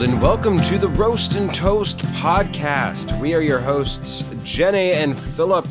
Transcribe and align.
and 0.00 0.22
welcome 0.22 0.58
to 0.58 0.78
the 0.78 0.88
Roast 0.88 1.36
and 1.36 1.54
Toast 1.54 1.98
podcast. 1.98 3.20
We 3.20 3.34
are 3.34 3.42
your 3.42 3.58
hosts, 3.58 4.24
Jenny 4.42 4.92
and 4.92 5.16
Philip. 5.16 5.66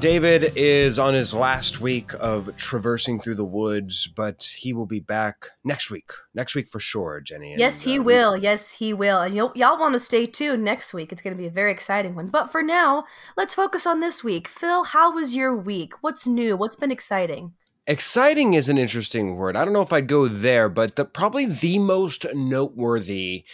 David 0.00 0.52
is 0.56 0.98
on 0.98 1.14
his 1.14 1.32
last 1.32 1.80
week 1.80 2.10
of 2.18 2.54
traversing 2.56 3.20
through 3.20 3.36
the 3.36 3.44
woods, 3.44 4.08
but 4.08 4.42
he 4.58 4.72
will 4.72 4.84
be 4.84 4.98
back 4.98 5.46
next 5.62 5.92
week. 5.92 6.10
Next 6.34 6.56
week 6.56 6.68
for 6.68 6.80
sure, 6.80 7.20
Jenny. 7.20 7.54
Yes, 7.56 7.82
he 7.82 8.00
uh, 8.00 8.02
will. 8.02 8.36
Yes, 8.36 8.72
he 8.72 8.92
will. 8.92 9.20
And 9.20 9.32
you'll, 9.32 9.52
y'all 9.54 9.78
want 9.78 9.92
to 9.92 10.00
stay 10.00 10.26
tuned 10.26 10.64
next 10.64 10.92
week. 10.92 11.12
It's 11.12 11.22
going 11.22 11.36
to 11.36 11.40
be 11.40 11.46
a 11.46 11.52
very 11.52 11.70
exciting 11.70 12.16
one. 12.16 12.26
But 12.26 12.50
for 12.50 12.64
now, 12.64 13.04
let's 13.36 13.54
focus 13.54 13.86
on 13.86 14.00
this 14.00 14.24
week. 14.24 14.48
Phil, 14.48 14.82
how 14.82 15.14
was 15.14 15.36
your 15.36 15.54
week? 15.54 15.94
What's 16.00 16.26
new? 16.26 16.56
What's 16.56 16.76
been 16.76 16.90
exciting? 16.90 17.52
Exciting 17.86 18.54
is 18.54 18.68
an 18.68 18.78
interesting 18.78 19.36
word. 19.36 19.56
I 19.56 19.64
don't 19.64 19.74
know 19.74 19.82
if 19.82 19.92
I'd 19.92 20.06
go 20.06 20.28
there, 20.28 20.68
but 20.68 20.96
the, 20.96 21.04
probably 21.04 21.46
the 21.46 21.78
most 21.78 22.26
noteworthy 22.34 23.44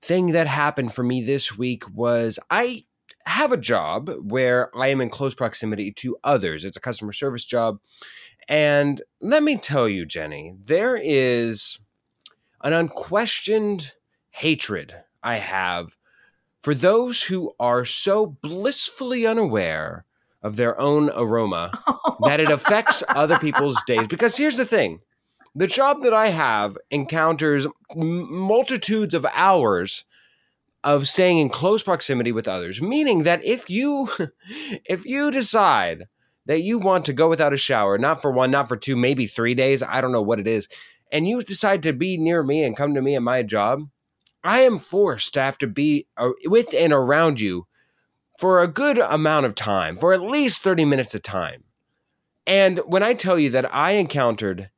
thing 0.00 0.28
that 0.28 0.46
happened 0.46 0.94
for 0.94 1.02
me 1.02 1.22
this 1.22 1.56
week 1.56 1.84
was 1.92 2.38
I 2.50 2.84
have 3.26 3.52
a 3.52 3.56
job 3.56 4.10
where 4.22 4.74
I 4.76 4.88
am 4.88 5.00
in 5.00 5.10
close 5.10 5.34
proximity 5.34 5.90
to 5.92 6.16
others. 6.22 6.64
It's 6.64 6.76
a 6.76 6.80
customer 6.80 7.12
service 7.12 7.44
job. 7.44 7.78
And 8.48 9.02
let 9.20 9.42
me 9.42 9.56
tell 9.56 9.88
you, 9.88 10.04
Jenny, 10.04 10.54
there 10.62 10.96
is 10.96 11.78
an 12.62 12.72
unquestioned 12.72 13.92
hatred 14.30 14.94
I 15.22 15.36
have 15.36 15.96
for 16.62 16.74
those 16.74 17.24
who 17.24 17.52
are 17.58 17.84
so 17.84 18.26
blissfully 18.26 19.26
unaware 19.26 20.04
of 20.44 20.56
their 20.56 20.80
own 20.80 21.10
aroma 21.10 21.72
that 22.20 22.38
it 22.38 22.50
affects 22.50 23.02
other 23.08 23.38
people's 23.38 23.82
days. 23.84 24.06
Because 24.06 24.36
here's 24.36 24.56
the 24.56 24.66
thing 24.66 25.00
the 25.56 25.66
job 25.66 26.02
that 26.02 26.14
I 26.14 26.28
have 26.28 26.76
encounters 26.90 27.66
m- 27.96 28.32
multitudes 28.32 29.14
of 29.14 29.26
hours 29.32 30.04
of 30.84 31.08
staying 31.08 31.38
in 31.38 31.48
close 31.48 31.82
proximity 31.82 32.30
with 32.30 32.46
others 32.46 32.80
meaning 32.80 33.22
that 33.22 33.44
if 33.44 33.70
you 33.70 34.08
if 34.84 35.04
you 35.06 35.30
decide 35.30 36.06
that 36.46 36.62
you 36.62 36.78
want 36.78 37.06
to 37.06 37.12
go 37.14 37.28
without 37.28 37.54
a 37.54 37.58
shower 37.58 37.96
not 37.96 38.20
for 38.20 38.30
one 38.30 38.50
not 38.50 38.68
for 38.68 38.76
two 38.76 38.94
maybe 38.94 39.26
3 39.26 39.54
days 39.54 39.82
i 39.82 40.00
don't 40.00 40.12
know 40.12 40.22
what 40.22 40.38
it 40.38 40.46
is 40.46 40.68
and 41.10 41.26
you 41.26 41.42
decide 41.42 41.82
to 41.82 41.92
be 41.92 42.18
near 42.18 42.42
me 42.42 42.62
and 42.62 42.76
come 42.76 42.94
to 42.94 43.00
me 43.00 43.16
at 43.16 43.22
my 43.22 43.42
job 43.42 43.88
i 44.42 44.60
am 44.60 44.76
forced 44.76 45.32
to 45.34 45.40
have 45.40 45.56
to 45.56 45.66
be 45.66 46.06
uh, 46.18 46.30
with 46.44 46.74
and 46.74 46.92
around 46.92 47.40
you 47.40 47.66
for 48.38 48.60
a 48.62 48.68
good 48.68 48.98
amount 48.98 49.46
of 49.46 49.54
time, 49.54 49.96
for 49.96 50.12
at 50.12 50.20
least 50.22 50.62
30 50.62 50.84
minutes 50.84 51.14
of 51.14 51.22
time. 51.22 51.64
And 52.46 52.78
when 52.86 53.02
I 53.02 53.14
tell 53.14 53.38
you 53.38 53.50
that 53.50 53.72
I 53.74 53.92
encountered 53.92 54.70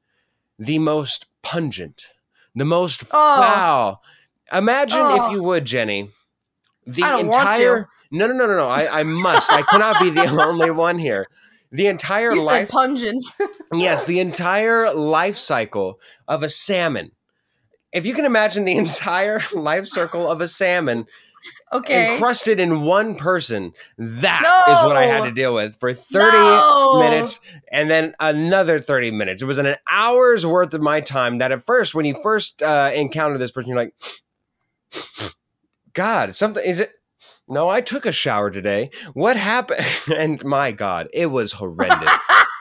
the 0.59 0.79
most 0.79 1.27
pungent, 1.43 2.05
the 2.55 2.65
most 2.65 3.05
Oh. 3.13 3.41
foul, 3.41 4.03
imagine 4.53 5.01
Oh. 5.03 5.27
if 5.27 5.33
you 5.33 5.43
would, 5.43 5.65
Jenny, 5.65 6.11
the 6.87 7.03
I 7.03 7.11
don't 7.11 7.29
want 7.29 7.43
entire. 7.51 7.89
No, 8.13 8.27
no, 8.29 8.35
no, 8.35 8.47
no, 8.47 8.57
no. 8.57 8.69
I, 8.69 9.01
I 9.01 9.03
must. 9.03 9.51
I 9.51 9.63
cannot 9.63 10.01
be 10.01 10.11
the 10.11 10.27
only 10.47 10.71
one 10.71 10.99
here. 10.99 11.27
The 11.73 11.89
entire 11.89 12.33
You 12.33 12.43
life. 12.45 12.69
said 12.69 12.69
pungent. 12.69 13.25
Yes, 13.75 14.05
the 14.05 14.21
entire 14.21 14.95
life 14.95 15.37
cycle 15.37 15.99
of 16.29 16.45
a 16.45 16.49
salmon. 16.49 17.11
If 17.93 18.07
you 18.07 18.15
can 18.15 18.25
imagine 18.25 18.65
the 18.65 18.77
entire 18.87 19.43
life 19.53 19.87
cycle 19.89 20.31
of 20.31 20.41
a 20.41 20.47
salmon 20.47 21.07
okay. 21.73 22.13
encrusted 22.15 22.61
in 22.61 22.83
one 22.83 23.15
person, 23.17 23.73
that 23.99 24.65
is 24.69 24.87
what 24.87 24.97
I 24.97 25.07
had 25.07 25.25
to 25.25 25.31
deal 25.33 25.55
with 25.55 25.79
for 25.79 25.93
30 25.93 26.37
No. 26.37 26.99
minutes 26.99 27.41
and 27.71 27.91
then 27.91 28.15
another 28.21 28.79
30 28.79 29.11
minutes. 29.11 29.43
It 29.43 29.47
was 29.47 29.59
an 29.59 29.77
hour's 29.89 30.47
worth 30.47 30.75
of 30.75 30.81
my 30.81 31.01
time 31.01 31.39
that 31.39 31.53
at 31.53 31.63
first, 31.63 31.95
when 31.95 32.07
you 32.07 32.15
first 32.23 32.63
uh, 32.63 32.91
encounter 32.95 33.39
this 33.39 33.51
person, 33.51 33.71
you're 33.71 33.79
like, 33.79 33.95
God, 35.93 36.37
something 36.37 36.65
is 36.65 36.81
it? 36.81 36.93
No, 37.49 37.69
I 37.69 37.81
took 37.81 38.07
a 38.07 38.13
shower 38.13 38.51
today. 38.51 38.91
What 39.15 39.37
happened? 39.37 39.81
And 40.17 40.45
my 40.45 40.73
God, 40.73 41.09
it 41.13 41.27
was 41.27 41.53
horrendous. 41.53 42.11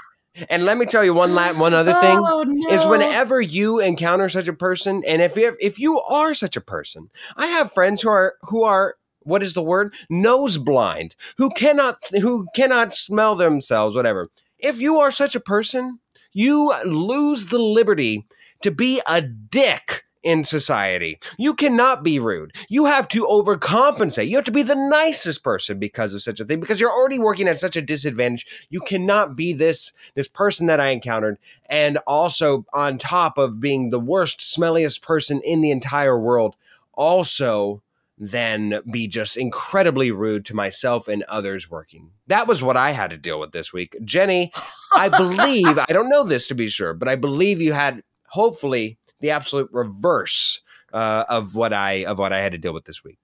and 0.50 0.66
let 0.66 0.78
me 0.78 0.86
tell 0.86 1.04
you 1.04 1.14
one 1.14 1.34
la- 1.34 1.54
one 1.54 1.74
other 1.74 1.94
thing 1.94 2.20
Oh, 2.22 2.44
no. 2.48 2.70
is 2.76 2.86
whenever 2.86 3.42
you 3.42 3.80
encounter 3.80 4.30
such 4.30 4.48
a 4.48 4.54
person, 4.54 5.04
and 5.06 5.22
if 5.22 5.36
you 5.36 5.56
if 5.60 5.80
you 5.80 6.00
are 6.02 6.34
such 6.34 6.56
a 6.56 6.62
person, 6.62 7.10
I 7.36 7.48
have 7.48 7.72
friends 7.72 8.02
who 8.02 8.10
are 8.10 8.36
who 8.44 8.64
are 8.64 8.96
what 9.22 9.44
is 9.44 9.54
the 9.54 9.64
word 9.64 9.94
nose 10.10 10.58
blind, 10.58 11.16
who 11.38 11.50
cannot 11.52 11.98
who 12.22 12.48
cannot 12.56 12.94
smell 12.94 13.36
themselves, 13.36 13.96
whatever. 13.96 14.30
If 14.58 14.80
you 14.80 14.98
are 15.00 15.12
such 15.12 15.36
a 15.36 15.40
person, 15.40 16.00
you 16.34 16.74
lose 16.86 17.48
the 17.48 17.60
liberty 17.60 18.26
to 18.62 18.72
be 18.72 19.02
a 19.08 19.22
dick 19.22 20.05
in 20.26 20.44
society. 20.44 21.20
You 21.38 21.54
cannot 21.54 22.04
be 22.04 22.20
rude. 22.20 22.54
You 22.68 22.86
have 22.86 23.08
to 23.10 23.26
overcompensate. 23.26 24.28
You 24.28 24.36
have 24.36 24.46
to 24.46 24.52
be 24.52 24.64
the 24.64 24.76
nicest 24.76 25.44
person 25.44 25.78
because 25.78 26.14
of 26.14 26.24
such 26.24 26.40
a 26.40 26.46
thing 26.46 26.60
because 26.60 26.80
you're 26.80 26.92
already 26.92 27.20
working 27.20 27.48
at 27.48 27.60
such 27.60 27.78
a 27.78 27.82
disadvantage. 27.82 28.68
You 28.70 28.82
cannot 28.82 29.36
be 29.36 29.54
this 29.54 29.94
this 30.16 30.28
person 30.28 30.66
that 30.66 30.82
I 30.82 30.88
encountered 30.88 31.38
and 31.68 32.00
also 32.08 32.66
on 32.74 32.98
top 32.98 33.38
of 33.38 33.60
being 33.60 33.92
the 33.92 34.00
worst 34.00 34.40
smelliest 34.40 35.04
person 35.04 35.42
in 35.44 35.62
the 35.62 35.72
entire 35.72 36.20
world 36.20 36.56
also 36.94 37.84
then 38.18 38.80
be 38.90 39.08
just 39.08 39.38
incredibly 39.38 40.10
rude 40.10 40.46
to 40.46 40.56
myself 40.56 41.08
and 41.08 41.22
others 41.24 41.70
working. 41.70 42.12
That 42.28 42.48
was 42.48 42.64
what 42.64 42.78
I 42.78 42.92
had 42.92 43.12
to 43.12 43.18
deal 43.18 43.40
with 43.40 43.52
this 43.52 43.74
week. 43.74 43.96
Jenny, 44.04 44.52
I 44.92 45.10
believe, 45.18 45.78
I 45.78 45.92
don't 45.92 46.10
know 46.10 46.24
this 46.24 46.48
to 46.48 46.56
be 46.56 46.70
sure, 46.70 46.94
but 46.94 47.10
I 47.10 47.16
believe 47.16 47.62
you 47.62 47.74
had 47.74 48.04
hopefully 48.28 48.98
the 49.20 49.32
absolute 49.32 49.70
reverse 49.72 50.62
uh, 50.94 51.26
of 51.30 51.56
what 51.56 51.74
I 51.74 52.06
of 52.06 52.20
what 52.20 52.34
I 52.34 52.42
had 52.42 52.54
to 52.54 52.58
deal 52.58 52.74
with 52.74 52.86
this 52.86 53.04
week. 53.04 53.20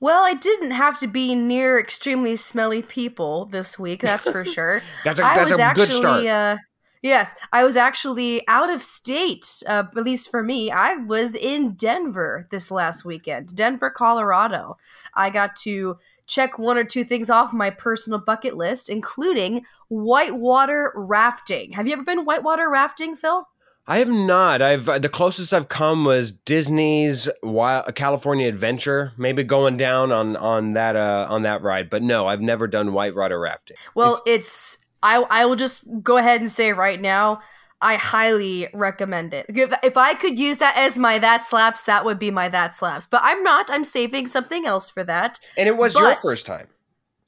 Well, 0.00 0.24
I 0.24 0.34
didn't 0.34 0.72
have 0.72 0.98
to 0.98 1.06
be 1.06 1.36
near 1.36 1.78
extremely 1.78 2.34
smelly 2.34 2.82
people 2.82 3.46
this 3.46 3.78
week, 3.78 4.00
that's 4.00 4.28
for 4.28 4.44
sure. 4.44 4.82
That's 5.04 5.20
a 5.20 5.24
I 5.24 5.36
that's 5.36 5.50
was 5.50 5.60
a 5.60 5.62
actually, 5.62 5.86
good 5.86 5.92
start. 5.92 6.26
Uh, 6.26 6.56
yes, 7.02 7.34
I 7.52 7.64
was 7.64 7.76
actually 7.76 8.46
out 8.48 8.68
of 8.68 8.82
state. 8.82 9.62
Uh, 9.66 9.84
at 9.96 10.04
least 10.04 10.28
for 10.30 10.42
me, 10.42 10.70
I 10.70 10.96
was 10.96 11.36
in 11.36 11.74
Denver 11.74 12.48
this 12.50 12.70
last 12.70 13.04
weekend, 13.04 13.54
Denver, 13.54 13.90
Colorado. 13.90 14.76
I 15.14 15.30
got 15.30 15.54
to 15.56 15.98
check 16.26 16.58
one 16.58 16.78
or 16.78 16.84
two 16.84 17.04
things 17.04 17.30
off 17.30 17.52
my 17.52 17.70
personal 17.70 18.18
bucket 18.18 18.56
list, 18.56 18.88
including 18.88 19.64
whitewater 19.88 20.92
rafting. 20.96 21.72
Have 21.72 21.86
you 21.86 21.92
ever 21.92 22.02
been 22.02 22.24
whitewater 22.24 22.68
rafting, 22.70 23.14
Phil? 23.14 23.46
I 23.86 23.98
have 23.98 24.08
not. 24.08 24.62
I've 24.62 24.86
the 24.86 25.08
closest 25.08 25.52
I've 25.52 25.68
come 25.68 26.04
was 26.04 26.30
Disney's 26.32 27.28
Wild, 27.42 27.94
California 27.96 28.46
Adventure, 28.48 29.12
maybe 29.16 29.42
going 29.42 29.76
down 29.76 30.12
on 30.12 30.36
on 30.36 30.74
that 30.74 30.94
uh, 30.94 31.26
on 31.28 31.42
that 31.42 31.62
ride. 31.62 31.90
But 31.90 32.02
no, 32.02 32.28
I've 32.28 32.40
never 32.40 32.68
done 32.68 32.92
whitewater 32.92 33.40
rafting. 33.40 33.76
Well, 33.94 34.20
it's 34.24 34.86
I 35.02 35.24
I 35.30 35.46
will 35.46 35.56
just 35.56 35.88
go 36.02 36.16
ahead 36.16 36.40
and 36.40 36.50
say 36.50 36.72
right 36.72 37.00
now, 37.00 37.40
I 37.80 37.96
highly 37.96 38.68
recommend 38.72 39.34
it. 39.34 39.46
If, 39.48 39.74
if 39.82 39.96
I 39.96 40.14
could 40.14 40.38
use 40.38 40.58
that 40.58 40.76
as 40.76 40.96
my 40.96 41.18
that 41.18 41.44
slaps, 41.44 41.84
that 41.86 42.04
would 42.04 42.20
be 42.20 42.30
my 42.30 42.48
that 42.48 42.74
slaps. 42.74 43.08
But 43.08 43.22
I'm 43.24 43.42
not. 43.42 43.68
I'm 43.70 43.84
saving 43.84 44.28
something 44.28 44.64
else 44.64 44.88
for 44.88 45.02
that. 45.04 45.40
and 45.58 45.68
it 45.68 45.76
was 45.76 45.94
your 45.96 46.14
first 46.24 46.46
time. 46.46 46.68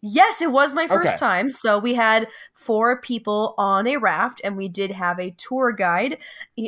Yes, 0.06 0.42
it 0.42 0.52
was 0.52 0.74
my 0.74 0.86
first 0.86 1.14
Okay. 1.14 1.16
time. 1.16 1.50
So 1.50 1.78
we 1.78 1.94
had 1.94 2.28
four 2.52 3.00
people 3.00 3.54
on 3.56 3.86
a 3.86 3.96
raft, 3.96 4.38
and 4.44 4.54
we 4.54 4.68
did 4.68 4.90
have 4.90 5.18
a 5.18 5.30
tour 5.30 5.72
guide. 5.72 6.18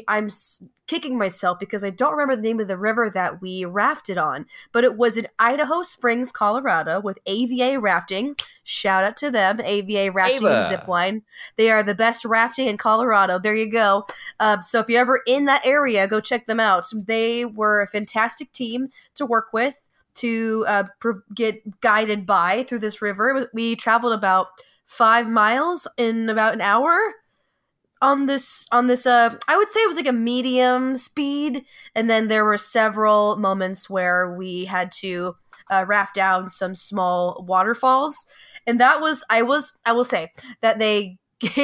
I'm 0.09 0.31
kicking 0.87 1.19
myself 1.19 1.59
because 1.59 1.85
I 1.85 1.91
don't 1.91 2.13
remember 2.13 2.37
the 2.37 2.41
name 2.41 2.61
of 2.61 2.69
the 2.69 2.79
river 2.79 3.11
that 3.11 3.43
we 3.43 3.67
rafted 3.67 4.17
on, 4.17 4.47
but 4.73 4.85
it 4.85 4.97
was 4.97 5.19
in 5.19 5.27
Idaho 5.39 5.83
Springs, 5.83 6.33
Colorado, 6.33 6.99
with 6.99 7.19
AVA 7.27 7.79
Rafting. 7.79 8.37
Shout 8.65 9.05
out 9.05 9.19
to 9.19 9.31
them, 9.31 9.61
AVA 9.61 10.13
Rafting 10.13 10.47
and 10.47 10.65
Zipline. 10.65 11.21
They 11.57 11.71
are 11.71 11.83
the 11.83 11.95
best 11.95 12.25
rafting 12.25 12.69
in 12.69 12.79
Colorado. 12.79 13.39
There 13.39 13.55
you 13.55 13.71
go. 13.71 14.07
Um, 14.41 14.63
so 14.63 14.81
if 14.81 14.89
you're 14.89 15.03
ever 15.03 15.21
in 15.27 15.45
that 15.45 15.67
area, 15.67 16.09
go 16.09 16.21
check 16.21 16.47
them 16.47 16.59
out. 16.61 16.87
They 17.07 17.45
were 17.45 17.83
a 17.83 17.87
fantastic 17.87 18.51
team 18.53 18.89
to 19.17 19.27
work 19.27 19.49
with 19.53 19.79
to 20.17 20.65
uh, 20.69 20.85
get 21.35 21.81
guided 21.81 22.27
by 22.27 22.65
through 22.65 22.81
this 22.81 23.01
river. 23.03 23.49
We 23.55 23.77
traveled 23.77 24.13
about 24.13 24.49
five 24.87 25.29
miles 25.29 25.87
in 25.97 26.29
about 26.29 26.55
an 26.55 26.61
hour 26.61 26.99
on 28.03 28.27
this 28.27 28.69
on 28.73 28.89
this 28.89 29.07
uh 29.07 29.35
i 29.49 29.57
would 29.57 29.71
say 29.71 29.81
it 29.81 29.87
was 29.89 29.97
like 29.97 30.07
a 30.07 30.13
medium 30.13 30.97
speed 30.97 31.65
and 31.95 32.11
then 32.11 32.29
there 32.29 32.45
were 32.45 32.59
several 32.59 33.37
moments 33.37 33.89
where 33.89 34.35
we 34.37 34.67
had 34.67 34.93
to 34.93 35.35
uh, 35.71 35.83
raft 35.89 36.15
down 36.15 36.49
some 36.49 36.75
small 36.75 37.43
waterfalls 37.49 38.27
and 38.67 38.79
that 38.79 39.01
was 39.01 39.25
i 39.31 39.41
was 39.41 39.79
i 39.87 39.93
will 39.93 40.05
say 40.05 40.31
that 40.61 40.79
they 40.79 41.19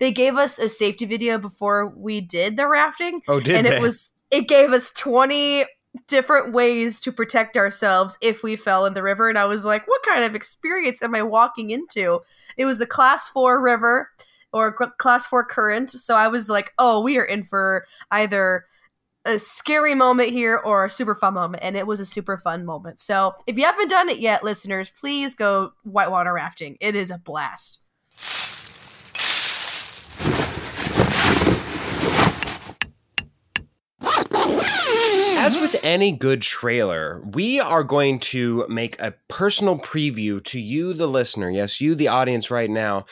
they 0.00 0.10
gave 0.12 0.36
us 0.36 0.58
a 0.58 0.68
safety 0.68 1.04
video 1.04 1.36
before 1.38 1.88
we 1.94 2.20
did 2.22 2.56
the 2.56 2.66
rafting 2.66 3.20
Oh, 3.28 3.38
did 3.38 3.54
and 3.54 3.66
they? 3.66 3.76
it 3.76 3.80
was 3.82 4.12
it 4.30 4.48
gave 4.48 4.72
us 4.72 4.92
20 4.92 5.64
different 6.06 6.52
ways 6.52 7.00
to 7.00 7.12
protect 7.12 7.56
ourselves 7.56 8.18
if 8.20 8.42
we 8.42 8.56
fell 8.56 8.86
in 8.86 8.94
the 8.94 9.02
river 9.02 9.28
and 9.28 9.38
i 9.38 9.44
was 9.44 9.64
like 9.64 9.86
what 9.86 10.02
kind 10.02 10.24
of 10.24 10.34
experience 10.34 11.02
am 11.02 11.14
i 11.14 11.22
walking 11.22 11.70
into 11.70 12.20
it 12.56 12.64
was 12.64 12.80
a 12.80 12.86
class 12.86 13.28
4 13.28 13.60
river 13.60 14.10
or 14.52 14.72
class 14.72 15.26
4 15.26 15.44
current 15.44 15.90
so 15.90 16.14
i 16.14 16.28
was 16.28 16.48
like 16.48 16.72
oh 16.78 17.00
we 17.00 17.18
are 17.18 17.24
in 17.24 17.42
for 17.42 17.84
either 18.10 18.64
a 19.26 19.38
scary 19.38 19.94
moment 19.94 20.30
here 20.30 20.56
or 20.56 20.84
a 20.84 20.90
super 20.90 21.14
fun 21.14 21.34
moment, 21.34 21.62
and 21.62 21.76
it 21.76 21.86
was 21.86 22.00
a 22.00 22.04
super 22.04 22.38
fun 22.38 22.64
moment. 22.64 23.00
So 23.00 23.34
if 23.46 23.58
you 23.58 23.64
haven't 23.64 23.90
done 23.90 24.08
it 24.08 24.18
yet, 24.18 24.44
listeners, 24.44 24.88
please 24.88 25.34
go 25.34 25.72
whitewater 25.82 26.32
rafting. 26.32 26.76
It 26.80 26.94
is 26.94 27.10
a 27.10 27.18
blast. 27.18 27.80
As 35.46 35.54
mm-hmm. 35.54 35.62
with 35.62 35.76
any 35.84 36.10
good 36.10 36.42
trailer, 36.42 37.22
we 37.24 37.60
are 37.60 37.84
going 37.84 38.18
to 38.18 38.66
make 38.68 39.00
a 39.00 39.14
personal 39.28 39.78
preview 39.78 40.42
to 40.42 40.58
you, 40.58 40.92
the 40.92 41.06
listener. 41.06 41.48
Yes, 41.48 41.80
you, 41.80 41.94
the 41.94 42.08
audience, 42.08 42.50
right 42.50 42.68
now. 42.68 43.06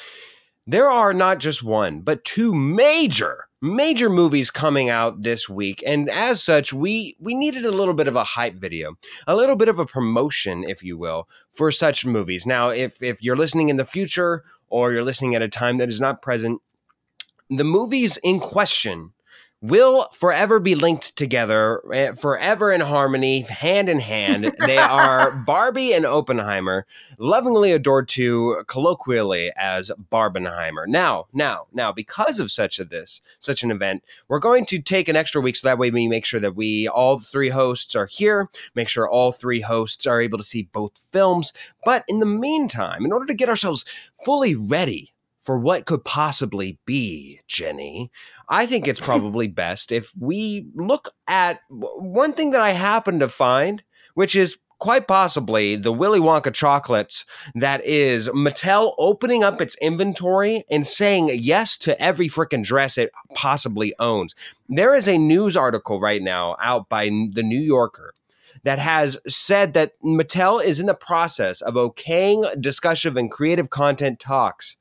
There 0.67 0.91
are 0.91 1.15
not 1.15 1.39
just 1.39 1.63
one, 1.63 2.01
but 2.01 2.25
two 2.25 2.53
major, 2.53 3.47
major 3.63 4.11
movies 4.11 4.51
coming 4.51 4.91
out 4.91 5.23
this 5.23 5.49
week, 5.49 5.81
and 5.87 6.11
as 6.11 6.43
such, 6.43 6.73
we 6.73 7.17
we 7.21 7.37
needed 7.37 7.65
a 7.65 7.71
little 7.71 7.95
bit 7.95 8.09
of 8.09 8.17
a 8.17 8.25
hype 8.25 8.57
video, 8.57 8.97
a 9.29 9.37
little 9.37 9.55
bit 9.55 9.69
of 9.69 9.79
a 9.79 9.87
promotion, 9.87 10.65
if 10.65 10.83
you 10.83 10.99
will, 10.99 11.29
for 11.53 11.71
such 11.71 12.05
movies. 12.05 12.49
Now, 12.49 12.71
if 12.71 13.01
if 13.01 13.23
you're 13.23 13.37
listening 13.37 13.69
in 13.69 13.77
the 13.77 13.85
future 13.85 14.43
or 14.71 14.93
you're 14.93 15.05
listening 15.05 15.37
at 15.37 15.43
a 15.43 15.49
time 15.49 15.79
that 15.79 15.89
is 15.89 16.01
not 16.01 16.21
present, 16.21 16.61
the 17.49 17.63
movies 17.63 18.17
in 18.25 18.41
question 18.41 19.13
will 19.65 20.09
forever 20.13 20.61
be 20.61 20.75
linked 20.75 21.17
together, 21.17 21.81
eh, 21.91 22.13
forever 22.13 22.71
in 22.71 22.83
harmony, 22.83 23.41
hand 23.41 23.89
in 23.89 23.99
hand. 23.99 24.55
they 24.67 24.77
are 24.77 25.33
Barbie 25.33 25.95
and 25.95 26.05
Oppenheimer, 26.05 26.85
lovingly 27.19 27.73
adored 27.73 28.07
to 28.09 28.63
colloquially 28.67 29.51
as 29.57 29.91
Barbenheimer. 30.13 30.87
Now, 30.87 31.29
now, 31.33 31.67
now, 31.73 31.93
because 31.93 32.41
of 32.41 32.53
such 32.53 32.79
a 32.79 32.85
this, 32.85 33.23
such 33.39 33.63
an 33.63 33.71
event, 33.71 34.05
we're 34.29 34.39
going 34.39 34.67
to 34.67 34.79
take 34.79 35.09
an 35.09 35.17
extra 35.17 35.41
week 35.41 35.57
so 35.57 35.67
that 35.67 35.79
way 35.79 35.91
we 35.91 36.09
make 36.09 36.27
sure 36.27 36.41
that 36.41 36.57
we 36.57 36.87
all 36.87 37.17
three 37.17 37.49
hosts 37.49 37.97
are 37.97 38.07
here, 38.07 38.51
make 38.75 38.91
sure 38.91 39.09
all 39.09 39.33
three 39.33 39.63
hosts 39.63 40.07
are 40.07 40.21
able 40.21 40.37
to 40.37 40.45
see 40.45 40.69
both 40.73 40.99
films. 41.11 41.55
But 41.87 42.05
in 42.07 42.19
the 42.19 42.27
meantime, 42.27 43.03
in 43.07 43.13
order 43.13 43.25
to 43.25 43.35
get 43.35 43.49
ourselves 43.49 43.87
fully 44.23 44.55
ready 44.55 45.14
for 45.45 45.59
what 45.59 45.85
could 45.85 46.05
possibly 46.05 46.79
be, 46.87 47.41
Jenny, 47.47 48.11
I 48.49 48.67
think 48.67 48.89
it's 48.89 49.01
probably 49.13 49.47
best 49.47 49.93
if 49.93 50.13
we 50.19 50.67
look 50.75 51.11
at 51.29 51.61
one 51.69 52.33
thing 52.33 52.51
that 52.53 52.63
I 52.63 52.71
happen 52.71 53.21
to 53.21 53.29
find, 53.29 53.83
which 54.15 54.35
is 54.35 54.57
quite 54.81 55.07
possibly 55.07 55.77
the 55.77 55.93
Willy 55.93 56.21
Wonka 56.21 56.53
chocolates 56.53 57.25
that 57.55 57.85
is 57.85 58.29
Mattel 58.31 58.95
opening 58.99 59.45
up 59.45 59.61
its 59.61 59.77
inventory 59.77 60.65
and 60.71 60.87
saying 60.87 61.31
yes 61.33 61.79
to 61.79 62.01
every 62.03 62.29
freaking 62.29 62.65
dress 62.65 62.99
it 62.99 63.11
possibly 63.35 63.95
owns. 63.99 64.35
There 64.69 64.95
is 64.95 65.07
a 65.07 65.17
news 65.17 65.57
article 65.57 66.01
right 66.01 66.23
now 66.23 66.57
out 66.61 66.89
by 66.89 67.05
the 67.05 67.43
New 67.43 67.61
Yorker 67.61 68.15
that 68.65 68.79
has 68.79 69.19
said 69.29 69.75
that 69.75 69.93
Mattel 70.03 70.63
is 70.63 70.81
in 70.81 70.87
the 70.87 70.95
process 70.95 71.61
of 71.61 71.75
okaying 71.75 72.61
discussion 72.61 73.17
and 73.17 73.31
creative 73.31 73.71
content 73.71 74.21
talks 74.21 74.77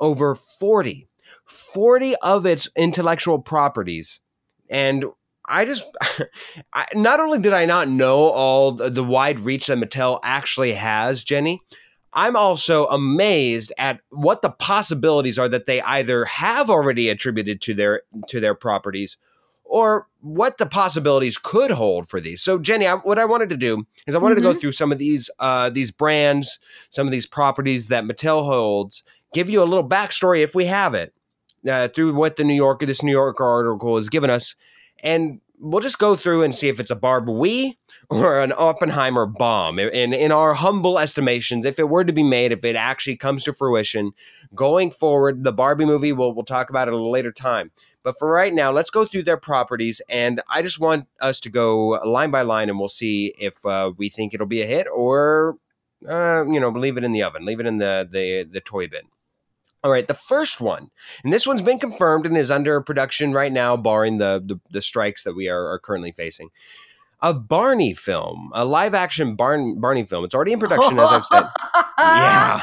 over 0.00 0.34
40, 0.34 1.08
40 1.44 2.16
of 2.16 2.46
its 2.46 2.68
intellectual 2.76 3.38
properties. 3.38 4.20
And 4.68 5.04
I 5.46 5.64
just, 5.64 5.88
I, 6.72 6.86
not 6.94 7.20
only 7.20 7.38
did 7.38 7.52
I 7.52 7.66
not 7.66 7.88
know 7.88 8.16
all 8.16 8.72
the, 8.72 8.90
the 8.90 9.04
wide 9.04 9.40
reach 9.40 9.66
that 9.66 9.78
Mattel 9.78 10.20
actually 10.22 10.72
has, 10.72 11.24
Jenny, 11.24 11.60
I'm 12.12 12.36
also 12.36 12.86
amazed 12.86 13.72
at 13.78 14.00
what 14.10 14.42
the 14.42 14.50
possibilities 14.50 15.38
are 15.38 15.48
that 15.48 15.66
they 15.66 15.80
either 15.82 16.24
have 16.24 16.68
already 16.68 17.08
attributed 17.08 17.60
to 17.62 17.74
their 17.74 18.02
to 18.28 18.40
their 18.40 18.54
properties 18.54 19.16
or 19.70 20.08
what 20.20 20.58
the 20.58 20.66
possibilities 20.66 21.38
could 21.38 21.70
hold 21.70 22.08
for 22.08 22.20
these. 22.20 22.42
So, 22.42 22.58
Jenny, 22.58 22.88
I, 22.88 22.96
what 22.96 23.20
I 23.20 23.24
wanted 23.24 23.48
to 23.50 23.56
do 23.56 23.86
is 24.06 24.16
I 24.16 24.18
wanted 24.18 24.34
mm-hmm. 24.34 24.42
to 24.42 24.48
go 24.48 24.50
mm-hmm. 24.50 24.60
through 24.60 24.72
some 24.72 24.90
of 24.90 24.98
these 24.98 25.30
uh, 25.38 25.70
these 25.70 25.92
brands, 25.92 26.58
some 26.90 27.06
of 27.06 27.12
these 27.12 27.26
properties 27.26 27.88
that 27.88 28.04
Mattel 28.04 28.44
holds, 28.44 29.04
give 29.32 29.50
you 29.50 29.62
a 29.62 29.64
little 29.64 29.88
backstory 29.88 30.42
if 30.42 30.54
we 30.54 30.66
have 30.66 30.94
it 30.94 31.14
uh, 31.68 31.88
through 31.88 32.14
what 32.14 32.36
the 32.36 32.44
New 32.44 32.54
Yorker, 32.54 32.86
this 32.86 33.02
New 33.02 33.12
Yorker 33.12 33.44
article 33.44 33.96
has 33.96 34.08
given 34.08 34.30
us, 34.30 34.54
and 35.02 35.40
we'll 35.60 35.82
just 35.82 35.98
go 35.98 36.16
through 36.16 36.42
and 36.42 36.54
see 36.54 36.68
if 36.68 36.80
it's 36.80 36.90
a 36.90 36.96
Barbie 36.96 37.78
or 38.08 38.40
an 38.40 38.52
Oppenheimer 38.56 39.26
bomb. 39.26 39.78
In 39.78 40.12
in 40.12 40.32
our 40.32 40.54
humble 40.54 40.98
estimations, 40.98 41.64
if 41.64 41.78
it 41.78 41.88
were 41.88 42.04
to 42.04 42.12
be 42.12 42.22
made, 42.22 42.52
if 42.52 42.64
it 42.64 42.76
actually 42.76 43.16
comes 43.16 43.44
to 43.44 43.52
fruition, 43.52 44.12
going 44.54 44.90
forward, 44.90 45.44
the 45.44 45.52
Barbie 45.52 45.84
movie, 45.84 46.12
we'll 46.12 46.32
we'll 46.32 46.44
talk 46.44 46.70
about 46.70 46.88
it 46.88 46.92
at 46.92 46.94
a 46.94 47.02
later 47.02 47.32
time. 47.32 47.70
But 48.02 48.18
for 48.18 48.30
right 48.30 48.54
now, 48.54 48.72
let's 48.72 48.88
go 48.88 49.04
through 49.04 49.24
their 49.24 49.36
properties, 49.36 50.00
and 50.08 50.40
I 50.48 50.62
just 50.62 50.80
want 50.80 51.06
us 51.20 51.38
to 51.40 51.50
go 51.50 52.00
line 52.06 52.30
by 52.30 52.42
line, 52.42 52.70
and 52.70 52.78
we'll 52.78 52.88
see 52.88 53.34
if 53.38 53.64
uh, 53.66 53.92
we 53.96 54.08
think 54.08 54.32
it'll 54.32 54.46
be 54.46 54.62
a 54.62 54.66
hit 54.66 54.86
or, 54.90 55.58
uh, 56.08 56.44
you 56.46 56.58
know, 56.58 56.70
leave 56.70 56.96
it 56.96 57.04
in 57.04 57.12
the 57.12 57.22
oven, 57.22 57.44
leave 57.44 57.60
it 57.60 57.66
in 57.66 57.76
the 57.76 58.08
the 58.10 58.48
the 58.50 58.60
toy 58.62 58.88
bin. 58.88 59.02
All 59.82 59.90
right, 59.90 60.06
the 60.06 60.14
first 60.14 60.60
one, 60.60 60.90
and 61.24 61.32
this 61.32 61.46
one's 61.46 61.62
been 61.62 61.78
confirmed 61.78 62.26
and 62.26 62.36
is 62.36 62.50
under 62.50 62.82
production 62.82 63.32
right 63.32 63.50
now, 63.50 63.78
barring 63.78 64.18
the 64.18 64.42
the, 64.44 64.60
the 64.70 64.82
strikes 64.82 65.24
that 65.24 65.34
we 65.34 65.48
are, 65.48 65.68
are, 65.68 65.78
currently 65.78 66.12
facing. 66.12 66.50
A 67.22 67.32
Barney 67.32 67.94
film, 67.94 68.50
a 68.54 68.66
live 68.66 68.94
action 68.94 69.36
Barn, 69.36 69.80
Barney 69.80 70.04
film. 70.04 70.24
It's 70.24 70.34
already 70.34 70.52
in 70.52 70.60
production, 70.60 70.98
as 70.98 71.10
I've 71.10 71.24
said. 71.24 71.44
yeah, 71.98 72.60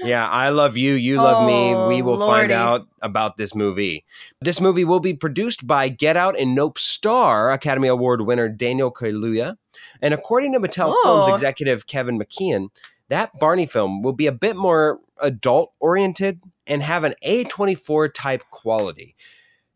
yeah. 0.00 0.28
I 0.28 0.50
love 0.50 0.76
you. 0.76 0.92
You 0.94 1.16
love 1.16 1.44
oh, 1.44 1.46
me. 1.46 1.96
We 1.96 2.02
will 2.02 2.16
Lordy. 2.16 2.40
find 2.40 2.52
out 2.52 2.86
about 3.00 3.38
this 3.38 3.54
movie. 3.54 4.04
This 4.42 4.60
movie 4.60 4.84
will 4.84 5.00
be 5.00 5.14
produced 5.14 5.66
by 5.66 5.88
Get 5.88 6.18
Out 6.18 6.38
and 6.38 6.54
Nope 6.54 6.78
star 6.78 7.50
Academy 7.50 7.88
Award 7.88 8.22
winner 8.22 8.48
Daniel 8.48 8.92
Kaluuya, 8.92 9.56
and 10.02 10.12
according 10.12 10.52
to 10.52 10.60
Mattel 10.60 10.92
oh. 10.94 11.02
Films 11.02 11.32
executive 11.32 11.86
Kevin 11.86 12.18
McKeon, 12.18 12.68
that 13.08 13.38
Barney 13.38 13.66
film 13.66 14.02
will 14.02 14.12
be 14.12 14.26
a 14.26 14.32
bit 14.32 14.54
more 14.54 15.00
adult 15.20 15.72
oriented 15.80 16.40
and 16.68 16.82
have 16.82 17.04
an 17.04 17.14
A24 17.24 18.12
type 18.14 18.44
quality. 18.50 19.16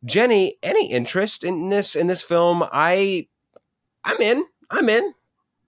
Jenny, 0.04 0.56
any 0.62 0.90
interest 0.90 1.44
in 1.44 1.68
this 1.68 1.96
in 1.96 2.06
this 2.06 2.22
film? 2.22 2.64
I 2.72 3.26
I'm 4.04 4.20
in. 4.20 4.44
I'm 4.70 4.88
in. 4.88 5.14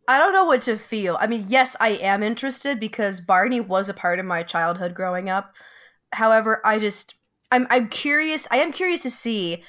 I 0.07 0.19
don't 0.19 0.33
know 0.33 0.45
what 0.45 0.63
to 0.63 0.77
feel. 0.77 1.17
I 1.19 1.27
mean, 1.27 1.45
yes, 1.47 1.77
I 1.81 1.91
am 1.91 2.23
interested 2.23 2.79
because 2.79 3.21
Barney 3.21 3.61
was 3.61 3.89
a 3.89 3.95
part 3.95 4.19
of 4.19 4.27
my 4.27 4.43
childhood 4.43 4.95
growing 4.95 5.31
up. 5.31 5.55
However, 6.13 6.61
I 6.65 6.79
just 6.79 7.15
I'm 7.51 7.67
I'm 7.71 7.89
curious. 7.89 8.47
I 8.51 8.59
am 8.59 8.73
curious 8.73 9.03
to 9.03 9.11
see 9.11 9.63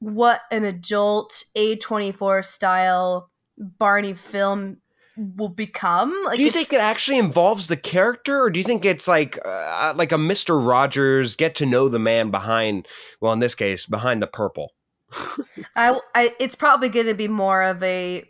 what 0.00 0.40
an 0.50 0.64
adult 0.64 1.44
A24 1.56 2.44
style 2.44 3.30
Barney 3.56 4.14
film 4.14 4.78
will 5.16 5.48
become. 5.48 6.16
Like 6.24 6.38
do 6.38 6.44
you 6.44 6.50
think 6.50 6.72
it 6.72 6.80
actually 6.80 7.18
involves 7.18 7.66
the 7.66 7.76
character, 7.76 8.42
or 8.42 8.50
do 8.50 8.58
you 8.58 8.64
think 8.64 8.84
it's 8.84 9.06
like 9.06 9.38
uh, 9.44 9.92
like 9.96 10.12
a 10.12 10.18
Mister 10.18 10.58
Rogers 10.58 11.36
get 11.36 11.54
to 11.56 11.66
know 11.66 11.88
the 11.88 11.98
man 11.98 12.30
behind? 12.30 12.88
Well, 13.20 13.32
in 13.32 13.38
this 13.38 13.54
case, 13.54 13.86
behind 13.86 14.22
the 14.22 14.26
purple. 14.26 14.72
I, 15.76 15.98
I, 16.14 16.34
it's 16.40 16.54
probably 16.54 16.88
going 16.88 17.06
to 17.06 17.14
be 17.14 17.28
more 17.28 17.62
of 17.62 17.82
a, 17.82 18.24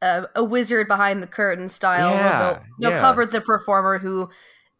a, 0.00 0.26
a 0.36 0.44
wizard 0.44 0.88
behind 0.88 1.22
the 1.22 1.26
curtain 1.26 1.68
style. 1.68 2.10
Yeah, 2.10 2.38
they'll, 2.38 2.62
they'll 2.80 2.90
yeah. 2.98 3.00
cover 3.00 3.26
the 3.26 3.40
performer 3.40 3.98
who 3.98 4.30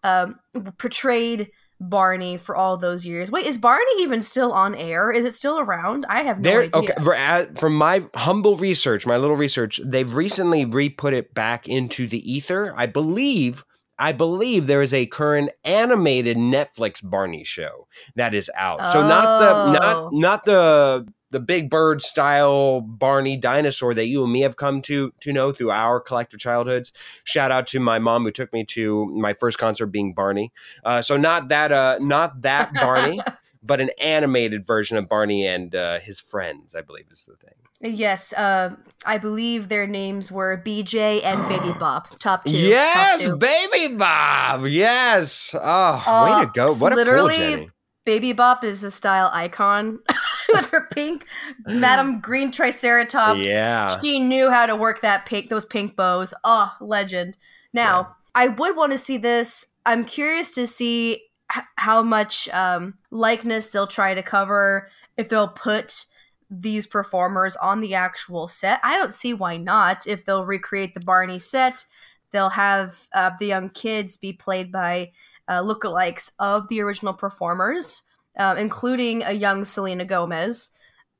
um, 0.04 0.38
portrayed 0.78 1.50
Barney 1.80 2.36
for 2.36 2.56
all 2.56 2.76
those 2.76 3.04
years. 3.04 3.30
Wait, 3.30 3.46
is 3.46 3.58
Barney 3.58 3.84
even 3.98 4.22
still 4.22 4.52
on 4.52 4.74
air? 4.74 5.10
Is 5.10 5.24
it 5.24 5.34
still 5.34 5.58
around? 5.58 6.06
I 6.08 6.22
have 6.22 6.38
no 6.38 6.50
there, 6.50 6.62
idea. 6.62 6.76
Okay, 6.76 6.94
uh, 6.96 7.46
from 7.58 7.76
my 7.76 8.04
humble 8.14 8.56
research, 8.56 9.06
my 9.06 9.16
little 9.16 9.36
research, 9.36 9.80
they've 9.84 10.12
recently 10.14 10.64
re-put 10.64 11.12
it 11.12 11.34
back 11.34 11.68
into 11.68 12.08
the 12.08 12.30
ether. 12.30 12.72
I 12.76 12.86
believe 12.86 13.64
I 13.98 14.12
believe 14.12 14.66
there 14.66 14.82
is 14.82 14.92
a 14.92 15.06
current 15.06 15.50
animated 15.64 16.36
Netflix 16.36 17.00
Barney 17.02 17.44
show 17.44 17.88
that 18.14 18.34
is 18.34 18.50
out. 18.54 18.78
Oh. 18.82 18.92
So 18.92 19.08
not 19.08 19.38
the 19.38 19.72
not 19.78 19.96
oh. 19.96 20.10
not 20.12 20.44
the 20.44 21.06
the 21.30 21.40
big 21.40 21.70
bird 21.70 22.02
style 22.02 22.80
Barney 22.80 23.36
dinosaur 23.36 23.94
that 23.94 24.06
you 24.06 24.22
and 24.22 24.32
me 24.32 24.40
have 24.42 24.56
come 24.56 24.82
to 24.82 25.12
to 25.20 25.32
know 25.32 25.52
through 25.52 25.70
our 25.70 26.00
collective 26.00 26.40
childhoods. 26.40 26.92
Shout 27.24 27.50
out 27.50 27.66
to 27.68 27.80
my 27.80 27.98
mom 27.98 28.24
who 28.24 28.30
took 28.30 28.52
me 28.52 28.64
to 28.66 29.06
my 29.06 29.34
first 29.34 29.58
concert 29.58 29.86
being 29.86 30.14
Barney. 30.14 30.52
Uh, 30.84 31.02
so 31.02 31.16
not 31.16 31.48
that 31.48 31.72
uh, 31.72 31.98
not 32.00 32.42
that 32.42 32.72
Barney, 32.74 33.20
but 33.62 33.80
an 33.80 33.90
animated 34.00 34.64
version 34.66 34.96
of 34.96 35.08
Barney 35.08 35.46
and 35.46 35.74
uh, 35.74 35.98
his 35.98 36.20
friends. 36.20 36.74
I 36.74 36.82
believe 36.82 37.06
is 37.10 37.24
the 37.24 37.36
thing. 37.36 37.54
Yes, 37.82 38.32
uh, 38.32 38.74
I 39.04 39.18
believe 39.18 39.68
their 39.68 39.86
names 39.86 40.32
were 40.32 40.62
BJ 40.64 41.22
and 41.22 41.46
Baby 41.48 41.76
Bob. 41.78 42.18
Top 42.18 42.44
two. 42.44 42.56
Yes, 42.56 43.26
top 43.26 43.32
two. 43.32 43.36
Baby 43.36 43.96
Bop. 43.96 44.62
Yes. 44.68 45.54
Oh, 45.60 46.24
way 46.24 46.44
to 46.46 46.50
go! 46.52 46.72
What 46.74 46.94
literally, 46.94 47.34
a 47.34 47.38
cool 47.38 47.56
Jenny. 47.56 47.70
Baby 48.06 48.32
Bop 48.32 48.62
is 48.64 48.84
a 48.84 48.90
style 48.90 49.30
icon 49.32 49.98
with 50.52 50.70
her 50.70 50.88
pink 50.92 51.26
Madame 51.66 52.20
Green 52.22 52.52
Triceratops. 52.52 53.46
Yeah. 53.46 53.98
She 54.00 54.20
knew 54.20 54.50
how 54.50 54.66
to 54.66 54.76
work 54.76 55.00
that 55.00 55.26
pink, 55.26 55.48
those 55.48 55.64
pink 55.64 55.96
bows. 55.96 56.34
Oh, 56.44 56.74
legend. 56.80 57.36
Now, 57.72 58.00
yeah. 58.00 58.06
I 58.34 58.48
would 58.48 58.76
want 58.76 58.92
to 58.92 58.98
see 58.98 59.16
this. 59.16 59.66
I'm 59.84 60.04
curious 60.04 60.52
to 60.52 60.66
see 60.66 61.22
h- 61.54 61.64
how 61.76 62.02
much 62.02 62.48
um, 62.50 62.94
likeness 63.10 63.68
they'll 63.68 63.86
try 63.86 64.14
to 64.14 64.22
cover, 64.22 64.88
if 65.16 65.28
they'll 65.28 65.48
put 65.48 66.06
these 66.50 66.86
performers 66.86 67.56
on 67.56 67.80
the 67.80 67.94
actual 67.94 68.48
set. 68.48 68.80
I 68.82 68.96
don't 68.96 69.14
see 69.14 69.34
why 69.34 69.56
not. 69.56 70.06
If 70.06 70.24
they'll 70.24 70.46
recreate 70.46 70.94
the 70.94 71.00
Barney 71.00 71.38
set, 71.38 71.84
they'll 72.30 72.50
have 72.50 73.08
uh, 73.14 73.30
the 73.38 73.46
young 73.46 73.70
kids 73.70 74.16
be 74.16 74.32
played 74.32 74.70
by 74.70 75.12
uh, 75.48 75.62
lookalikes 75.62 76.32
of 76.38 76.68
the 76.68 76.80
original 76.80 77.14
performers, 77.14 78.02
uh, 78.36 78.54
including 78.58 79.22
a 79.22 79.32
young 79.32 79.64
Selena 79.64 80.04
Gomez. 80.04 80.70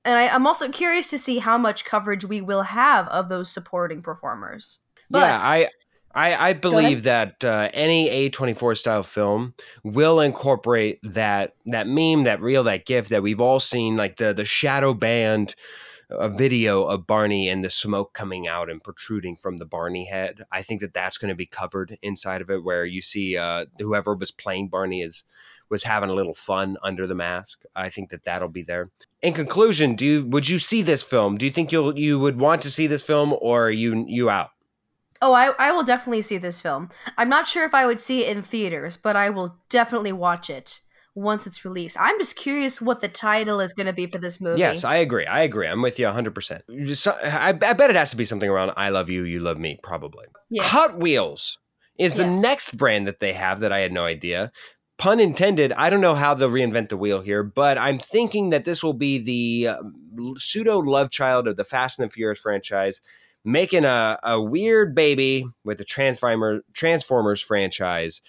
And 0.05 0.19
I, 0.19 0.25
am 0.25 0.47
also 0.47 0.71
curious 0.71 1.11
to 1.11 1.19
see 1.19 1.39
how 1.39 1.59
much 1.59 1.85
coverage 1.85 2.25
we 2.25 2.41
will 2.41 2.63
have 2.63 3.09
of 3.09 3.29
those 3.29 3.51
supporting 3.51 4.03
performers. 4.03 4.81
But, 5.11 5.19
yeah, 5.19 5.39
I 5.41 5.69
I, 6.15 6.49
I 6.49 6.53
believe 6.55 7.03
that 7.03 7.45
uh, 7.45 7.69
any 7.75 8.31
A24 8.31 8.79
style 8.79 9.03
film 9.03 9.53
will 9.85 10.21
incorporate 10.21 10.99
that 11.03 11.55
that 11.67 11.87
meme, 11.87 12.23
that 12.23 12.41
reel, 12.41 12.65
that 12.65 12.87
gif 12.87 13.11
that 13.11 13.23
we've 13.23 13.41
all 13.41 13.61
seen, 13.61 13.97
like 13.97 14.17
the 14.17 14.33
the 14.33 14.47
shadow 14.47 14.95
band 14.95 15.55
a 16.09 16.29
video 16.29 16.85
of 16.85 17.07
Barney 17.07 17.49
and 17.49 17.65
the 17.65 17.71
smoke 17.71 18.15
coming 18.15 18.47
out 18.47 18.71
and 18.71 18.83
protruding 18.83 19.37
from 19.37 19.57
the 19.57 19.65
Barney 19.67 20.05
head. 20.05 20.45
I 20.53 20.63
think 20.63 20.81
that 20.81 20.95
that's 20.95 21.19
going 21.19 21.31
to 21.31 21.35
be 21.35 21.47
covered 21.47 21.99
inside 22.01 22.41
of 22.41 22.51
it, 22.51 22.63
where 22.63 22.85
you 22.85 23.03
see 23.03 23.37
uh, 23.37 23.67
whoever 23.79 24.15
was 24.15 24.31
playing 24.31 24.69
Barney 24.69 25.03
is 25.03 25.25
was 25.71 25.83
having 25.83 26.11
a 26.11 26.15
little 26.15 26.35
fun 26.35 26.77
under 26.83 27.07
the 27.07 27.15
mask. 27.15 27.63
I 27.75 27.89
think 27.89 28.11
that 28.11 28.25
that'll 28.25 28.49
be 28.49 28.63
there. 28.63 28.91
In 29.23 29.33
conclusion, 29.33 29.97
do 29.97 30.07
you 30.07 30.27
would 30.27 30.49
you 30.49 30.59
see 30.59 30.83
this 30.83 31.03
film? 31.03 31.39
Do 31.39 31.47
you 31.47 31.53
think 31.53 31.73
you'll 31.73 31.99
you 31.99 32.19
would 32.19 32.39
want 32.39 32.63
to 32.63 32.71
see 32.71 32.87
this 32.87 33.03
film, 33.03 33.35
or 33.41 33.67
are 33.67 33.71
you 33.71 34.05
you 34.09 34.31
out? 34.31 34.51
Oh, 35.23 35.33
I, 35.33 35.53
I 35.59 35.73
will 35.73 35.83
definitely 35.83 36.23
see 36.23 36.37
this 36.37 36.61
film. 36.61 36.91
I'm 37.17 37.29
not 37.29 37.49
sure 37.49 37.65
if 37.65 37.75
I 37.75 37.87
would 37.87 38.01
see 38.01 38.25
it 38.25 38.37
in 38.37 38.43
theaters, 38.43 38.97
but 38.97 39.17
I 39.17 39.31
will 39.31 39.57
definitely 39.71 40.13
watch 40.13 40.51
it 40.51 40.81
once 41.15 41.47
it's 41.47 41.65
released. 41.65 41.97
I'm 41.99 42.19
just 42.19 42.37
curious 42.37 42.81
what 42.81 43.01
the 43.01 43.09
title 43.09 43.59
is 43.59 43.73
going 43.73 43.87
to 43.87 43.93
be 43.93 44.07
for 44.07 44.19
this 44.19 44.41
movie. 44.41 44.61
Yes, 44.61 44.85
I 44.85 44.97
agree. 44.97 45.25
I 45.25 45.41
agree. 45.41 45.67
I'm 45.67 45.81
with 45.81 45.99
you 45.99 46.07
100%. 46.07 46.61
Just, 46.85 47.09
I, 47.09 47.49
I 47.49 47.53
bet 47.53 47.91
it 47.91 47.97
has 47.97 48.11
to 48.11 48.17
be 48.17 48.27
something 48.27 48.51
around 48.51 48.73
I 48.77 48.91
love 48.91 49.09
you, 49.09 49.23
you 49.23 49.41
love 49.41 49.59
me, 49.59 49.81
probably. 49.83 50.27
Yes. 50.51 50.67
Hot 50.67 50.99
Wheels 50.99 51.59
is 51.99 52.19
yes. 52.19 52.35
the 52.35 52.43
next 52.43 52.77
brand 52.77 53.07
that 53.07 53.21
they 53.21 53.33
have 53.33 53.61
that 53.61 53.73
I 53.73 53.81
had 53.81 53.93
no 53.93 54.05
idea. 54.05 54.53
Pun 54.99 55.21
intended, 55.21 55.73
I 55.73 55.91
don't 55.91 56.01
know 56.01 56.15
how 56.15 56.33
they'll 56.35 56.51
reinvent 56.51 56.89
the 56.89 56.97
wheel 56.97 57.21
here, 57.21 57.43
but 57.43 57.77
I'm 57.77 57.99
thinking 57.99 58.51
that 58.51 58.65
this 58.65 58.83
will 58.83 58.95
be 58.95 59.19
the 59.19 59.69
uh, 59.69 59.83
pseudo 60.39 60.79
love 60.79 61.11
child 61.11 61.47
of 61.47 61.57
the 61.57 61.65
Fast 61.65 61.99
and 61.99 62.09
the 62.09 62.13
Furious 62.13 62.41
franchise 62.41 63.03
making 63.45 63.85
a, 63.85 64.19
a 64.23 64.41
weird 64.41 64.95
baby 64.95 65.47
with 65.65 65.79
the 65.79 65.85
Transformer, 65.85 66.63
Transformers 66.73 67.41
franchise. 67.41 68.21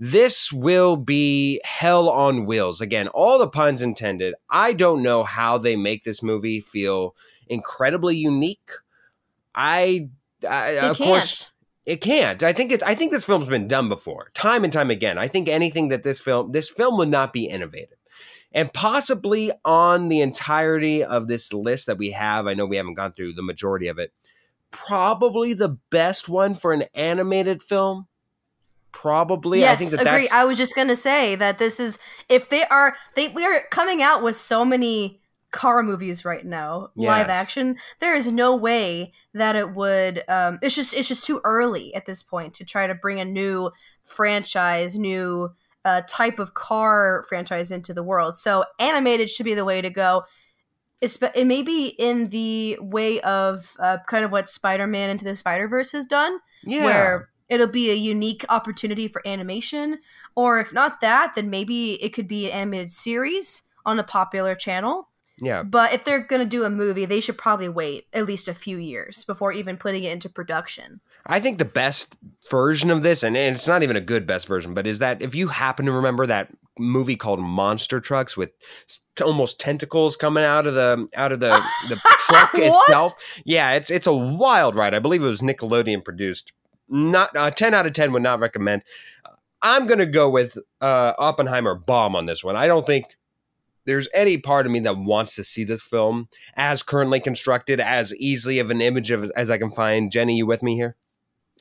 This 0.00 0.52
will 0.52 0.96
be 0.96 1.60
hell 1.64 2.08
on 2.08 2.46
wheels. 2.46 2.80
Again, 2.80 3.08
all 3.08 3.38
the 3.38 3.48
puns 3.48 3.82
intended. 3.82 4.34
I 4.50 4.72
don't 4.72 5.02
know 5.02 5.22
how 5.24 5.58
they 5.58 5.76
make 5.76 6.04
this 6.04 6.22
movie 6.22 6.60
feel 6.60 7.14
incredibly 7.48 8.16
unique. 8.16 8.70
I, 9.54 10.08
I 10.48 10.70
of 10.78 10.96
can't. 10.96 11.08
course 11.08 11.53
it 11.86 12.00
can't. 12.00 12.42
I 12.42 12.52
think 12.52 12.72
it's 12.72 12.82
I 12.82 12.94
think 12.94 13.12
this 13.12 13.24
film's 13.24 13.48
been 13.48 13.68
done 13.68 13.88
before, 13.88 14.30
time 14.34 14.64
and 14.64 14.72
time 14.72 14.90
again. 14.90 15.18
I 15.18 15.28
think 15.28 15.48
anything 15.48 15.88
that 15.88 16.02
this 16.02 16.20
film 16.20 16.52
this 16.52 16.70
film 16.70 16.96
would 16.98 17.08
not 17.10 17.32
be 17.32 17.46
innovative. 17.46 17.98
And 18.52 18.72
possibly 18.72 19.50
on 19.64 20.08
the 20.08 20.20
entirety 20.20 21.02
of 21.02 21.26
this 21.26 21.52
list 21.52 21.86
that 21.86 21.98
we 21.98 22.12
have, 22.12 22.46
I 22.46 22.54
know 22.54 22.66
we 22.66 22.76
haven't 22.76 22.94
gone 22.94 23.12
through 23.12 23.32
the 23.32 23.42
majority 23.42 23.88
of 23.88 23.98
it 23.98 24.12
probably 24.74 25.54
the 25.54 25.78
best 25.90 26.28
one 26.28 26.54
for 26.54 26.72
an 26.72 26.84
animated 26.94 27.62
film. 27.62 28.08
Probably, 28.90 29.60
yes, 29.60 29.72
I 29.72 29.76
think 29.76 29.90
that 29.92 30.14
agree. 30.14 30.28
I 30.32 30.44
was 30.44 30.58
just 30.58 30.74
gonna 30.76 30.96
say 30.96 31.34
that 31.36 31.58
this 31.58 31.80
is 31.80 31.98
if 32.28 32.48
they 32.48 32.64
are 32.64 32.96
they 33.14 33.28
we 33.28 33.44
are 33.44 33.62
coming 33.70 34.02
out 34.02 34.22
with 34.22 34.36
so 34.36 34.64
many 34.64 35.20
car 35.54 35.82
movies 35.82 36.24
right 36.24 36.44
now, 36.44 36.90
yes. 36.96 37.06
live 37.06 37.28
action. 37.28 37.76
There 38.00 38.16
is 38.16 38.30
no 38.30 38.56
way 38.56 39.12
that 39.32 39.56
it 39.56 39.74
would. 39.74 40.24
Um, 40.28 40.58
it's 40.60 40.74
just 40.74 40.92
it's 40.94 41.08
just 41.08 41.24
too 41.24 41.40
early 41.44 41.94
at 41.94 42.06
this 42.06 42.22
point 42.22 42.54
to 42.54 42.64
try 42.64 42.86
to 42.86 42.94
bring 42.94 43.20
a 43.20 43.24
new 43.24 43.70
franchise, 44.02 44.98
new 44.98 45.54
uh, 45.84 46.02
type 46.08 46.38
of 46.38 46.54
car 46.54 47.24
franchise 47.28 47.70
into 47.70 47.94
the 47.94 48.02
world. 48.02 48.36
So 48.36 48.64
animated 48.78 49.30
should 49.30 49.46
be 49.46 49.54
the 49.54 49.64
way 49.64 49.80
to 49.80 49.90
go 49.90 50.24
It's, 51.00 51.20
it 51.34 51.46
may 51.46 51.62
be 51.62 51.88
in 51.98 52.30
the 52.30 52.78
way 52.80 53.20
of 53.20 53.76
uh, 53.78 53.98
kind 54.08 54.24
of 54.24 54.32
what 54.32 54.48
Spider-Man 54.48 55.10
into 55.10 55.24
the 55.24 55.36
Spider-Verse 55.36 55.92
has 55.92 56.06
done, 56.06 56.38
yeah. 56.64 56.84
where 56.84 57.28
it'll 57.48 57.66
be 57.66 57.90
a 57.90 57.94
unique 57.94 58.44
opportunity 58.48 59.06
for 59.08 59.20
animation, 59.26 59.98
or 60.34 60.60
if 60.60 60.72
not 60.72 61.00
that, 61.00 61.34
then 61.34 61.50
maybe 61.50 62.02
it 62.02 62.14
could 62.14 62.26
be 62.26 62.46
an 62.46 62.52
animated 62.52 62.92
series 62.92 63.64
on 63.84 63.98
a 63.98 64.04
popular 64.04 64.54
channel. 64.54 65.10
Yeah. 65.38 65.62
But 65.62 65.92
if 65.92 66.04
they're 66.04 66.20
going 66.20 66.40
to 66.40 66.46
do 66.46 66.64
a 66.64 66.70
movie, 66.70 67.06
they 67.06 67.20
should 67.20 67.36
probably 67.36 67.68
wait 67.68 68.06
at 68.12 68.26
least 68.26 68.48
a 68.48 68.54
few 68.54 68.78
years 68.78 69.24
before 69.24 69.52
even 69.52 69.76
putting 69.76 70.04
it 70.04 70.12
into 70.12 70.28
production. 70.28 71.00
I 71.26 71.40
think 71.40 71.58
the 71.58 71.64
best 71.64 72.16
version 72.50 72.90
of 72.90 73.02
this, 73.02 73.22
and 73.22 73.36
it's 73.36 73.66
not 73.66 73.82
even 73.82 73.96
a 73.96 74.00
good 74.00 74.26
best 74.26 74.46
version, 74.46 74.74
but 74.74 74.86
is 74.86 75.00
that 75.00 75.22
if 75.22 75.34
you 75.34 75.48
happen 75.48 75.86
to 75.86 75.92
remember 75.92 76.26
that 76.26 76.50
movie 76.78 77.16
called 77.16 77.40
Monster 77.40 78.00
Trucks 78.00 78.36
with 78.36 78.50
almost 79.22 79.60
tentacles 79.60 80.16
coming 80.16 80.44
out 80.44 80.66
of 80.66 80.74
the 80.74 81.06
out 81.14 81.32
of 81.32 81.40
the 81.40 81.50
the 81.88 81.96
truck 81.96 82.50
itself. 82.54 83.12
Yeah, 83.44 83.72
it's 83.72 83.90
it's 83.90 84.06
a 84.06 84.12
wild 84.12 84.76
ride. 84.76 84.94
I 84.94 84.98
believe 84.98 85.22
it 85.22 85.28
was 85.28 85.42
Nickelodeon 85.42 86.04
produced. 86.04 86.52
Not 86.88 87.34
uh, 87.36 87.50
ten 87.50 87.74
out 87.74 87.86
of 87.86 87.92
ten 87.92 88.12
would 88.12 88.22
not 88.22 88.40
recommend. 88.40 88.82
I'm 89.62 89.86
gonna 89.86 90.06
go 90.06 90.28
with 90.28 90.58
uh, 90.80 91.14
Oppenheimer 91.18 91.74
bomb 91.74 92.14
on 92.14 92.26
this 92.26 92.44
one. 92.44 92.56
I 92.56 92.66
don't 92.66 92.86
think 92.86 93.06
there's 93.86 94.08
any 94.14 94.38
part 94.38 94.66
of 94.66 94.72
me 94.72 94.80
that 94.80 94.96
wants 94.96 95.34
to 95.36 95.44
see 95.44 95.64
this 95.64 95.82
film 95.82 96.28
as 96.56 96.82
currently 96.82 97.20
constructed, 97.20 97.80
as 97.80 98.14
easily 98.16 98.58
of 98.58 98.70
an 98.70 98.80
image 98.80 99.10
of 99.10 99.30
as 99.36 99.50
I 99.50 99.58
can 99.58 99.70
find. 99.70 100.10
Jenny, 100.10 100.36
you 100.36 100.46
with 100.46 100.62
me 100.62 100.74
here? 100.74 100.96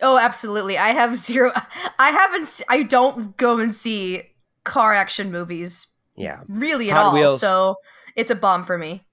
Oh, 0.02 0.18
absolutely. 0.18 0.78
I 0.78 0.90
have 0.90 1.16
zero. 1.16 1.52
I 2.00 2.10
haven't. 2.10 2.62
I 2.70 2.84
don't 2.84 3.38
go 3.38 3.60
and 3.60 3.74
see 3.74 4.24
car 4.64 4.94
action 4.94 5.32
movies. 5.32 5.88
Yeah. 6.16 6.42
Really 6.48 6.90
at 6.90 6.98
Hot 6.98 7.06
all. 7.06 7.14
Wheels. 7.14 7.42
So 7.42 7.76
it's 8.16 8.32
a 8.32 8.36
bomb 8.36 8.66
for 8.66 8.78
me. 8.78 9.06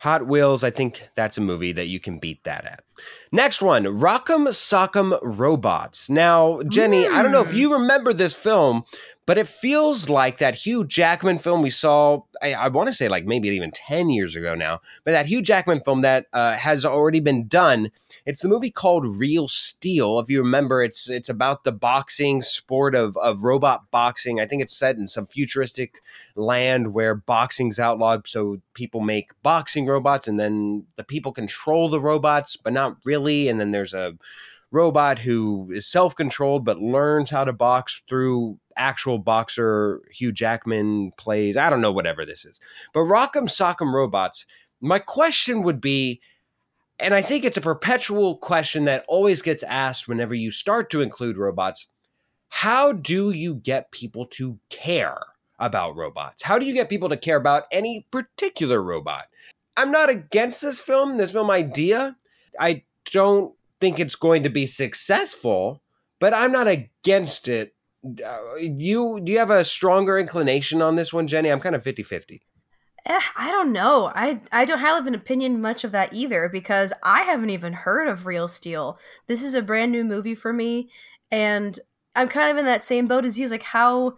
Hot 0.00 0.26
Wheels, 0.26 0.64
I 0.64 0.70
think 0.70 1.08
that's 1.14 1.38
a 1.38 1.40
movie 1.40 1.72
that 1.72 1.86
you 1.86 2.00
can 2.00 2.18
beat 2.18 2.42
that 2.44 2.64
at. 2.64 2.82
Next 3.30 3.62
one, 3.62 3.84
Rock'em 3.84 4.48
Sock'em 4.48 5.18
Robots. 5.22 6.10
Now, 6.10 6.60
Jenny, 6.68 7.04
mm. 7.04 7.12
I 7.12 7.22
don't 7.22 7.32
know 7.32 7.40
if 7.40 7.52
hmm. 7.52 7.56
you 7.56 7.72
remember 7.72 8.12
this 8.12 8.34
film, 8.34 8.84
but 9.24 9.38
it 9.38 9.46
feels 9.46 10.08
like 10.08 10.38
that 10.38 10.56
Hugh 10.56 10.84
Jackman 10.84 11.38
film 11.38 11.62
we 11.62 11.70
saw, 11.70 12.22
I, 12.42 12.54
I 12.54 12.68
want 12.68 12.88
to 12.88 12.92
say 12.92 13.08
like 13.08 13.24
maybe 13.24 13.48
even 13.50 13.70
10 13.70 14.10
years 14.10 14.34
ago 14.34 14.54
now, 14.54 14.80
but 15.04 15.12
that 15.12 15.26
Hugh 15.26 15.42
Jackman 15.42 15.80
film 15.84 16.00
that 16.00 16.26
uh, 16.32 16.54
has 16.54 16.84
already 16.84 17.20
been 17.20 17.46
done. 17.46 17.92
It's 18.26 18.42
the 18.42 18.48
movie 18.48 18.70
called 18.70 19.06
Real 19.18 19.46
Steel. 19.46 20.18
If 20.18 20.28
you 20.28 20.40
remember, 20.40 20.82
it's 20.82 21.08
it's 21.08 21.28
about 21.28 21.62
the 21.62 21.72
boxing 21.72 22.42
sport 22.42 22.94
of, 22.94 23.16
of 23.16 23.44
robot 23.44 23.90
boxing. 23.92 24.40
I 24.40 24.46
think 24.46 24.60
it's 24.60 24.76
set 24.76 24.96
in 24.96 25.06
some 25.06 25.26
futuristic 25.26 26.02
land 26.34 26.92
where 26.92 27.14
boxing's 27.14 27.78
outlawed, 27.78 28.26
so 28.26 28.60
people 28.74 29.00
make 29.00 29.30
boxing 29.42 29.86
robots 29.86 30.26
and 30.26 30.38
then 30.38 30.86
the 30.96 31.04
people 31.04 31.32
control 31.32 31.88
the 31.88 32.00
robots, 32.00 32.56
but 32.56 32.72
not 32.72 32.91
really. 33.04 33.48
And 33.48 33.60
then 33.60 33.70
there's 33.70 33.94
a 33.94 34.16
robot 34.70 35.18
who 35.18 35.70
is 35.72 35.86
self 35.86 36.16
controlled 36.16 36.64
but 36.64 36.80
learns 36.80 37.30
how 37.30 37.44
to 37.44 37.52
box 37.52 38.02
through 38.08 38.58
actual 38.76 39.18
boxer 39.18 40.00
Hugh 40.10 40.32
Jackman 40.32 41.12
plays. 41.16 41.56
I 41.56 41.70
don't 41.70 41.80
know, 41.80 41.92
whatever 41.92 42.24
this 42.24 42.44
is. 42.44 42.58
But 42.92 43.00
Rock'em 43.00 43.48
Sock'em 43.48 43.92
Robots, 43.92 44.46
my 44.80 44.98
question 44.98 45.62
would 45.62 45.80
be, 45.80 46.20
and 46.98 47.14
I 47.14 47.22
think 47.22 47.44
it's 47.44 47.56
a 47.56 47.62
perpetual 47.62 48.36
question 48.36 48.84
that 48.84 49.04
always 49.08 49.42
gets 49.42 49.62
asked 49.64 50.08
whenever 50.08 50.34
you 50.34 50.50
start 50.50 50.90
to 50.90 51.02
include 51.02 51.36
robots. 51.36 51.86
How 52.48 52.92
do 52.92 53.30
you 53.30 53.54
get 53.54 53.90
people 53.92 54.26
to 54.26 54.58
care 54.68 55.18
about 55.58 55.96
robots? 55.96 56.42
How 56.42 56.58
do 56.58 56.66
you 56.66 56.74
get 56.74 56.88
people 56.88 57.08
to 57.08 57.16
care 57.16 57.36
about 57.36 57.64
any 57.72 58.06
particular 58.10 58.82
robot? 58.82 59.24
I'm 59.76 59.90
not 59.90 60.10
against 60.10 60.60
this 60.60 60.78
film, 60.78 61.16
this 61.16 61.32
film 61.32 61.50
idea. 61.50 62.16
I 62.58 62.84
don't 63.10 63.54
think 63.80 63.98
it's 63.98 64.14
going 64.14 64.42
to 64.44 64.50
be 64.50 64.66
successful, 64.66 65.82
but 66.20 66.34
I'm 66.34 66.52
not 66.52 66.68
against 66.68 67.48
it. 67.48 67.74
Uh, 68.24 68.56
you 68.56 69.20
do 69.22 69.30
you 69.30 69.38
have 69.38 69.50
a 69.50 69.64
stronger 69.64 70.18
inclination 70.18 70.82
on 70.82 70.96
this 70.96 71.12
one, 71.12 71.26
Jenny? 71.28 71.50
I'm 71.50 71.60
kind 71.60 71.76
of 71.76 71.84
50-50. 71.84 72.40
Eh, 73.04 73.20
I 73.36 73.50
don't 73.50 73.72
know. 73.72 74.12
I 74.14 74.40
I 74.52 74.64
don't 74.64 74.78
have 74.78 75.06
an 75.06 75.14
opinion 75.14 75.60
much 75.60 75.82
of 75.82 75.92
that 75.92 76.12
either 76.12 76.48
because 76.48 76.92
I 77.02 77.22
haven't 77.22 77.50
even 77.50 77.72
heard 77.72 78.08
of 78.08 78.26
Real 78.26 78.48
Steel. 78.48 78.98
This 79.26 79.42
is 79.42 79.54
a 79.54 79.62
brand 79.62 79.90
new 79.90 80.04
movie 80.04 80.36
for 80.36 80.52
me, 80.52 80.88
and 81.30 81.78
I'm 82.14 82.28
kind 82.28 82.50
of 82.50 82.58
in 82.58 82.64
that 82.66 82.84
same 82.84 83.06
boat 83.06 83.24
as 83.24 83.38
you. 83.38 83.48
Like 83.48 83.64
how 83.64 84.14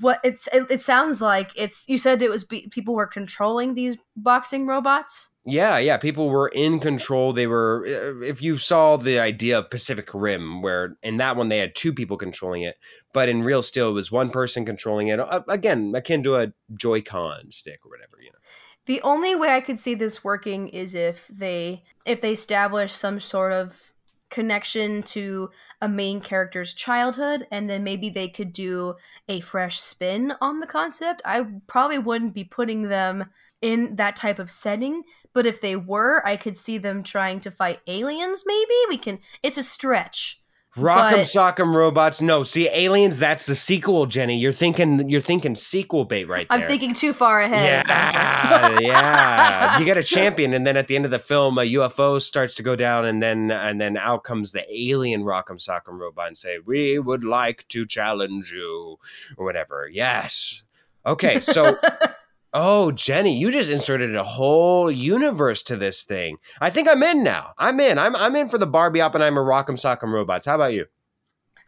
what 0.00 0.20
it's 0.24 0.48
it, 0.48 0.70
it 0.70 0.80
sounds 0.80 1.20
like 1.20 1.50
it's 1.56 1.84
you 1.88 1.98
said 1.98 2.22
it 2.22 2.30
was 2.30 2.44
be, 2.44 2.68
people 2.70 2.94
were 2.94 3.06
controlling 3.06 3.74
these 3.74 3.98
boxing 4.16 4.66
robots. 4.66 5.28
Yeah, 5.48 5.78
yeah, 5.78 5.96
people 5.96 6.28
were 6.28 6.48
in 6.48 6.80
control. 6.80 7.32
They 7.32 7.46
were 7.46 7.86
uh, 7.86 8.24
if 8.24 8.42
you 8.42 8.58
saw 8.58 8.96
the 8.96 9.20
idea 9.20 9.60
of 9.60 9.70
Pacific 9.70 10.10
Rim 10.12 10.60
where 10.60 10.96
in 11.04 11.18
that 11.18 11.36
one 11.36 11.48
they 11.48 11.58
had 11.58 11.76
two 11.76 11.94
people 11.94 12.16
controlling 12.16 12.62
it, 12.62 12.76
but 13.12 13.28
in 13.28 13.42
Real 13.42 13.62
Steel 13.62 13.90
it 13.90 13.92
was 13.92 14.10
one 14.10 14.30
person 14.30 14.66
controlling 14.66 15.06
it. 15.06 15.20
Uh, 15.20 15.42
again, 15.48 15.92
akin 15.94 16.24
to 16.24 16.34
a 16.34 16.52
Joy-Con 16.76 17.52
stick 17.52 17.78
or 17.84 17.90
whatever, 17.90 18.18
you 18.20 18.32
know. 18.32 18.38
The 18.86 19.00
only 19.02 19.36
way 19.36 19.54
I 19.54 19.60
could 19.60 19.78
see 19.78 19.94
this 19.94 20.24
working 20.24 20.66
is 20.68 20.96
if 20.96 21.28
they 21.28 21.84
if 22.04 22.20
they 22.20 22.32
establish 22.32 22.92
some 22.92 23.20
sort 23.20 23.52
of 23.52 23.92
connection 24.30 25.04
to 25.04 25.50
a 25.80 25.88
main 25.88 26.20
character's 26.20 26.74
childhood 26.74 27.46
and 27.52 27.70
then 27.70 27.84
maybe 27.84 28.10
they 28.10 28.26
could 28.26 28.52
do 28.52 28.96
a 29.28 29.38
fresh 29.40 29.78
spin 29.78 30.34
on 30.40 30.58
the 30.58 30.66
concept. 30.66 31.22
I 31.24 31.46
probably 31.68 31.98
wouldn't 31.98 32.34
be 32.34 32.42
putting 32.42 32.82
them 32.82 33.26
in 33.62 33.96
that 33.96 34.16
type 34.16 34.38
of 34.38 34.50
setting, 34.50 35.02
but 35.32 35.46
if 35.46 35.60
they 35.60 35.76
were, 35.76 36.26
I 36.26 36.36
could 36.36 36.56
see 36.56 36.78
them 36.78 37.02
trying 37.02 37.40
to 37.40 37.50
fight 37.50 37.80
aliens 37.86 38.44
maybe. 38.46 38.74
We 38.88 38.98
can 38.98 39.18
it's 39.42 39.58
a 39.58 39.62
stretch. 39.62 40.40
Rock'em 40.76 41.20
Sock'em 41.20 41.74
Robots. 41.74 42.20
No, 42.20 42.42
see, 42.42 42.68
Aliens. 42.68 43.18
That's 43.18 43.46
the 43.46 43.54
sequel, 43.54 44.04
Jenny. 44.04 44.38
You're 44.38 44.52
thinking. 44.52 45.08
You're 45.08 45.22
thinking 45.22 45.56
sequel 45.56 46.04
bait 46.04 46.26
right 46.28 46.46
there. 46.50 46.58
I'm 46.58 46.66
thinking 46.66 46.92
too 46.92 47.14
far 47.14 47.40
ahead. 47.40 47.84
Yeah, 47.86 48.78
yeah. 48.80 49.78
You 49.78 49.86
get 49.86 49.96
a 49.96 50.02
champion, 50.04 50.52
and 50.52 50.66
then 50.66 50.76
at 50.76 50.86
the 50.86 50.94
end 50.94 51.06
of 51.06 51.10
the 51.10 51.18
film, 51.18 51.56
a 51.56 51.62
UFO 51.62 52.20
starts 52.20 52.56
to 52.56 52.62
go 52.62 52.76
down, 52.76 53.06
and 53.06 53.22
then 53.22 53.50
and 53.50 53.80
then 53.80 53.96
out 53.96 54.24
comes 54.24 54.52
the 54.52 54.66
alien 54.70 55.22
Rock'em 55.22 55.58
Sock'em 55.58 55.98
Robot 55.98 56.28
and 56.28 56.36
say, 56.36 56.58
"We 56.58 56.98
would 56.98 57.24
like 57.24 57.66
to 57.68 57.86
challenge 57.86 58.52
you," 58.52 58.98
or 59.38 59.46
whatever. 59.46 59.88
Yes. 59.90 60.62
Okay, 61.06 61.40
so 61.40 61.78
Oh, 62.58 62.90
Jenny, 62.90 63.36
you 63.36 63.50
just 63.50 63.70
inserted 63.70 64.14
a 64.14 64.24
whole 64.24 64.90
universe 64.90 65.62
to 65.64 65.76
this 65.76 66.04
thing. 66.04 66.38
I 66.58 66.70
think 66.70 66.88
I'm 66.88 67.02
in 67.02 67.22
now. 67.22 67.52
I'm 67.58 67.78
in. 67.80 67.98
I'm 67.98 68.16
I'm 68.16 68.34
in 68.34 68.48
for 68.48 68.56
the 68.56 68.66
Barbie 68.66 69.02
Oppenheimer 69.02 69.44
Rock'em 69.44 69.76
Sock'em 69.76 70.10
Robots. 70.10 70.46
How 70.46 70.54
about 70.54 70.72
you? 70.72 70.86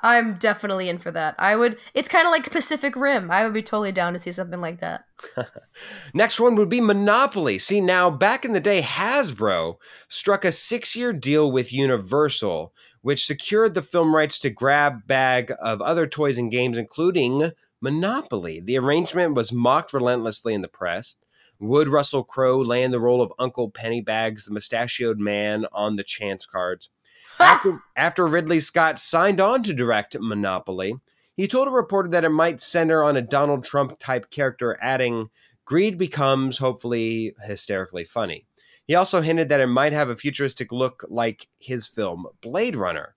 I'm 0.01 0.39
definitely 0.39 0.89
in 0.89 0.97
for 0.97 1.11
that. 1.11 1.35
I 1.39 1.57
would 1.57 1.77
it's 1.93 2.09
kind 2.09 2.27
of 2.27 2.31
like 2.31 2.51
Pacific 2.51 2.97
Rim. 2.97 3.31
I 3.31 3.45
would 3.45 3.53
be 3.53 3.63
totally 3.63 3.93
down 3.93 4.15
to 4.15 4.19
see 4.19 4.33
something 4.33 4.63
like 4.63 4.81
that. 4.81 5.05
Next 6.15 6.41
one 6.41 6.55
would 6.55 6.71
be 6.71 6.81
Monopoly. 6.81 7.59
See, 7.59 7.83
now 7.83 8.09
back 8.09 8.47
in 8.47 8.55
the 8.55 8.59
day, 8.59 8.81
Hasbro 8.81 9.77
struck 10.09 10.47
a 10.47 10.53
six 10.53 10.97
year 10.97 11.13
deal 11.13 11.53
with 11.53 11.71
Universal, 11.71 12.73
which 13.03 13.27
secured 13.27 13.75
the 13.75 13.83
film 13.83 14.17
rights 14.17 14.39
to 14.39 14.49
grab 14.49 15.07
bag 15.07 15.53
of 15.61 15.83
other 15.83 16.07
toys 16.07 16.39
and 16.39 16.51
games, 16.51 16.79
including 16.79 17.53
Monopoly. 17.81 18.61
The 18.61 18.79
arrangement 18.79 19.35
was 19.35 19.53
mocked 19.53 19.93
relentlessly 19.93 20.55
in 20.55 20.63
the 20.63 20.69
press. 20.69 21.17
Would 21.61 21.89
Russell 21.89 22.25
Crowe 22.25 22.59
land 22.59 22.93
the 22.93 23.01
role 23.01 23.21
of 23.21 23.33
Uncle 23.39 23.71
Pennybags, 23.71 24.45
the 24.45 24.53
mustachioed 24.53 25.19
man, 25.19 25.67
on 25.73 25.97
the 25.97 26.05
chance 26.05 26.47
cards? 26.47 26.91
After, 27.39 27.81
after 27.97 28.27
Ridley 28.27 28.61
Scott 28.61 28.99
signed 28.99 29.41
on 29.41 29.63
to 29.63 29.73
direct 29.73 30.17
Monopoly, 30.19 30.95
he 31.37 31.47
told 31.47 31.69
a 31.69 31.73
reporter 31.73 32.09
that 32.11 32.25
it 32.25 32.31
might 32.31 32.61
center 32.61 33.05
on 33.05 33.17
a 33.17 33.23
Donald 33.23 33.63
Trump 33.65 33.99
type 33.99 34.31
character, 34.31 34.77
adding, 34.83 35.31
Greed 35.65 35.99
becomes 35.99 36.59
hopefully 36.59 37.35
hysterically 37.45 38.05
funny. 38.05 38.47
He 38.87 38.95
also 38.95 39.21
hinted 39.21 39.51
that 39.51 39.61
it 39.61 39.67
might 39.67 39.93
have 39.93 40.09
a 40.09 40.17
futuristic 40.17 40.73
look 40.73 41.05
like 41.09 41.47
his 41.59 41.87
film 41.87 42.27
Blade 42.41 42.75
Runner. 42.75 43.15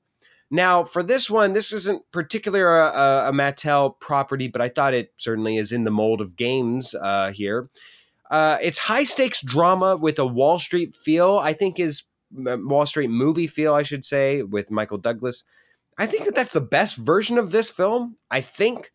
Now, 0.54 0.84
for 0.84 1.02
this 1.02 1.30
one, 1.30 1.54
this 1.54 1.72
isn't 1.72 2.04
particularly 2.12 2.64
a, 2.64 2.92
a, 2.92 3.30
a 3.30 3.32
Mattel 3.32 3.98
property, 4.00 4.50
but 4.50 4.62
I 4.62 4.68
thought 4.68 4.94
it 4.94 5.14
certainly 5.16 5.56
is 5.56 5.72
in 5.72 5.86
the 5.86 5.92
mold 5.92 6.20
of 6.20 6.36
games 6.36 6.94
uh, 6.94 7.32
here. 7.32 7.70
Uh, 8.30 8.58
it's 8.62 8.78
high 8.78 9.06
stakes 9.06 9.42
drama 9.42 9.96
with 9.96 10.20
a 10.20 10.26
Wall 10.26 10.60
Street 10.60 10.94
feel, 10.94 11.40
I 11.40 11.54
think 11.54 11.80
is 11.80 12.04
Wall 12.32 12.86
Street 12.86 13.10
movie 13.10 13.48
feel, 13.48 13.74
I 13.74 13.84
should 13.84 14.04
say, 14.04 14.44
with 14.44 14.72
Michael 14.72 14.98
Douglas. 14.98 15.44
I 15.98 16.06
think 16.06 16.26
that 16.26 16.36
that's 16.36 16.54
the 16.54 16.62
best 16.62 16.98
version 16.98 17.38
of 17.38 17.52
this 17.52 17.70
film. 17.70 18.18
I 18.30 18.42
think. 18.42 18.92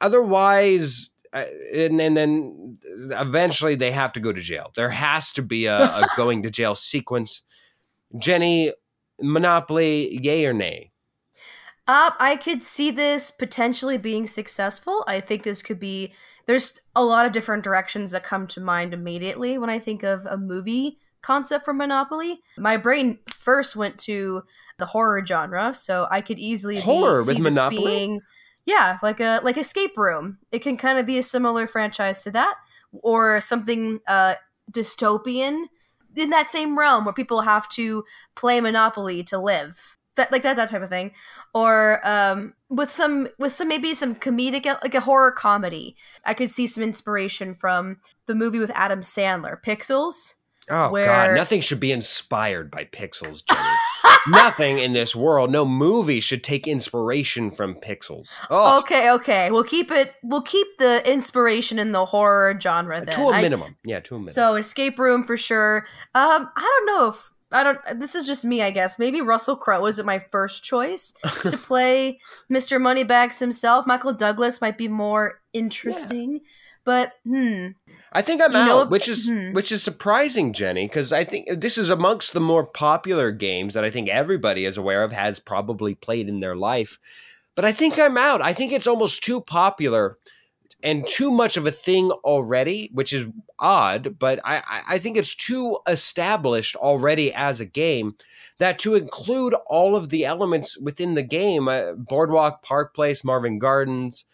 Otherwise, 0.00 1.10
uh, 1.32 1.44
and, 1.72 2.00
and 2.00 2.16
then 2.16 2.78
eventually 3.10 3.74
they 3.74 3.92
have 3.92 4.12
to 4.12 4.20
go 4.20 4.32
to 4.32 4.40
jail. 4.40 4.70
There 4.76 4.90
has 4.90 5.32
to 5.34 5.42
be 5.42 5.66
a, 5.66 5.78
a 5.78 6.06
going 6.16 6.42
to 6.42 6.50
jail 6.50 6.74
sequence. 6.74 7.42
Jenny, 8.18 8.72
Monopoly, 9.20 10.18
yay 10.22 10.44
or 10.46 10.52
nay? 10.52 10.90
Uh, 11.86 12.10
I 12.18 12.36
could 12.36 12.62
see 12.62 12.90
this 12.90 13.30
potentially 13.30 13.98
being 13.98 14.26
successful. 14.26 15.04
I 15.06 15.20
think 15.20 15.42
this 15.42 15.62
could 15.62 15.78
be. 15.78 16.14
There's 16.46 16.78
a 16.94 17.04
lot 17.04 17.26
of 17.26 17.32
different 17.32 17.64
directions 17.64 18.10
that 18.10 18.24
come 18.24 18.46
to 18.48 18.60
mind 18.60 18.94
immediately 18.94 19.58
when 19.58 19.70
I 19.70 19.78
think 19.78 20.02
of 20.02 20.26
a 20.26 20.36
movie 20.36 20.98
concept 21.22 21.64
for 21.64 21.72
Monopoly. 21.72 22.40
My 22.58 22.76
brain 22.76 23.18
first 23.28 23.76
went 23.76 23.98
to 24.00 24.42
the 24.78 24.86
horror 24.86 25.24
genre, 25.24 25.74
so 25.74 26.06
I 26.10 26.20
could 26.20 26.38
easily 26.38 26.76
be- 26.76 26.80
Horror 26.82 27.20
see 27.20 27.34
with 27.34 27.42
Monopoly? 27.42 27.84
being, 27.84 28.20
yeah, 28.66 28.98
like 29.02 29.20
a 29.20 29.40
like 29.42 29.58
escape 29.58 29.96
room. 29.96 30.38
It 30.52 30.60
can 30.60 30.76
kind 30.76 30.98
of 30.98 31.06
be 31.06 31.18
a 31.18 31.22
similar 31.22 31.66
franchise 31.66 32.22
to 32.24 32.30
that, 32.32 32.54
or 32.92 33.40
something 33.40 34.00
uh, 34.06 34.34
dystopian 34.70 35.64
in 36.16 36.30
that 36.30 36.48
same 36.48 36.78
realm 36.78 37.04
where 37.04 37.14
people 37.14 37.42
have 37.42 37.68
to 37.70 38.04
play 38.34 38.60
Monopoly 38.60 39.22
to 39.24 39.38
live. 39.38 39.96
That 40.16 40.30
like 40.30 40.44
that 40.44 40.54
that 40.56 40.68
type 40.68 40.82
of 40.82 40.90
thing, 40.90 41.10
or 41.52 42.00
um, 42.04 42.54
with 42.68 42.88
some 42.88 43.28
with 43.36 43.52
some 43.52 43.66
maybe 43.66 43.94
some 43.94 44.14
comedic 44.14 44.64
like 44.64 44.94
a 44.94 45.00
horror 45.00 45.32
comedy. 45.32 45.96
I 46.24 46.34
could 46.34 46.50
see 46.50 46.68
some 46.68 46.84
inspiration 46.84 47.52
from 47.52 47.96
the 48.26 48.36
movie 48.36 48.60
with 48.60 48.70
Adam 48.74 49.00
Sandler, 49.00 49.56
Pixels. 49.60 50.34
Oh 50.70 50.90
God, 50.90 51.34
nothing 51.34 51.60
should 51.60 51.80
be 51.80 51.90
inspired 51.90 52.70
by 52.70 52.84
pixels, 52.84 53.44
Jenny. 53.44 53.60
Nothing 54.28 54.78
in 54.78 54.92
this 54.92 55.14
world, 55.14 55.50
no 55.50 55.64
movie 55.64 56.20
should 56.20 56.42
take 56.44 56.66
inspiration 56.66 57.50
from 57.50 57.74
pixels. 57.76 58.30
Oh, 58.50 58.78
Okay, 58.80 59.10
okay, 59.12 59.50
we'll 59.50 59.64
keep 59.64 59.90
it. 59.90 60.14
We'll 60.22 60.42
keep 60.42 60.66
the 60.78 61.02
inspiration 61.10 61.78
in 61.78 61.92
the 61.92 62.04
horror 62.04 62.58
genre 62.60 62.98
then. 63.04 63.14
to 63.14 63.22
a 63.22 63.32
I- 63.32 63.42
minimum. 63.42 63.76
yeah, 63.84 64.00
to 64.00 64.14
a 64.14 64.18
minimum. 64.18 64.32
So 64.32 64.54
escape 64.56 64.98
room 64.98 65.24
for 65.24 65.36
sure. 65.36 65.86
Um, 66.14 66.48
I 66.56 66.60
don't 66.60 66.86
know 66.86 67.08
if 67.08 67.30
I 67.52 67.62
don't. 67.62 67.78
This 68.00 68.14
is 68.16 68.26
just 68.26 68.44
me, 68.44 68.62
I 68.62 68.70
guess. 68.70 68.98
Maybe 68.98 69.20
Russell 69.20 69.56
Crowe 69.56 69.80
wasn't 69.80 70.06
my 70.06 70.18
first 70.32 70.64
choice 70.64 71.12
to 71.42 71.56
play 71.56 72.18
Mr. 72.52 72.80
Moneybags 72.80 73.38
himself. 73.38 73.86
Michael 73.86 74.12
Douglas 74.12 74.60
might 74.60 74.76
be 74.76 74.88
more 74.88 75.40
interesting, 75.52 76.40
but 76.84 77.12
hmm. 77.24 77.68
I 78.14 78.22
think 78.22 78.40
I'm 78.40 78.52
You 78.52 78.58
out, 78.58 78.66
know, 78.66 78.86
which 78.86 79.08
is 79.08 79.28
hmm. 79.28 79.52
which 79.52 79.72
is 79.72 79.82
surprising, 79.82 80.52
Jenny, 80.52 80.86
because 80.86 81.12
I 81.12 81.24
think 81.24 81.60
this 81.60 81.76
is 81.76 81.90
amongst 81.90 82.32
the 82.32 82.40
more 82.40 82.64
popular 82.64 83.32
games 83.32 83.74
that 83.74 83.84
I 83.84 83.90
think 83.90 84.08
everybody 84.08 84.64
is 84.64 84.76
aware 84.76 85.02
of, 85.02 85.12
has 85.12 85.40
probably 85.40 85.94
played 85.94 86.28
in 86.28 86.40
their 86.40 86.56
life. 86.56 86.98
But 87.56 87.64
I 87.64 87.72
think 87.72 87.98
I'm 87.98 88.16
out. 88.16 88.40
I 88.40 88.52
think 88.52 88.72
it's 88.72 88.86
almost 88.86 89.22
too 89.24 89.40
popular 89.40 90.18
and 90.82 91.06
too 91.06 91.30
much 91.30 91.56
of 91.56 91.66
a 91.66 91.70
thing 91.72 92.10
already, 92.10 92.90
which 92.92 93.12
is 93.12 93.26
odd. 93.58 94.18
But 94.18 94.40
I, 94.44 94.56
I- 94.58 94.82
I 94.94 94.98
think 94.98 95.16
it's 95.16 95.34
too 95.34 95.78
established 95.88 96.76
already 96.76 97.32
as 97.32 97.60
a 97.60 97.64
game 97.64 98.14
that 98.58 98.78
to 98.80 98.94
include 98.94 99.54
all 99.66 99.96
of 99.96 100.10
the 100.10 100.24
elements 100.24 100.78
within 100.78 101.14
the 101.14 101.22
game, 101.22 101.68
uh, 101.68 101.92
Boardwalk, 101.94 102.62
Park 102.62 102.94
Place, 102.94 103.24
Marvin 103.24 103.58
Gardens, 103.58 104.24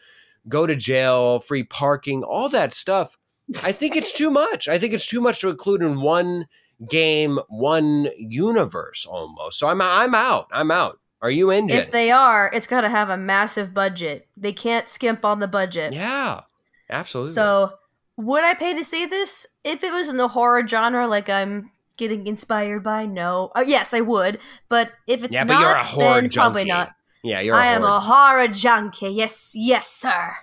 go 0.49 0.67
to 0.67 0.77
jail, 0.77 1.41
free 1.41 1.63
parking, 1.63 2.23
all 2.23 2.49
that 2.51 2.75
stuff. 2.75 3.17
I 3.65 3.73
think 3.73 3.97
it's 3.97 4.13
too 4.13 4.31
much. 4.31 4.69
I 4.69 4.79
think 4.79 4.93
it's 4.93 5.07
too 5.07 5.21
much 5.21 5.41
to 5.41 5.49
include 5.49 5.83
in 5.83 6.01
one 6.01 6.47
game, 6.89 7.39
one 7.49 8.09
universe 8.17 9.07
almost. 9.07 9.59
So 9.59 9.69
I'm 9.69 9.81
I'm 9.81 10.15
out. 10.15 10.49
I'm 10.53 10.71
out. 10.71 10.99
Are 11.23 11.31
you 11.31 11.51
in? 11.51 11.69
If 11.69 11.91
they 11.91 12.11
are, 12.11 12.51
it's 12.53 12.67
got 12.67 12.81
to 12.81 12.89
have 12.89 13.11
a 13.11 13.17
massive 13.17 13.75
budget. 13.75 14.27
They 14.37 14.53
can't 14.53 14.89
skimp 14.89 15.25
on 15.25 15.41
the 15.41 15.49
budget. 15.49 15.93
yeah, 15.93 16.43
absolutely. 16.89 17.35
So, 17.35 17.73
would 18.17 18.43
I 18.43 18.55
pay 18.55 18.75
to 18.75 18.85
see 18.85 19.05
this 19.05 19.47
if 19.63 19.85
it 19.85 19.93
was 19.93 20.09
in 20.09 20.17
the 20.17 20.29
horror 20.29 20.67
genre? 20.67 21.07
Like 21.07 21.29
I'm 21.29 21.71
getting 21.99 22.27
inspired 22.27 22.83
by? 22.83 23.05
No. 23.05 23.53
Uh, 23.55 23.65
yes, 23.67 23.93
I 23.93 24.01
would. 24.01 24.39
But 24.69 24.91
if 25.07 25.23
it's 25.23 25.35
yeah, 25.35 25.45
not, 25.45 25.55
but 25.55 25.61
you're 25.61 25.77
a 25.77 25.83
horror 25.83 26.21
then 26.21 26.31
junkie. 26.31 26.39
probably 26.39 26.65
not. 26.65 26.95
Yeah, 27.23 27.41
you're. 27.41 27.55
A 27.55 27.59
I 27.59 27.67
am 27.67 27.85
a 27.85 28.01
horror 28.01 28.49
junkie. 28.49 29.11
Yes, 29.11 29.53
yes, 29.55 29.87
sir. 29.87 30.37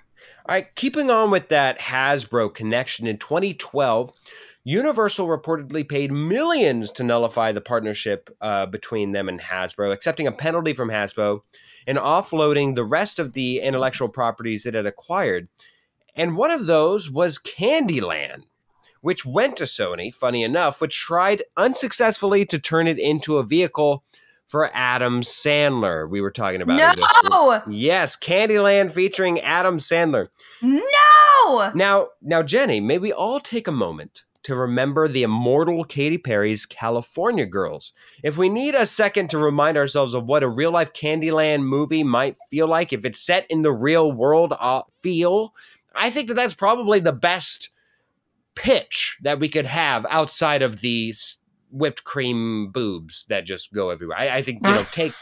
All 0.48 0.54
right, 0.56 0.74
keeping 0.76 1.12
on 1.12 1.30
with 1.30 1.50
that 1.50 1.78
Hasbro 1.78 2.54
connection, 2.54 3.06
in 3.06 3.18
2012, 3.18 4.14
Universal 4.64 5.28
reportedly 5.28 5.88
paid 5.88 6.10
millions 6.10 6.90
to 6.94 7.04
nullify 7.04 7.52
the 7.52 7.60
partnership 7.60 8.30
uh, 8.40 8.66
between 8.66 9.12
them 9.12 9.28
and 9.28 9.42
Hasbro, 9.42 9.92
accepting 9.92 10.26
a 10.26 10.32
penalty 10.32 10.74
from 10.74 10.88
Hasbro 10.88 11.42
and 11.86 11.98
offloading 11.98 12.76
the 12.76 12.86
rest 12.86 13.20
of 13.20 13.34
the 13.34 13.60
intellectual 13.60 14.08
properties 14.08 14.66
it 14.66 14.74
had 14.74 14.86
acquired. 14.86 15.50
And 16.16 16.38
one 16.38 16.52
of 16.52 16.66
those 16.66 17.12
was 17.12 17.38
Candyland, 17.38 18.44
which 19.02 19.26
went 19.26 19.58
to 19.58 19.66
Sony, 19.66 20.14
funny 20.14 20.44
enough, 20.44 20.80
which 20.80 20.98
tried 20.98 21.44
unsuccessfully 21.58 22.46
to 22.46 22.58
turn 22.58 22.88
it 22.88 23.00
into 23.00 23.38
a 23.38 23.44
vehicle 23.44 24.06
for 24.48 24.72
Adam 24.74 25.22
Sandler. 25.22 26.10
We 26.10 26.22
were 26.22 26.32
talking 26.32 26.62
about. 26.62 26.78
No, 26.78 26.94
Yes, 27.68 28.16
Candyland 28.16 28.92
featuring 28.92 29.40
Adam 29.42 29.78
Sandler. 29.78 30.30
no. 30.62 31.72
Now, 31.74 32.08
now, 32.22 32.44
Jenny, 32.44 32.80
may 32.80 32.98
we 32.98 33.14
all 33.14 33.40
take 33.40 33.68
a 33.68 33.72
moment 33.72 34.24
to 34.44 34.56
remember 34.56 35.08
the 35.08 35.24
immortal 35.24 35.84
Katy 35.84 36.18
Perry's 36.18 36.66
California 36.66 37.46
Gurls. 37.46 37.92
If 38.24 38.38
we 38.38 38.48
need 38.48 38.76
a 38.76 38.86
second 38.86 39.30
to 39.32 39.38
remind 39.38 39.78
ourselves 39.78 40.14
of 40.14 40.26
what 40.26 40.44
a 40.44 40.48
real 40.48 40.72
life 40.72 40.94
Candyland 40.94 41.64
movie 41.64 42.04
might 42.04 42.38
feel 42.50 42.68
like, 42.68 42.94
if 42.94 43.04
it's 43.04 43.20
set 43.20 43.46
in 43.50 43.62
the 43.62 43.74
real 43.74 44.12
world 44.12 44.54
uh, 44.58 44.84
feel, 45.02 45.54
I 45.96 46.10
think 46.10 46.30
that 46.30 46.36
that's 46.36 46.54
probably 46.54 47.00
the 47.00 47.12
best 47.12 47.72
pitch 48.56 49.18
that 49.22 49.40
we 49.40 49.50
could 49.50 49.66
have 49.66 50.06
outside 50.10 50.62
of 50.62 50.80
these 50.82 51.40
whipped 51.72 52.04
cream 52.04 52.72
boobs 52.72 53.26
that 53.30 53.46
just 53.46 53.74
go 53.74 53.90
everywhere. 53.90 54.18
I, 54.18 54.38
I 54.38 54.42
think 54.42 54.66
you 54.66 54.72
know 54.72 54.86
take 54.92 55.14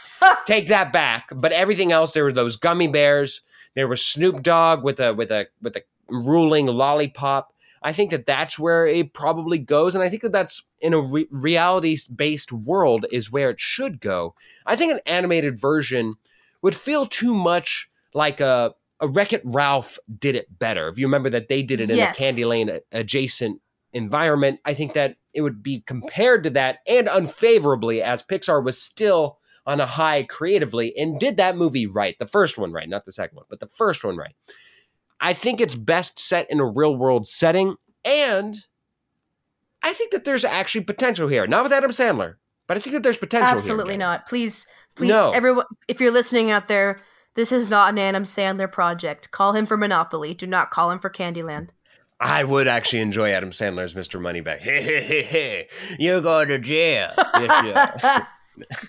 take 0.46 0.68
that 0.68 0.92
back. 0.92 1.28
But 1.34 1.52
everything 1.52 1.92
else, 1.92 2.12
there 2.12 2.24
were 2.24 2.32
those 2.32 2.56
gummy 2.56 2.88
bears. 2.88 3.42
There 3.74 3.88
was 3.88 4.04
Snoop 4.04 4.42
Dogg 4.42 4.82
with 4.82 5.00
a 5.00 5.14
with 5.14 5.30
a 5.30 5.46
with 5.60 5.76
a 5.76 5.82
ruling 6.08 6.66
lollipop. 6.66 7.52
I 7.82 7.92
think 7.92 8.10
that 8.10 8.26
that's 8.26 8.58
where 8.58 8.86
it 8.86 9.12
probably 9.12 9.58
goes, 9.58 9.94
and 9.94 10.02
I 10.02 10.08
think 10.08 10.22
that 10.22 10.32
that's 10.32 10.64
in 10.80 10.92
a 10.94 11.00
re- 11.00 11.28
reality 11.30 11.96
based 12.14 12.50
world 12.52 13.06
is 13.12 13.30
where 13.30 13.50
it 13.50 13.60
should 13.60 14.00
go. 14.00 14.34
I 14.64 14.76
think 14.76 14.92
an 14.92 15.00
animated 15.06 15.60
version 15.60 16.14
would 16.62 16.74
feel 16.74 17.06
too 17.06 17.34
much 17.34 17.88
like 18.14 18.40
a 18.40 18.74
a 18.98 19.06
Wreck 19.08 19.34
It 19.34 19.42
Ralph 19.44 19.98
did 20.18 20.36
it 20.36 20.58
better. 20.58 20.88
If 20.88 20.98
you 20.98 21.06
remember 21.06 21.28
that 21.30 21.48
they 21.48 21.62
did 21.62 21.80
it 21.80 21.90
in 21.90 21.96
Yes. 21.96 22.18
a 22.18 22.22
Candyland 22.22 22.80
adjacent 22.92 23.60
environment, 23.92 24.58
I 24.64 24.72
think 24.74 24.94
that 24.94 25.16
it 25.36 25.42
would 25.42 25.62
be 25.62 25.80
compared 25.82 26.42
to 26.44 26.50
that 26.50 26.78
and 26.88 27.08
unfavorably 27.08 28.02
as 28.02 28.22
Pixar 28.22 28.64
was 28.64 28.80
still 28.80 29.38
on 29.66 29.80
a 29.80 29.86
high 29.86 30.22
creatively 30.24 30.96
and 30.96 31.20
did 31.20 31.36
that 31.36 31.56
movie 31.56 31.86
right. 31.86 32.16
The 32.18 32.26
first 32.26 32.56
one 32.56 32.72
right, 32.72 32.88
not 32.88 33.04
the 33.04 33.12
second 33.12 33.36
one, 33.36 33.46
but 33.50 33.60
the 33.60 33.68
first 33.68 34.02
one 34.02 34.16
right. 34.16 34.34
I 35.20 35.32
think 35.32 35.60
it's 35.60 35.74
best 35.74 36.18
set 36.18 36.50
in 36.50 36.60
a 36.60 36.64
real 36.66 36.96
world 36.96 37.28
setting 37.28 37.76
and 38.04 38.56
I 39.82 39.92
think 39.92 40.10
that 40.12 40.24
there's 40.24 40.44
actually 40.44 40.84
potential 40.84 41.28
here. 41.28 41.46
Not 41.46 41.62
with 41.62 41.72
Adam 41.72 41.90
Sandler, 41.90 42.34
but 42.66 42.76
I 42.76 42.80
think 42.80 42.94
that 42.94 43.02
there's 43.02 43.18
potential 43.18 43.48
Absolutely 43.50 43.94
Jen. 43.94 43.98
not. 44.00 44.26
Please, 44.26 44.66
please, 44.94 45.10
No. 45.10 45.30
everyone, 45.30 45.66
if 45.86 46.00
you're 46.00 46.10
listening 46.10 46.50
out 46.50 46.66
there, 46.68 47.00
this 47.34 47.52
is 47.52 47.68
not 47.68 47.90
an 47.90 47.98
Adam 47.98 48.24
Sandler 48.24 48.70
project. 48.70 49.30
Call 49.30 49.52
him 49.52 49.66
for 49.66 49.76
Monopoly. 49.76 50.34
Do 50.34 50.46
not 50.46 50.70
call 50.70 50.90
him 50.90 50.98
for 50.98 51.10
Candyland. 51.10 51.68
I 52.18 52.44
would 52.44 52.66
actually 52.66 53.00
enjoy 53.00 53.30
Adam 53.32 53.50
Sandler's 53.50 53.94
Mr. 53.94 54.20
Moneyback. 54.20 54.58
Hey, 54.58 54.82
hey, 54.82 55.02
hey, 55.02 55.22
hey, 55.22 55.68
you're 55.98 56.20
going 56.20 56.48
to 56.48 56.58
jail. 56.58 57.12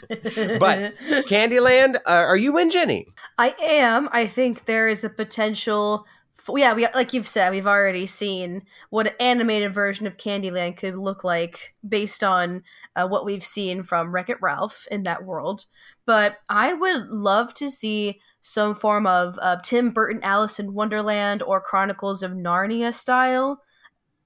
But 0.09 0.95
Candyland, 1.27 1.97
uh, 1.97 1.99
are 2.05 2.37
you 2.37 2.57
in, 2.57 2.69
Jenny? 2.69 3.07
I 3.37 3.53
am. 3.61 4.07
I 4.13 4.25
think 4.25 4.63
there 4.63 4.87
is 4.87 5.03
a 5.03 5.09
potential. 5.09 6.05
f 6.37 6.49
yeah, 6.55 6.73
we 6.73 6.87
like 6.95 7.11
you've 7.11 7.27
said, 7.27 7.51
we've 7.51 7.67
already 7.67 8.05
seen 8.05 8.63
what 8.91 9.07
an 9.07 9.13
animated 9.19 9.73
version 9.73 10.07
of 10.07 10.15
Candyland 10.15 10.77
could 10.77 10.95
look 10.95 11.25
like 11.25 11.75
based 11.87 12.23
on 12.23 12.63
uh, 12.95 13.07
what 13.09 13.25
we've 13.25 13.43
seen 13.43 13.83
from 13.83 14.13
Wreck 14.13 14.29
It 14.29 14.37
Ralph 14.41 14.87
in 14.89 15.03
that 15.03 15.25
world. 15.25 15.65
But 16.05 16.37
I 16.47 16.73
would 16.73 17.09
love 17.09 17.53
to 17.55 17.69
see 17.69 18.21
some 18.47 18.73
form 18.73 19.05
of 19.05 19.37
uh, 19.41 19.57
Tim 19.61 19.89
Burton 19.89 20.23
Alice 20.23 20.57
in 20.57 20.73
Wonderland 20.73 21.43
or 21.43 21.59
Chronicles 21.59 22.23
of 22.23 22.31
Narnia 22.31 22.93
style 22.93 23.61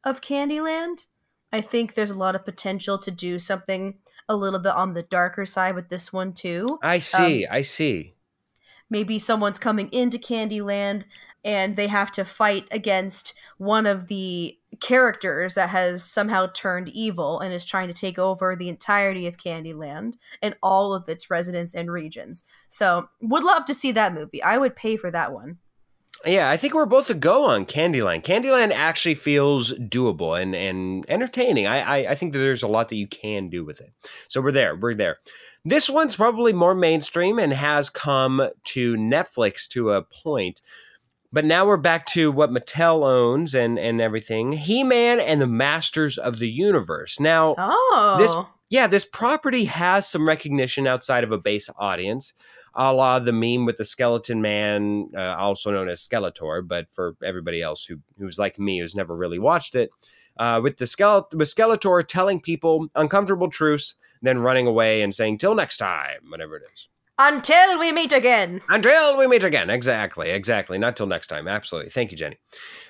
of 0.03 0.21
Candyland. 0.21 1.07
I 1.51 1.61
think 1.61 1.95
there's 1.95 2.11
a 2.11 2.17
lot 2.17 2.35
of 2.35 2.45
potential 2.45 2.99
to 2.99 3.09
do 3.09 3.39
something 3.39 3.97
a 4.29 4.35
little 4.35 4.59
bit 4.59 4.73
on 4.73 4.93
the 4.93 5.01
darker 5.01 5.43
side 5.47 5.73
with 5.73 5.89
this 5.89 6.13
one 6.13 6.33
too 6.33 6.77
I 6.83 6.99
see. 6.99 7.47
I 7.47 7.63
see. 7.63 8.13
maybe 8.91 9.17
someone's 9.17 9.57
coming 9.57 9.89
into 9.91 10.19
Candyland 10.19 11.05
and 11.43 11.75
they 11.75 11.87
have 11.87 12.11
to 12.11 12.23
fight 12.23 12.67
against 12.69 13.33
one 13.57 13.87
of 13.87 14.07
the 14.07 14.55
characters 14.81 15.55
that 15.55 15.69
has 15.69 16.03
somehow 16.03 16.47
turned 16.47 16.89
evil 16.89 17.39
and 17.39 17.53
is 17.53 17.65
trying 17.65 17.87
to 17.87 17.93
take 17.93 18.19
over 18.19 18.55
the 18.55 18.67
entirety 18.67 19.27
of 19.27 19.37
Candyland 19.37 20.15
and 20.41 20.55
all 20.61 20.93
of 20.93 21.07
its 21.07 21.29
residents 21.29 21.73
and 21.73 21.91
regions. 21.91 22.43
So, 22.67 23.09
would 23.21 23.43
love 23.43 23.65
to 23.65 23.73
see 23.73 23.91
that 23.93 24.13
movie. 24.13 24.43
I 24.43 24.57
would 24.57 24.75
pay 24.75 24.97
for 24.97 25.11
that 25.11 25.31
one. 25.31 25.59
Yeah, 26.25 26.49
I 26.49 26.57
think 26.57 26.73
we're 26.73 26.85
both 26.85 27.09
a 27.09 27.15
go 27.15 27.45
on 27.45 27.65
Candyland. 27.65 28.23
Candyland 28.23 28.71
actually 28.71 29.15
feels 29.15 29.73
doable 29.73 30.39
and, 30.39 30.53
and 30.53 31.05
entertaining. 31.07 31.65
I, 31.65 31.79
I, 31.79 32.11
I 32.11 32.15
think 32.15 32.33
that 32.33 32.39
there's 32.39 32.61
a 32.61 32.67
lot 32.67 32.89
that 32.89 32.97
you 32.97 33.07
can 33.07 33.49
do 33.49 33.65
with 33.65 33.81
it. 33.81 33.91
So 34.27 34.39
we're 34.41 34.51
there. 34.51 34.75
We're 34.75 34.93
there. 34.93 35.17
This 35.65 35.89
one's 35.89 36.15
probably 36.15 36.53
more 36.53 36.75
mainstream 36.75 37.39
and 37.39 37.53
has 37.53 37.89
come 37.89 38.49
to 38.65 38.95
Netflix 38.95 39.67
to 39.69 39.91
a 39.91 40.03
point. 40.03 40.61
But 41.33 41.45
now 41.45 41.65
we're 41.65 41.77
back 41.77 42.05
to 42.07 42.29
what 42.29 42.51
Mattel 42.51 43.05
owns 43.07 43.55
and, 43.55 43.79
and 43.79 44.01
everything 44.01 44.51
He 44.51 44.83
Man 44.83 45.19
and 45.19 45.39
the 45.39 45.47
Masters 45.47 46.17
of 46.17 46.39
the 46.39 46.49
Universe. 46.49 47.19
Now, 47.19 47.55
Oh. 47.57 48.15
this 48.19 48.35
yeah, 48.69 48.87
this 48.87 49.05
property 49.05 49.65
has 49.65 50.07
some 50.07 50.27
recognition 50.27 50.87
outside 50.87 51.23
of 51.23 51.31
a 51.31 51.37
base 51.37 51.69
audience, 51.77 52.33
a 52.73 52.93
la 52.93 53.19
the 53.19 53.33
meme 53.33 53.65
with 53.65 53.77
the 53.77 53.85
skeleton 53.85 54.41
man, 54.41 55.09
uh, 55.15 55.35
also 55.37 55.71
known 55.71 55.89
as 55.89 56.05
Skeletor, 56.05 56.65
but 56.67 56.87
for 56.91 57.15
everybody 57.23 57.61
else 57.61 57.85
who 57.85 57.97
who's 58.17 58.37
like 58.39 58.59
me, 58.59 58.79
who's 58.79 58.95
never 58.95 59.15
really 59.15 59.39
watched 59.39 59.75
it, 59.75 59.89
uh, 60.37 60.59
with 60.63 60.77
the 60.77 60.87
skeleton 60.87 61.39
with 61.39 61.53
Skeletor 61.53 62.05
telling 62.05 62.39
people 62.41 62.87
uncomfortable 62.95 63.49
truths, 63.49 63.95
then 64.21 64.39
running 64.39 64.67
away 64.67 65.01
and 65.01 65.13
saying 65.15 65.37
"till 65.37 65.55
next 65.55 65.77
time," 65.77 66.19
whatever 66.29 66.55
it 66.57 66.63
is. 66.73 66.87
Until 67.23 67.79
we 67.79 67.91
meet 67.91 68.11
again. 68.11 68.61
Until 68.67 69.15
we 69.15 69.27
meet 69.27 69.43
again. 69.43 69.69
Exactly, 69.69 70.31
exactly. 70.31 70.79
Not 70.79 70.95
till 70.95 71.05
next 71.05 71.27
time. 71.27 71.47
Absolutely. 71.47 71.91
Thank 71.91 72.09
you, 72.09 72.17
Jenny. 72.17 72.39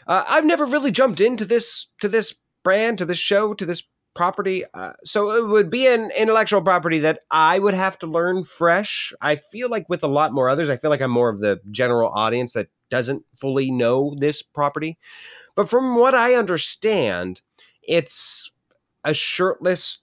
Uh, 0.07 0.23
I've 0.25 0.45
never 0.45 0.63
really 0.63 0.91
jumped 0.91 1.19
into 1.19 1.43
this 1.43 1.87
to 1.99 2.07
this 2.07 2.33
brand, 2.63 2.97
to 2.99 3.05
this 3.05 3.17
show, 3.17 3.53
to 3.53 3.65
this 3.65 3.83
property. 4.13 4.63
Uh, 4.73 4.93
so 5.03 5.31
it 5.31 5.47
would 5.47 5.69
be 5.69 5.85
an 5.85 6.11
intellectual 6.17 6.61
property 6.61 6.99
that 6.99 7.19
I 7.29 7.59
would 7.59 7.73
have 7.73 7.99
to 7.99 8.07
learn 8.07 8.45
fresh. 8.45 9.11
I 9.19 9.35
feel 9.35 9.69
like 9.69 9.89
with 9.89 10.01
a 10.01 10.07
lot 10.07 10.33
more 10.33 10.47
others, 10.47 10.69
I 10.69 10.77
feel 10.77 10.91
like 10.91 11.01
I'm 11.01 11.11
more 11.11 11.29
of 11.29 11.41
the 11.41 11.59
general 11.69 12.09
audience 12.13 12.53
that 12.53 12.69
doesn't 12.89 13.25
fully 13.37 13.69
know 13.69 14.15
this 14.17 14.41
property. 14.41 14.97
But 15.55 15.67
from 15.67 15.97
what 15.97 16.15
I 16.15 16.35
understand, 16.35 17.41
it's 17.83 18.49
a 19.03 19.13
shirtless 19.13 19.99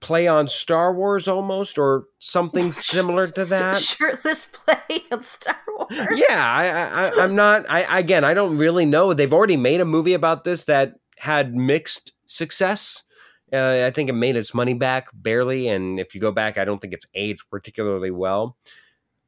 play 0.00 0.26
on 0.26 0.48
Star 0.48 0.94
Wars 0.94 1.28
almost, 1.28 1.78
or 1.78 2.04
something 2.18 2.72
similar 2.72 3.26
to 3.28 3.44
that. 3.46 3.78
Shirtless 3.78 4.46
play 4.46 5.00
on 5.10 5.22
Star 5.22 5.58
Wars. 5.68 5.90
Yeah, 6.28 7.10
I, 7.16 7.22
I'm 7.22 7.34
not. 7.34 7.64
I 7.68 7.98
again, 7.98 8.24
I 8.24 8.34
don't 8.34 8.58
really 8.58 8.86
know. 8.86 9.14
They've 9.14 9.32
already 9.32 9.56
made 9.56 9.80
a 9.80 9.84
movie 9.84 10.14
about 10.14 10.44
this 10.44 10.64
that 10.64 10.94
had 11.18 11.54
mixed 11.54 12.12
success. 12.26 13.04
Uh, 13.52 13.84
I 13.86 13.90
think 13.90 14.08
it 14.08 14.14
made 14.14 14.34
its 14.34 14.54
money 14.54 14.74
back 14.74 15.08
barely, 15.12 15.68
and 15.68 16.00
if 16.00 16.14
you 16.14 16.20
go 16.20 16.32
back, 16.32 16.56
I 16.56 16.64
don't 16.64 16.80
think 16.80 16.94
it's 16.94 17.06
aged 17.14 17.42
particularly 17.50 18.10
well. 18.10 18.56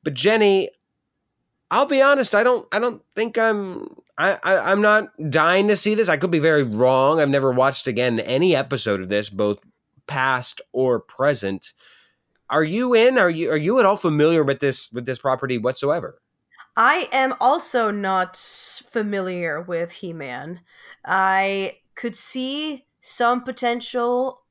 But 0.03 0.15
Jenny, 0.15 0.71
I'll 1.71 1.87
be 1.87 2.01
honest. 2.03 2.35
I 2.35 2.43
don't. 2.43 2.67
I 2.73 2.79
don't 2.79 3.03
think 3.15 3.37
I'm. 3.37 3.95
I, 4.17 4.39
I 4.43 4.71
I'm 4.73 4.81
not 4.81 5.09
dying 5.31 5.69
to 5.69 5.77
see 5.77 5.95
this. 5.95 6.09
I 6.09 6.17
could 6.17 6.31
be 6.31 6.39
very 6.39 6.63
wrong. 6.63 7.21
I've 7.21 7.29
never 7.29 7.53
watched 7.53 7.87
again 7.87 8.21
any 8.21 8.55
episode 8.55 9.01
of 9.01 9.09
this, 9.09 9.29
both 9.29 9.59
past 10.07 10.61
or 10.73 11.01
present. 11.01 11.73
Are 12.51 12.65
you 12.65 12.95
in? 12.95 13.19
Are 13.19 13.31
you 13.31 13.51
are 13.51 13.57
you 13.57 13.79
at 13.79 13.87
all 13.87 13.97
familiar 13.97 14.43
with 14.43 14.61
this 14.61 14.93
with 14.93 15.07
this 15.07 15.19
property 15.19 15.59
whatsoever? 15.59 16.21
I 16.77 17.09
am 17.13 17.35
also 17.41 17.91
not 17.91 18.37
familiar 18.37 19.63
with 19.63 19.93
He 19.93 20.13
Man. 20.13 20.61
I 21.05 21.79
could 21.95 22.17
see 22.17 22.87
some 23.01 23.43
potential 23.45 24.43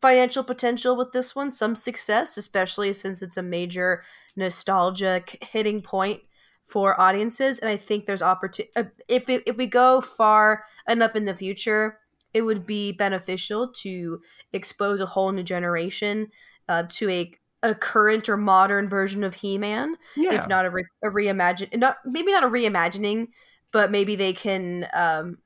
financial 0.00 0.42
potential 0.42 0.96
with 0.96 1.12
this 1.12 1.36
one, 1.36 1.50
some 1.50 1.74
success, 1.74 2.36
especially 2.36 2.92
since 2.92 3.20
it's 3.20 3.36
a 3.36 3.42
major 3.42 4.02
nostalgic 4.34 5.42
hitting 5.52 5.82
point 5.82 6.20
for 6.64 6.98
audiences. 7.00 7.58
And 7.58 7.68
I 7.68 7.76
think 7.76 8.06
there's 8.06 8.22
opportunity 8.22 8.72
uh, 8.76 8.84
if 9.08 9.28
it, 9.28 9.42
if 9.46 9.56
we 9.56 9.66
go 9.66 10.00
far 10.00 10.64
enough 10.88 11.16
in 11.16 11.24
the 11.24 11.34
future, 11.34 11.98
it 12.32 12.42
would 12.42 12.66
be 12.66 12.92
beneficial 12.92 13.68
to 13.68 14.20
expose 14.52 15.00
a 15.00 15.06
whole 15.06 15.32
new 15.32 15.42
generation 15.42 16.28
uh, 16.68 16.84
to 16.88 17.08
a 17.10 17.32
a 17.62 17.74
current 17.74 18.26
or 18.28 18.38
modern 18.38 18.88
version 18.88 19.22
of 19.22 19.34
He-Man 19.34 19.96
Yeah. 20.16 20.32
if 20.32 20.48
not 20.48 20.64
a, 20.64 20.70
re- 20.70 20.86
a 21.04 21.08
reimagine 21.08 21.76
not 21.78 21.98
maybe 22.06 22.32
not 22.32 22.44
a 22.44 22.48
reimagining 22.48 23.28
but 23.72 23.90
maybe 23.90 24.16
they 24.16 24.32
can 24.32 24.88
um 24.94 25.38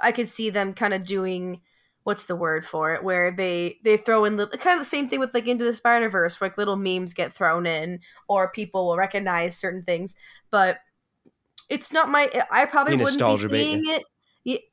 i 0.00 0.12
could 0.12 0.28
see 0.28 0.50
them 0.50 0.72
kind 0.72 0.94
of 0.94 1.04
doing 1.04 1.60
what's 2.04 2.26
the 2.26 2.36
word 2.36 2.64
for 2.64 2.94
it 2.94 3.02
where 3.02 3.30
they 3.30 3.78
they 3.84 3.96
throw 3.96 4.24
in 4.24 4.36
little, 4.36 4.56
kind 4.58 4.78
of 4.78 4.84
the 4.84 4.88
same 4.88 5.08
thing 5.08 5.20
with 5.20 5.34
like 5.34 5.46
into 5.48 5.64
the 5.64 5.72
spider 5.72 6.08
verse 6.08 6.40
where 6.40 6.48
like 6.48 6.58
little 6.58 6.76
memes 6.76 7.14
get 7.14 7.32
thrown 7.32 7.66
in 7.66 8.00
or 8.28 8.52
people 8.52 8.86
will 8.86 8.96
recognize 8.96 9.56
certain 9.56 9.82
things 9.82 10.14
but 10.50 10.78
it's 11.68 11.92
not 11.92 12.08
my 12.08 12.28
i 12.50 12.64
probably 12.66 12.94
wouldn't 12.94 13.18
be 13.18 13.24
nostalgia 13.24 13.48
bait, 13.48 13.62
seeing 13.62 13.82
it 13.86 14.02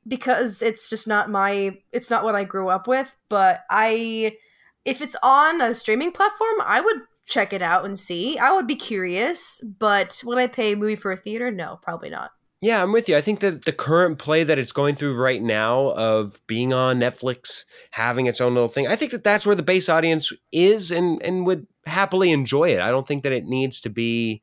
because 0.06 0.62
it's 0.62 0.90
just 0.90 1.06
not 1.06 1.30
my 1.30 1.78
it's 1.92 2.10
not 2.10 2.24
what 2.24 2.34
i 2.34 2.44
grew 2.44 2.68
up 2.68 2.88
with 2.88 3.16
but 3.28 3.60
i 3.70 4.36
if 4.84 5.00
it's 5.00 5.16
on 5.22 5.60
a 5.60 5.74
streaming 5.74 6.12
platform 6.12 6.56
i 6.64 6.80
would 6.80 7.02
check 7.26 7.52
it 7.52 7.62
out 7.62 7.84
and 7.84 7.98
see 7.98 8.36
i 8.38 8.50
would 8.50 8.66
be 8.66 8.74
curious 8.74 9.60
but 9.78 10.20
would 10.24 10.38
i 10.38 10.46
pay 10.46 10.72
a 10.72 10.76
movie 10.76 10.96
for 10.96 11.12
a 11.12 11.16
theater 11.16 11.50
no 11.50 11.78
probably 11.82 12.10
not 12.10 12.32
Yeah, 12.62 12.82
I'm 12.82 12.92
with 12.92 13.08
you. 13.08 13.16
I 13.16 13.22
think 13.22 13.40
that 13.40 13.64
the 13.64 13.72
current 13.72 14.18
play 14.18 14.44
that 14.44 14.58
it's 14.58 14.72
going 14.72 14.94
through 14.94 15.16
right 15.16 15.40
now 15.40 15.92
of 15.96 16.38
being 16.46 16.74
on 16.74 16.98
Netflix, 17.00 17.64
having 17.90 18.26
its 18.26 18.38
own 18.38 18.52
little 18.52 18.68
thing, 18.68 18.86
I 18.86 18.96
think 18.96 19.12
that 19.12 19.24
that's 19.24 19.46
where 19.46 19.54
the 19.54 19.62
base 19.62 19.88
audience 19.88 20.30
is 20.52 20.90
and 20.90 21.22
and 21.22 21.46
would 21.46 21.66
happily 21.86 22.30
enjoy 22.32 22.74
it. 22.74 22.80
I 22.80 22.90
don't 22.90 23.08
think 23.08 23.22
that 23.22 23.32
it 23.32 23.46
needs 23.46 23.80
to 23.80 23.88
be 23.88 24.42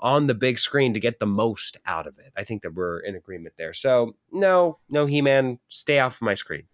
on 0.00 0.26
the 0.26 0.34
big 0.34 0.58
screen 0.58 0.94
to 0.94 1.00
get 1.00 1.18
the 1.18 1.26
most 1.26 1.76
out 1.86 2.06
of 2.06 2.18
it. 2.18 2.32
I 2.36 2.44
think 2.44 2.62
that 2.62 2.74
we're 2.74 3.00
in 3.00 3.16
agreement 3.16 3.54
there. 3.58 3.72
So, 3.72 4.14
no, 4.32 4.78
no 4.88 5.06
He 5.06 5.22
Man, 5.22 5.58
stay 5.68 5.98
off 5.98 6.22
my 6.22 6.34
screen. 6.34 6.64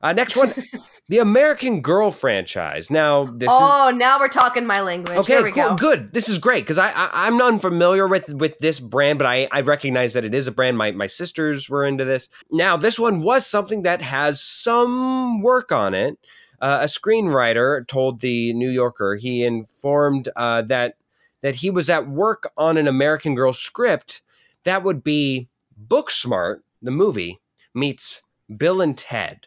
Uh, 0.00 0.12
next 0.12 0.36
one, 0.36 0.48
the 1.08 1.18
American 1.18 1.80
Girl 1.80 2.10
franchise. 2.12 2.90
Now, 2.90 3.24
this 3.24 3.48
oh, 3.50 3.88
is, 3.88 3.96
now 3.96 4.20
we're 4.20 4.28
talking 4.28 4.64
my 4.64 4.80
language. 4.80 5.18
okay, 5.18 5.34
Here 5.34 5.42
we 5.42 5.50
cool, 5.50 5.70
go. 5.70 5.76
good. 5.76 6.12
This 6.12 6.28
is 6.28 6.38
great 6.38 6.62
because 6.62 6.78
I, 6.78 6.90
I 6.90 7.26
I'm 7.26 7.40
unfamiliar 7.40 8.06
with 8.06 8.28
with 8.28 8.58
this 8.60 8.78
brand, 8.78 9.18
but 9.18 9.26
I 9.26 9.48
I 9.50 9.62
recognize 9.62 10.12
that 10.12 10.24
it 10.24 10.34
is 10.34 10.46
a 10.46 10.52
brand. 10.52 10.78
My 10.78 10.92
my 10.92 11.08
sisters 11.08 11.68
were 11.68 11.84
into 11.84 12.04
this. 12.04 12.28
Now, 12.50 12.76
this 12.76 12.98
one 12.98 13.22
was 13.22 13.44
something 13.44 13.82
that 13.82 14.00
has 14.02 14.40
some 14.40 15.42
work 15.42 15.72
on 15.72 15.94
it. 15.94 16.16
Uh, 16.60 16.78
a 16.82 16.86
screenwriter 16.86 17.86
told 17.86 18.20
the 18.20 18.52
New 18.52 18.70
Yorker 18.70 19.16
he 19.16 19.44
informed 19.44 20.28
uh, 20.36 20.62
that 20.62 20.94
that 21.40 21.56
he 21.56 21.70
was 21.70 21.88
at 21.88 22.08
work 22.08 22.50
on 22.56 22.76
an 22.76 22.88
American 22.88 23.34
Girl 23.34 23.52
script 23.52 24.22
that 24.64 24.82
would 24.82 25.02
be 25.02 25.48
Booksmart, 25.86 26.60
the 26.82 26.90
movie, 26.90 27.40
meets 27.74 28.22
Bill 28.54 28.80
and 28.80 28.96
Ted, 28.96 29.46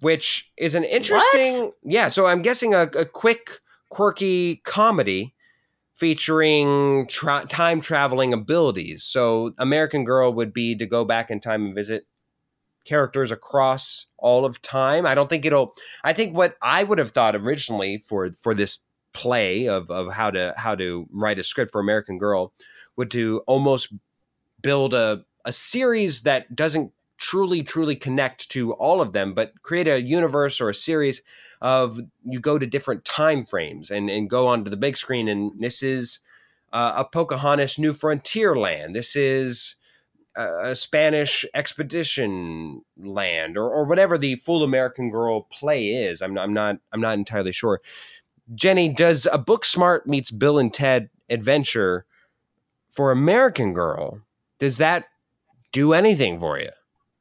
which 0.00 0.50
is 0.56 0.74
an 0.74 0.84
interesting. 0.84 1.72
Yeah, 1.82 2.08
so 2.08 2.26
I'm 2.26 2.42
guessing 2.42 2.74
a, 2.74 2.82
a 2.96 3.04
quick, 3.04 3.60
quirky 3.90 4.56
comedy 4.64 5.34
featuring 5.94 7.06
tra- 7.08 7.46
time 7.48 7.80
traveling 7.80 8.32
abilities. 8.32 9.02
So 9.02 9.52
American 9.58 10.04
Girl 10.04 10.32
would 10.32 10.52
be 10.52 10.74
to 10.76 10.86
go 10.86 11.04
back 11.04 11.30
in 11.30 11.40
time 11.40 11.66
and 11.66 11.74
visit 11.74 12.06
characters 12.86 13.30
across 13.30 14.06
all 14.16 14.44
of 14.46 14.62
time. 14.62 15.04
I 15.04 15.14
don't 15.14 15.28
think 15.28 15.44
it'll 15.44 15.74
I 16.02 16.14
think 16.14 16.34
what 16.34 16.56
I 16.62 16.82
would 16.82 16.98
have 16.98 17.10
thought 17.10 17.36
originally 17.36 17.98
for 17.98 18.32
for 18.32 18.54
this 18.54 18.80
play 19.12 19.68
of 19.68 19.90
of 19.90 20.12
how 20.12 20.30
to 20.30 20.54
how 20.56 20.74
to 20.74 21.06
write 21.12 21.38
a 21.38 21.44
script 21.44 21.72
for 21.72 21.80
American 21.80 22.18
Girl 22.18 22.52
would 22.96 23.10
to 23.12 23.42
almost 23.46 23.92
build 24.62 24.94
a 24.94 25.24
a 25.44 25.52
series 25.52 26.22
that 26.22 26.54
doesn't 26.54 26.92
truly 27.18 27.62
truly 27.62 27.96
connect 27.96 28.50
to 28.50 28.72
all 28.74 29.02
of 29.02 29.12
them 29.12 29.34
but 29.34 29.52
create 29.62 29.86
a 29.86 30.00
universe 30.00 30.60
or 30.60 30.70
a 30.70 30.74
series 30.74 31.22
of 31.60 32.00
you 32.24 32.40
go 32.40 32.58
to 32.58 32.66
different 32.66 33.04
time 33.04 33.44
frames 33.44 33.90
and 33.90 34.08
and 34.08 34.30
go 34.30 34.46
onto 34.46 34.70
the 34.70 34.76
big 34.76 34.96
screen 34.96 35.28
and 35.28 35.52
this 35.60 35.82
is 35.82 36.20
uh, 36.72 36.92
a 36.96 37.04
Pocahontas 37.04 37.78
New 37.78 37.92
Frontier 37.92 38.54
land. 38.54 38.94
This 38.94 39.16
is 39.16 39.76
a, 40.36 40.70
a 40.70 40.74
Spanish 40.74 41.44
expedition 41.54 42.82
land 42.96 43.56
or, 43.56 43.68
or 43.68 43.84
whatever 43.84 44.16
the 44.16 44.36
full 44.36 44.62
American 44.62 45.10
Girl 45.10 45.42
play 45.42 45.88
is. 45.88 46.22
I'm 46.22 46.34
not, 46.34 46.44
I'm 46.44 46.54
not 46.54 46.76
I'm 46.92 47.00
not 47.00 47.14
entirely 47.14 47.52
sure 47.52 47.80
Jenny, 48.54 48.88
does 48.88 49.26
a 49.26 49.38
Booksmart 49.38 50.06
meets 50.06 50.30
Bill 50.30 50.58
and 50.58 50.72
Ted 50.72 51.08
adventure 51.28 52.04
for 52.90 53.10
American 53.10 53.72
Girl? 53.72 54.20
Does 54.58 54.78
that 54.78 55.06
do 55.72 55.92
anything 55.92 56.38
for 56.40 56.58
you? 56.58 56.70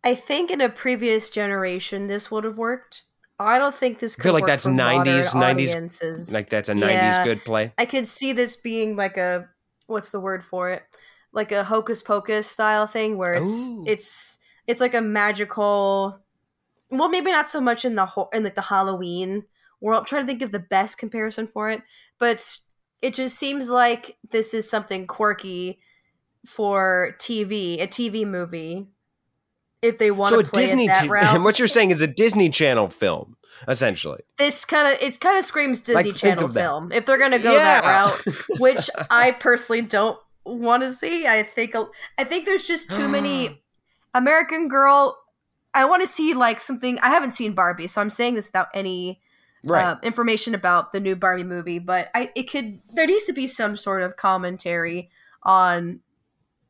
I 0.04 0.16
think 0.16 0.50
in 0.50 0.62
a 0.62 0.70
previous 0.70 1.30
generation 1.30 2.08
this 2.08 2.32
would 2.32 2.44
have 2.44 2.58
worked. 2.58 3.04
I 3.38 3.58
don't 3.60 3.76
think 3.76 4.00
this 4.00 4.16
could 4.16 4.24
feel 4.24 4.34
like 4.34 4.46
that's 4.46 4.66
90s 4.66 5.34
90s. 5.34 6.34
Like 6.34 6.50
that's 6.50 6.68
a 6.70 6.76
Yeah. 6.76 7.22
90s 7.22 7.24
good 7.24 7.46
play. 7.46 7.74
I 7.78 7.86
could 7.86 8.08
see 8.08 8.34
this 8.34 8.58
being 8.58 8.96
like 8.96 9.18
a 9.18 9.48
what's 9.88 10.12
the 10.12 10.20
word 10.20 10.44
for 10.44 10.72
it? 10.72 10.84
Like 11.32 11.52
a 11.52 11.64
hocus 11.64 12.02
pocus 12.02 12.48
style 12.48 12.88
thing 12.88 13.18
where 13.18 13.36
it's 13.36 13.50
Ooh. 13.70 13.84
it's 13.88 14.40
it's 14.68 14.82
like 14.82 14.94
a 14.94 15.02
magical 15.02 16.20
well 16.90 17.10
maybe 17.10 17.32
not 17.32 17.50
so 17.50 17.62
much 17.62 17.86
in 17.86 17.96
the 17.96 18.06
ho- 18.06 18.30
in 18.34 18.44
like 18.44 18.56
the 18.56 18.62
Halloween 18.62 19.44
world. 19.82 20.00
I'm 20.00 20.06
trying 20.06 20.24
to 20.24 20.28
think 20.28 20.42
of 20.42 20.52
the 20.52 20.60
best 20.60 20.98
comparison 20.98 21.48
for 21.48 21.70
it, 21.70 21.82
but 22.20 22.46
it 23.02 23.14
just 23.14 23.38
seems 23.38 23.70
like 23.70 24.18
this 24.32 24.54
is 24.54 24.70
something 24.70 25.08
quirky 25.08 25.80
for 26.46 27.16
TV, 27.20 27.82
a 27.82 27.88
TV 27.88 28.26
movie. 28.26 28.88
If 29.82 29.98
they 29.98 30.12
want 30.12 30.32
So 30.36 30.42
to 30.42 30.50
play 30.50 30.64
Disney 30.64 30.86
it 30.86 30.88
that 30.88 31.04
t- 31.04 31.08
route, 31.10 31.42
what 31.42 31.58
you're 31.58 31.68
saying 31.68 31.92
is 31.92 32.02
a 32.02 32.08
Disney 32.08 32.50
Channel 32.50 32.90
film 32.90 33.38
essentially. 33.68 34.22
this 34.38 34.64
kind 34.66 34.88
of 34.88 35.02
it 35.02 35.20
kind 35.20 35.38
of 35.38 35.46
screams 35.46 35.80
Disney 35.82 36.04
Like, 36.12 36.16
Channel 36.16 36.50
film. 36.50 36.92
If 36.92 37.06
they're 37.06 37.18
gonna 37.18 37.40
go 37.40 37.54
that 37.54 37.84
route, 37.84 38.36
which 38.60 38.90
I 39.10 39.32
personally 39.32 39.82
don't 39.82 40.20
want 40.46 40.84
to 40.84 40.92
see. 40.92 41.28
I 41.28 41.44
think 41.44 41.76
I 42.18 42.24
think 42.24 42.46
there's 42.46 42.68
just 42.68 42.92
too 42.92 43.08
many 43.08 43.64
American 44.14 44.68
Girl. 44.68 45.18
I 45.74 45.86
want 45.86 46.02
to 46.02 46.08
see 46.08 46.34
like 46.34 46.60
something. 46.60 47.00
I 47.00 47.10
haven't 47.10 47.32
seen 47.32 47.54
Barbie, 47.54 47.88
so 47.88 48.02
I'm 48.02 48.10
saying 48.10 48.34
this 48.36 48.48
without 48.48 48.68
any 48.74 49.22
Right. 49.64 49.84
uh, 49.84 49.98
information 50.04 50.56
about 50.56 50.94
the 50.94 51.00
new 51.00 51.16
Barbie 51.16 51.44
movie. 51.44 51.80
But 51.80 52.10
I 52.16 52.32
it 52.36 52.50
could 52.50 52.80
there 52.94 53.06
needs 53.08 53.26
to 53.26 53.34
be 53.34 53.48
some 53.48 53.76
sort 53.78 54.02
of 54.02 54.16
commentary 54.16 55.10
on 55.44 56.00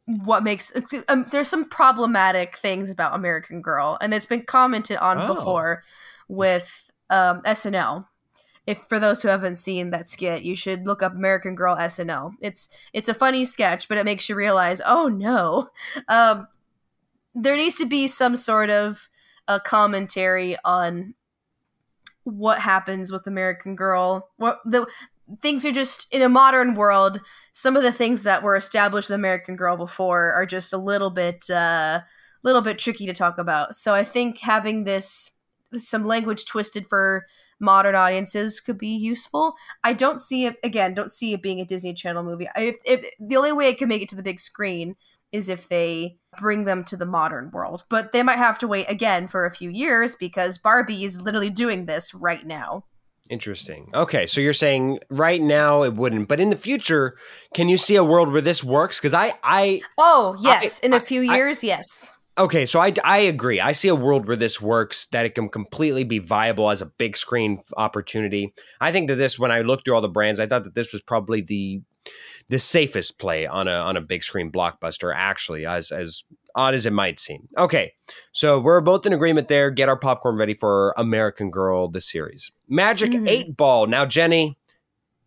what 0.06 0.44
makes 0.44 0.74
um, 1.08 1.26
there's 1.32 1.48
some 1.48 1.66
problematic 1.70 2.58
things 2.58 2.90
about 2.90 3.14
American 3.16 3.62
Girl, 3.62 3.98
and 4.02 4.14
it's 4.14 4.26
been 4.26 4.44
commented 4.44 4.98
on 4.98 5.20
Oh. 5.20 5.36
before 5.36 5.84
with 6.28 6.90
um, 7.10 7.42
SNL. 7.44 8.06
If 8.66 8.80
for 8.86 9.00
those 9.00 9.22
who 9.22 9.28
haven't 9.30 9.56
seen 9.56 9.90
that 9.92 10.08
skit, 10.08 10.44
you 10.44 10.56
should 10.56 10.86
look 10.86 11.02
up 11.02 11.14
American 11.14 11.56
Girl 11.56 11.76
SNL. 11.76 12.34
It's 12.42 12.70
it's 12.94 13.10
a 13.10 13.14
funny 13.14 13.46
sketch, 13.46 13.88
but 13.88 13.98
it 13.98 14.06
makes 14.06 14.30
you 14.30 14.36
realize, 14.36 14.82
oh 14.86 15.08
no, 15.08 15.70
um, 16.08 16.48
there 17.36 17.56
needs 17.56 17.76
to 17.76 17.86
be 17.86 18.08
some 18.08 18.36
sort 18.36 18.70
of 18.70 19.10
a 19.48 19.60
commentary 19.60 20.56
on 20.64 21.14
what 22.30 22.60
happens 22.60 23.12
with 23.12 23.28
American 23.28 23.76
Girl. 23.76 24.30
What 24.38 24.60
the 24.66 24.88
things 25.42 25.66
are 25.66 25.72
just 25.72 26.12
in 26.14 26.22
a 26.22 26.30
modern 26.30 26.76
world. 26.76 27.22
Some 27.54 27.76
of 27.76 27.84
the 27.84 27.92
things 27.92 28.24
that 28.24 28.44
were 28.44 28.56
established 28.56 29.10
with 29.10 29.16
American 29.16 29.56
Girl 29.56 29.78
before 29.78 30.32
are 30.34 30.46
just 30.46 30.74
a 30.74 30.78
little 30.78 31.10
bit, 31.12 31.50
uh, 31.50 32.02
little 32.44 32.62
bit 32.62 32.80
tricky 32.80 33.06
to 33.06 33.14
talk 33.14 33.38
about. 33.38 33.76
So 33.76 33.94
I 33.94 34.04
think 34.04 34.40
having 34.40 34.84
this 34.84 35.32
some 35.78 36.06
language 36.06 36.46
twisted 36.46 36.88
for 36.88 37.28
modern 37.60 37.94
audiences 37.94 38.60
could 38.60 38.78
be 38.78 38.96
useful. 38.96 39.54
I 39.84 39.94
don't 39.94 40.20
see 40.20 40.46
it 40.46 40.58
again. 40.64 40.94
Don't 40.94 41.12
see 41.12 41.34
it 41.34 41.44
being 41.44 41.60
a 41.60 41.66
Disney 41.66 41.94
Channel 41.94 42.24
movie. 42.24 42.48
If, 42.56 42.78
if 42.86 43.06
the 43.20 43.38
only 43.38 43.52
way 43.52 43.68
it 43.68 43.78
can 43.78 43.90
make 43.90 44.02
it 44.02 44.10
to 44.10 44.16
the 44.16 44.24
big 44.24 44.40
screen 44.40 44.96
is 45.32 45.50
if 45.50 45.70
they 45.70 46.18
bring 46.40 46.66
them 46.66 46.84
to 46.86 46.98
the 46.98 47.06
modern 47.06 47.52
world, 47.52 47.84
but 47.90 48.12
they 48.12 48.24
might 48.24 48.38
have 48.38 48.58
to 48.60 48.68
wait 48.68 48.86
again 48.90 49.28
for 49.28 49.46
a 49.46 49.52
few 49.52 49.70
years 49.70 50.16
because 50.16 50.58
Barbie 50.58 51.04
is 51.04 51.22
literally 51.22 51.50
doing 51.50 51.86
this 51.86 52.14
right 52.14 52.46
now. 52.46 52.86
Interesting. 53.30 53.92
Okay, 53.94 54.26
so 54.26 54.42
you're 54.42 54.54
saying 54.54 55.00
right 55.10 55.40
now 55.42 55.84
it 55.84 55.94
wouldn't, 55.94 56.28
but 56.28 56.40
in 56.40 56.50
the 56.50 56.56
future, 56.56 57.16
can 57.54 57.70
you 57.70 57.78
see 57.78 57.96
a 57.96 58.04
world 58.04 58.32
where 58.32 58.42
this 58.42 58.64
works? 58.64 59.00
Because 59.00 59.14
I, 59.14 59.34
I, 59.44 59.82
Oh 60.00 60.36
yes, 60.42 60.80
in 60.80 60.94
I- 60.94 60.98
a 60.98 61.00
few 61.00 61.22
I- 61.32 61.36
years, 61.36 61.64
yes. 61.64 62.12
okay, 62.40 62.66
so 62.66 62.80
I, 62.80 62.92
I 63.04 63.20
agree. 63.20 63.60
I 63.62 63.74
see 63.74 63.88
a 63.88 63.94
world 63.96 64.28
where 64.28 64.36
this 64.36 64.60
works, 64.60 65.06
that 65.12 65.28
it 65.28 65.36
can 65.36 65.48
completely 65.48 66.04
be 66.04 66.18
viable 66.18 66.72
as 66.72 66.82
a 66.82 66.88
big 66.88 67.16
screen 67.16 67.62
opportunity. 67.78 68.52
I 68.82 68.92
think 68.92 69.10
that 69.10 69.16
this, 69.18 69.38
when 69.38 69.52
I 69.52 69.62
looked 69.62 69.86
through 69.86 69.94
all 69.94 70.02
the 70.02 70.10
brands, 70.10 70.40
I 70.40 70.48
thought 70.48 70.64
that 70.64 70.74
this 70.74 70.92
was 70.92 71.04
probably 71.04 71.42
the, 71.42 71.82
the 72.50 72.60
safest 72.60 73.18
play 73.20 73.46
on 73.46 73.68
a 73.68 73.74
on 73.74 73.96
a 73.98 74.02
big 74.02 74.24
screen 74.24 74.52
blockbuster. 74.52 75.14
Actually, 75.16 75.66
as 75.66 75.92
as 75.92 76.24
odd 76.56 76.74
as 76.74 76.86
it 76.86 76.94
might 76.94 77.20
seem. 77.20 77.48
Okay, 77.58 77.94
so 78.32 78.60
we're 78.60 78.82
both 78.82 79.06
in 79.06 79.14
agreement 79.14 79.48
there. 79.48 79.70
Get 79.72 79.88
our 79.88 79.96
popcorn 79.98 80.36
ready 80.36 80.54
for 80.56 80.94
American 80.98 81.52
Girl, 81.52 81.88
the 81.88 82.02
series. 82.02 82.52
Magic 82.68 83.12
Mhm. 83.12 83.28
Eight 83.30 83.56
Ball. 83.56 83.86
Now, 83.88 84.06
Jenny, 84.06 84.58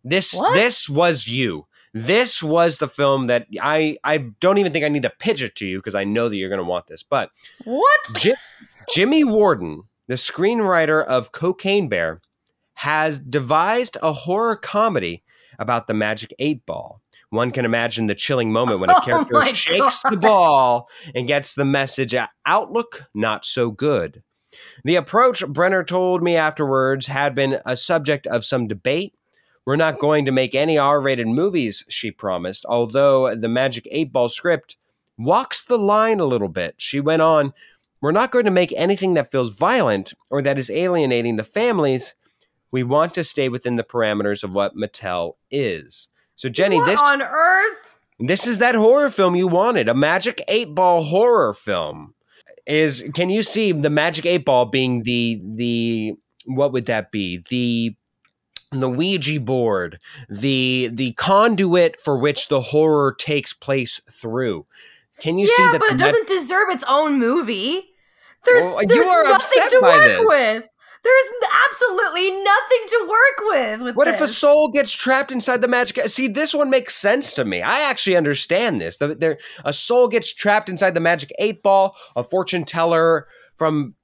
this 0.03 0.33
What? 0.33 0.53
this 0.53 0.89
was 0.89 1.27
you. 1.27 1.65
This 1.93 2.41
was 2.43 2.79
the 2.79 2.87
film 2.87 3.27
that 3.27 3.47
I 3.61 3.97
I 4.03 4.17
don't 4.39 4.57
even 4.57 4.73
think 4.73 4.83
I 4.83 4.89
need 4.89 5.03
to 5.03 5.09
pitch 5.11 5.41
it 5.41 5.55
to 5.57 5.65
you 5.65 5.77
because 5.79 5.95
I 5.95 6.03
know 6.03 6.27
that 6.27 6.35
you're 6.35 6.49
going 6.49 6.57
to 6.57 6.63
want 6.65 6.87
this. 6.87 7.03
But 7.03 7.29
What? 7.63 7.99
Jim, 8.17 8.35
Jimmy 8.93 9.23
Warden, 9.23 9.83
the 10.07 10.15
screenwriter 10.15 11.05
of 11.05 11.31
Cocaine 11.31 11.87
Bear, 11.87 12.19
has 12.73 13.19
devised 13.19 13.95
a 14.01 14.11
horror 14.11 14.55
comedy 14.55 15.23
about 15.59 15.85
the 15.87 15.93
Magic 15.93 16.33
Eight 16.39 16.65
Ball. 16.65 16.99
One 17.33 17.49
can 17.49 17.65
imagine 17.65 18.05
the 18.05 18.13
chilling 18.13 18.51
moment 18.51 18.79
when 18.79 18.91
a 18.91 18.93
Oh 18.97 19.01
character 19.01 19.33
my 19.33 19.53
shakes 19.53 20.03
the 20.07 20.17
ball 20.17 20.87
and 21.15 21.25
gets 21.25 21.55
the 21.55 21.65
message 21.65 22.13
outlook 22.45 23.05
not 23.15 23.43
so 23.43 23.71
good. 23.71 24.21
The 24.83 24.97
approach, 24.97 25.43
Brenner 25.47 25.83
told 25.83 26.21
me 26.21 26.35
afterwards, 26.35 27.07
had 27.07 27.33
been 27.33 27.59
a 27.65 27.75
subject 27.75 28.27
of 28.27 28.45
some 28.45 28.67
debate. 28.67 29.15
We're 29.65 29.77
not 29.77 29.97
going 29.97 30.25
to 30.25 30.31
make 30.31 30.53
any 30.53 30.77
R 30.77 31.01
rated 31.01 31.25
movies, 31.25 31.83
she 31.89 32.11
promised, 32.11 32.67
although 32.69 33.33
the 33.35 33.49
Magic 33.49 33.87
8 33.89 34.13
Ball 34.13 34.29
script 34.29 34.77
walks 35.17 35.65
the 35.65 35.79
line 35.79 36.19
a 36.19 36.25
little 36.25 36.49
bit. 36.49 36.75
She 36.77 36.99
went 36.99 37.23
on, 37.23 37.51
We're 37.99 38.11
not 38.11 38.31
going 38.31 38.45
to 38.45 38.51
make 38.51 38.71
anything 38.77 39.15
that 39.15 39.31
feels 39.31 39.57
violent 39.57 40.13
or 40.29 40.43
that 40.43 40.59
is 40.59 40.69
alienating 40.69 41.37
to 41.37 41.43
families. 41.43 42.13
We 42.69 42.83
want 42.83 43.15
to 43.15 43.23
stay 43.23 43.49
within 43.49 43.75
the 43.75 43.83
parameters 43.83 44.43
of 44.43 44.53
what 44.53 44.75
Mattel 44.75 45.37
is. 45.49 46.09
So, 46.35 46.49
Jenny, 46.49 46.77
what 46.77 46.87
this 46.87 47.01
on 47.01 47.21
earth? 47.21 47.95
this 48.19 48.47
is 48.47 48.57
that 48.59 48.75
horror 48.75 49.09
film 49.09 49.35
you 49.35 49.47
wanted, 49.47 49.87
a 49.89 49.93
Magic 49.93 50.41
8 50.47 50.73
Ball 50.75 51.03
horror 51.03 51.53
film. 51.53 52.13
Is 52.65 53.03
can 53.13 53.29
you 53.29 53.43
see 53.43 53.71
the 53.73 53.89
Magic 53.89 54.25
8 54.25 54.45
Ball 54.45 54.65
being 54.65 55.03
the 55.03 55.41
the 55.55 56.13
what 56.45 56.71
would 56.71 56.85
that 56.85 57.11
be? 57.11 57.43
The 57.49 57.95
the 58.71 58.89
Ouija 58.89 59.39
board, 59.39 59.99
the 60.29 60.89
the 60.91 61.11
conduit 61.13 61.99
for 61.99 62.17
which 62.17 62.47
the 62.47 62.61
horror 62.61 63.13
takes 63.17 63.53
place 63.53 64.01
through. 64.09 64.65
Can 65.19 65.37
you 65.37 65.47
yeah, 65.47 65.55
see 65.55 65.71
that? 65.73 65.79
but 65.81 65.91
it 65.91 65.97
doesn't 65.97 66.27
deserve 66.27 66.69
its 66.69 66.83
own 66.89 67.19
movie. 67.19 67.91
There's 68.45 68.63
Well, 68.63 68.81
you 68.81 68.87
there's 68.87 69.07
are 69.07 69.23
nothing 69.23 69.35
upset 69.35 69.69
to 69.69 69.79
by 69.81 69.87
work 69.95 70.05
this. 70.07 70.25
with. 70.27 70.63
There's 71.03 71.25
absolutely 71.69 72.31
nothing 72.31 72.79
to 72.87 73.07
work 73.09 73.49
with. 73.49 73.81
with 73.81 73.95
What 73.95 74.07
if 74.07 74.21
a 74.21 74.27
soul 74.27 74.69
gets 74.69 74.93
trapped 74.93 75.31
inside 75.31 75.61
the 75.61 75.67
magic? 75.67 76.05
See, 76.07 76.29
this 76.29 76.53
one 76.53 76.69
makes 76.69 76.95
sense 76.95 77.33
to 77.33 77.43
me. 77.43 77.61
I 77.61 77.81
actually 77.81 78.15
understand 78.15 78.79
this. 78.79 78.97
The, 78.97 79.13
there, 79.13 79.37
a 79.65 79.73
soul 79.73 80.07
gets 80.07 80.33
trapped 80.33 80.69
inside 80.69 80.93
the 80.93 81.01
magic 81.01 81.31
eight 81.39 81.61
ball. 81.61 81.97
A 82.15 82.23
fortune 82.23 82.63
teller 82.63 83.27
from 83.57 83.95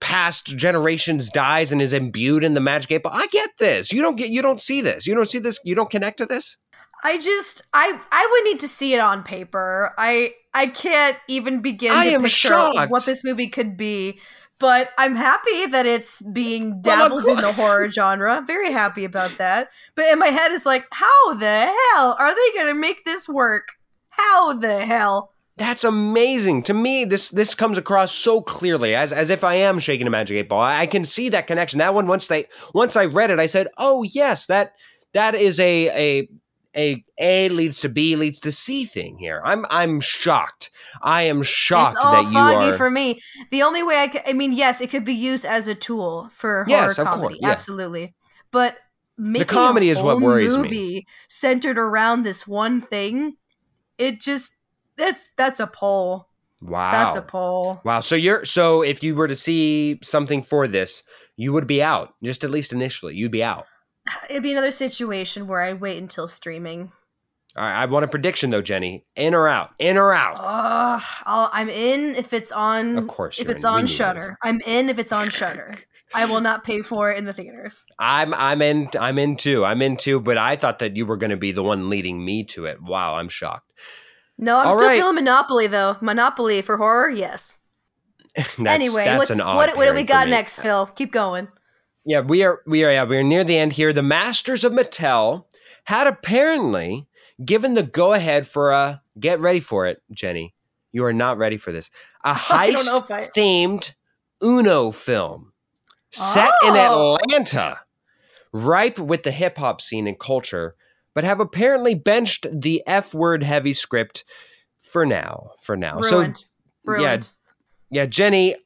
past 0.00 0.46
generations 0.56 1.30
dies 1.30 1.70
and 1.70 1.80
is 1.80 1.92
imbued 1.92 2.42
in 2.42 2.54
the 2.54 2.60
magic 2.60 2.90
eight 2.90 3.02
ball. 3.04 3.12
I 3.14 3.26
get 3.30 3.50
this. 3.58 3.92
You 3.92 4.02
don't 4.02 4.16
get. 4.16 4.30
You 4.30 4.42
don't 4.42 4.60
see 4.60 4.80
this. 4.80 5.06
You 5.06 5.14
don't 5.14 5.28
see 5.28 5.38
this. 5.38 5.60
You 5.64 5.76
don't 5.76 5.90
connect 5.90 6.18
to 6.18 6.26
this. 6.26 6.56
I 7.04 7.18
just 7.18 7.62
I 7.72 8.00
I 8.10 8.28
would 8.32 8.50
need 8.50 8.60
to 8.60 8.68
see 8.68 8.94
it 8.94 8.98
on 8.98 9.22
paper. 9.22 9.94
I 9.96 10.34
I 10.54 10.66
can't 10.66 11.16
even 11.28 11.60
begin 11.60 11.92
I 11.92 12.06
to 12.06 12.10
am 12.14 12.22
picture 12.22 12.48
shocked. 12.48 12.90
what 12.90 13.06
this 13.06 13.22
movie 13.24 13.48
could 13.48 13.76
be. 13.76 14.18
But 14.60 14.90
I'm 14.98 15.14
happy 15.14 15.66
that 15.66 15.86
it's 15.86 16.20
being 16.20 16.82
Well, 16.84 17.08
dabbled 17.08 17.26
in 17.26 17.36
the 17.36 17.52
horror 17.52 17.88
genre. 17.90 18.42
Very 18.46 18.72
happy 18.72 19.04
about 19.04 19.38
that. 19.38 19.68
But 19.94 20.06
in 20.06 20.18
my 20.18 20.28
head 20.28 20.50
is 20.50 20.66
like, 20.66 20.84
how 20.90 21.34
the 21.34 21.72
hell 21.94 22.16
are 22.18 22.34
they 22.34 22.58
gonna 22.58 22.74
make 22.74 23.04
this 23.04 23.28
work? 23.28 23.68
How 24.10 24.52
the 24.54 24.84
hell? 24.84 25.32
That's 25.56 25.82
amazing. 25.84 26.62
To 26.64 26.74
me, 26.74 27.04
this 27.04 27.28
this 27.28 27.54
comes 27.54 27.78
across 27.78 28.12
so 28.12 28.40
clearly 28.40 28.94
as 28.94 29.12
as 29.12 29.28
if 29.30 29.42
I 29.42 29.54
am 29.54 29.80
shaking 29.80 30.06
a 30.06 30.10
magic 30.10 30.36
eight 30.36 30.48
ball. 30.48 30.60
I, 30.60 30.80
I 30.80 30.86
can 30.86 31.04
see 31.04 31.28
that 31.30 31.46
connection. 31.48 31.78
That 31.80 31.94
one 31.94 32.06
once 32.06 32.28
they 32.28 32.46
once 32.74 32.96
I 32.96 33.06
read 33.06 33.30
it, 33.30 33.40
I 33.40 33.46
said, 33.46 33.66
"Oh 33.76 34.04
yes, 34.04 34.46
that 34.46 34.74
that 35.14 35.34
is 35.34 35.58
a 35.58 35.88
a 36.20 36.28
a 36.78 37.04
A 37.18 37.48
leads 37.50 37.80
to 37.80 37.88
B 37.88 38.16
leads 38.16 38.40
to 38.40 38.52
C 38.52 38.84
thing 38.84 39.18
here." 39.18 39.42
I'm 39.44 39.66
I'm 39.68 40.00
shocked. 40.00 40.70
I 41.02 41.22
am 41.24 41.42
shocked 41.42 41.96
it's 41.96 42.04
all 42.04 42.12
that 42.12 42.32
you 42.32 42.38
are. 42.38 42.72
for 42.76 42.90
me. 42.90 43.20
The 43.50 43.62
only 43.62 43.82
way 43.82 43.98
I 43.98 44.08
could, 44.08 44.22
I 44.26 44.32
mean, 44.32 44.52
yes, 44.52 44.80
it 44.80 44.90
could 44.90 45.04
be 45.04 45.14
used 45.14 45.44
as 45.44 45.68
a 45.68 45.74
tool 45.74 46.30
for 46.32 46.64
Yes, 46.68 46.96
horror 46.96 47.06
of 47.06 47.12
comedy, 47.12 47.34
course, 47.34 47.38
yeah. 47.42 47.50
absolutely. 47.50 48.14
But 48.50 48.78
making 49.18 49.46
comedy 49.46 49.88
a 49.90 49.92
is 49.92 50.00
what 50.00 50.20
worries 50.20 50.56
me. 50.56 50.62
movie 50.62 51.06
centered 51.28 51.78
around 51.78 52.22
this 52.22 52.46
one 52.46 52.80
thing, 52.80 53.36
it 53.98 54.20
just 54.20 54.54
that's 54.96 55.32
that's 55.34 55.60
a 55.60 55.66
poll. 55.66 56.28
wow. 56.60 56.90
That's 56.90 57.16
a 57.16 57.22
poll. 57.22 57.80
Wow. 57.84 58.00
So 58.00 58.14
you're 58.16 58.44
so 58.44 58.82
if 58.82 59.02
you 59.02 59.14
were 59.14 59.28
to 59.28 59.36
see 59.36 59.98
something 60.02 60.42
for 60.42 60.66
this, 60.66 61.02
you 61.36 61.52
would 61.52 61.66
be 61.66 61.82
out. 61.82 62.14
Just 62.22 62.42
at 62.44 62.50
least 62.50 62.72
initially, 62.72 63.14
you'd 63.14 63.30
be 63.32 63.42
out. 63.44 63.66
It'd 64.30 64.42
be 64.42 64.52
another 64.52 64.72
situation 64.72 65.46
where 65.46 65.60
I 65.60 65.72
wait 65.72 65.98
until 65.98 66.28
streaming. 66.28 66.92
All 67.56 67.64
right. 67.64 67.82
I 67.82 67.86
want 67.86 68.04
a 68.04 68.08
prediction 68.08 68.50
though, 68.50 68.62
Jenny. 68.62 69.04
In 69.16 69.34
or 69.34 69.48
out? 69.48 69.70
In 69.78 69.96
or 69.96 70.12
out? 70.12 70.36
Ugh, 70.38 71.02
I'll, 71.24 71.50
I'm 71.52 71.68
in 71.68 72.14
if 72.14 72.32
it's 72.32 72.52
on. 72.52 72.98
Of 72.98 73.08
course 73.08 73.40
if 73.40 73.48
it's 73.48 73.64
in. 73.64 73.70
On. 73.70 73.86
Shudder. 73.86 74.38
I'm 74.42 74.60
in 74.66 74.88
if 74.88 74.98
it's 74.98 75.12
on 75.12 75.28
Shudder. 75.28 75.74
I 76.14 76.24
will 76.24 76.40
not 76.40 76.64
pay 76.64 76.82
for 76.82 77.10
it 77.10 77.18
in 77.18 77.24
the 77.24 77.32
theaters. 77.32 77.84
I'm 77.98 78.32
I'm 78.34 78.62
in 78.62 78.88
I'm 78.98 79.18
in 79.18 79.36
too. 79.36 79.64
I'm 79.64 79.82
in 79.82 79.96
too, 79.96 80.20
but 80.20 80.38
I 80.38 80.56
thought 80.56 80.78
that 80.78 80.96
you 80.96 81.04
were 81.04 81.16
going 81.16 81.30
to 81.30 81.36
be 81.36 81.52
the 81.52 81.62
one 81.62 81.90
leading 81.90 82.24
me 82.24 82.44
to 82.44 82.66
it. 82.66 82.80
Wow, 82.80 83.16
I'm 83.16 83.28
shocked. 83.28 83.72
No, 84.38 84.58
I'm 84.58 84.68
All 84.68 84.78
still 84.78 84.88
right. 84.88 84.98
feeling 84.98 85.16
Monopoly 85.16 85.66
though. 85.66 85.96
Monopoly 86.00 86.62
for 86.62 86.76
horror, 86.76 87.10
yes. 87.10 87.58
That's, 88.36 88.58
anyway, 88.60 89.04
that's 89.04 89.18
what's 89.18 89.30
an 89.30 89.40
odd 89.40 89.56
what, 89.56 89.76
what 89.76 89.86
do 89.86 89.94
we 89.94 90.04
got 90.04 90.28
next, 90.28 90.60
Phil? 90.60 90.86
Keep 90.86 91.10
going. 91.10 91.48
Yeah, 92.08 92.20
we 92.20 92.42
are 92.42 92.62
we 92.66 92.84
are 92.84 92.90
yeah, 92.90 93.04
we 93.04 93.18
are 93.18 93.22
near 93.22 93.44
the 93.44 93.58
end 93.58 93.74
here. 93.74 93.92
The 93.92 94.02
Masters 94.02 94.64
of 94.64 94.72
Mattel 94.72 95.44
had 95.84 96.06
apparently 96.06 97.06
given 97.44 97.74
the 97.74 97.82
go 97.82 98.14
ahead 98.14 98.46
for 98.46 98.70
a 98.70 99.02
get 99.20 99.40
ready 99.40 99.60
for 99.60 99.84
it, 99.86 100.02
Jenny. 100.10 100.54
You 100.90 101.04
are 101.04 101.12
not 101.12 101.36
ready 101.36 101.58
for 101.58 101.70
this. 101.70 101.90
A 102.24 102.32
heist 102.48 103.10
I- 103.10 103.28
themed 103.36 103.92
Uno 104.42 104.90
film 104.90 105.52
set 106.10 106.50
in 106.64 106.72
Oh. 106.74 107.18
Atlanta, 107.22 107.80
ripe 108.54 108.98
with 108.98 109.22
the 109.22 109.30
hip 109.30 109.58
hop 109.58 109.82
scene 109.82 110.06
and 110.06 110.18
culture, 110.18 110.76
but 111.12 111.24
have 111.24 111.40
apparently 111.40 111.94
benched 111.94 112.46
the 112.50 112.82
F 112.86 113.12
word 113.12 113.42
heavy 113.42 113.74
script 113.74 114.24
for 114.78 115.04
now. 115.04 115.50
For 115.60 115.76
now. 115.76 115.98
Ruined. 115.98 116.38
So 116.38 116.44
Ruined. 116.86 117.28
yeah, 117.90 118.02
yeah, 118.02 118.06
Jenny, 118.06 118.56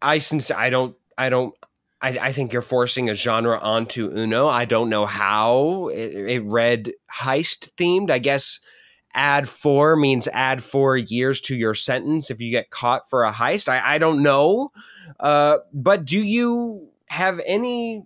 I 0.00 0.18
since 0.18 0.50
I 0.50 0.68
don't 0.68 0.96
I 1.16 1.28
don't 1.28 1.54
I, 2.02 2.18
I 2.20 2.32
think 2.32 2.52
you're 2.52 2.62
forcing 2.62 3.08
a 3.08 3.14
genre 3.14 3.58
onto 3.58 4.10
Uno. 4.10 4.48
I 4.48 4.64
don't 4.64 4.90
know 4.90 5.06
how 5.06 5.88
it, 5.88 6.14
it 6.14 6.44
read 6.44 6.92
heist 7.14 7.70
themed. 7.78 8.10
I 8.10 8.18
guess 8.18 8.60
add 9.14 9.48
four 9.48 9.94
means 9.96 10.26
add 10.32 10.62
four 10.62 10.96
years 10.96 11.40
to 11.42 11.54
your 11.54 11.74
sentence 11.74 12.30
if 12.30 12.40
you 12.40 12.50
get 12.50 12.70
caught 12.70 13.08
for 13.08 13.24
a 13.24 13.32
heist. 13.32 13.68
I, 13.68 13.94
I 13.94 13.98
don't 13.98 14.22
know. 14.22 14.70
Uh, 15.20 15.58
but 15.72 16.04
do 16.04 16.20
you 16.20 16.88
have 17.06 17.40
any 17.46 18.04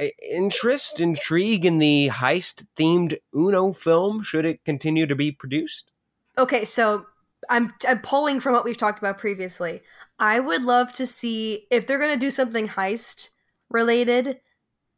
uh, 0.00 0.06
interest, 0.30 1.00
intrigue 1.00 1.64
in 1.64 1.78
the 1.78 2.10
heist 2.12 2.66
themed 2.76 3.18
Uno 3.34 3.72
film? 3.72 4.22
Should 4.22 4.44
it 4.44 4.64
continue 4.64 5.06
to 5.06 5.16
be 5.16 5.32
produced? 5.32 5.90
Okay, 6.38 6.64
so 6.64 7.06
I'm 7.50 7.74
I'm 7.88 8.00
pulling 8.00 8.40
from 8.40 8.52
what 8.52 8.64
we've 8.64 8.76
talked 8.76 8.98
about 8.98 9.18
previously. 9.18 9.82
I 10.22 10.38
would 10.40 10.62
love 10.64 10.92
to 10.94 11.06
see 11.06 11.66
if 11.70 11.86
they're 11.86 11.98
going 11.98 12.14
to 12.14 12.26
do 12.26 12.30
something 12.30 12.68
heist 12.68 13.30
related. 13.68 14.38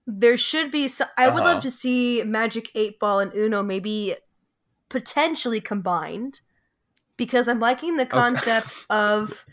There 0.07 0.37
should 0.37 0.71
be. 0.71 0.87
So, 0.87 1.07
I 1.17 1.29
would 1.29 1.43
Uh-huh. 1.43 1.55
love 1.55 1.63
to 1.63 1.71
see 1.71 2.23
Magic 2.23 2.71
Eight 2.75 3.01
Ball 3.01 3.21
and 3.21 3.33
Uno 3.35 3.63
maybe 3.63 4.15
potentially 4.91 5.61
combined 5.63 6.41
because 7.17 7.49
I'm 7.49 7.61
liking 7.61 7.97
the 7.97 8.07
concept 8.07 8.73
of. 8.91 9.47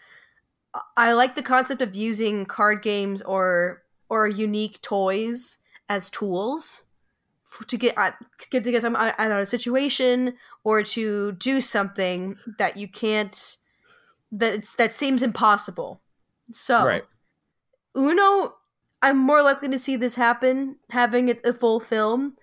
I 0.96 1.14
like 1.14 1.36
the 1.36 1.44
concept 1.44 1.82
of 1.82 1.96
using 1.96 2.46
card 2.46 2.82
games 2.82 3.22
or 3.22 3.84
or 4.10 4.28
unique 4.28 4.82
toys 4.82 5.60
as 5.90 6.10
tools 6.10 6.86
f- 7.46 7.68
to 7.68 7.78
get 7.78 7.98
uh, 7.98 8.12
get 8.52 8.64
to 8.64 8.72
get 8.72 8.82
some 8.82 8.96
out 8.96 9.20
of 9.20 9.38
a 9.38 9.46
situation 9.46 10.36
or 10.64 10.84
to 10.84 11.34
do 11.34 11.60
something 11.62 12.38
that 12.58 12.78
you 12.78 12.88
can't 12.88 13.58
that 14.32 14.54
it's, 14.54 14.76
that 14.76 14.94
seems 14.96 15.24
impossible. 15.24 16.02
So 16.52 16.86
Right. 16.86 17.04
Uno, 17.96 18.56
I'm 19.02 19.18
more 19.18 19.42
likely 19.42 19.70
to 19.70 19.80
see 19.80 19.96
this 19.96 20.16
happen 20.16 20.78
having 20.90 21.28
it 21.28 21.42
a 21.46 21.54
full 21.54 21.80
film. 21.80 22.38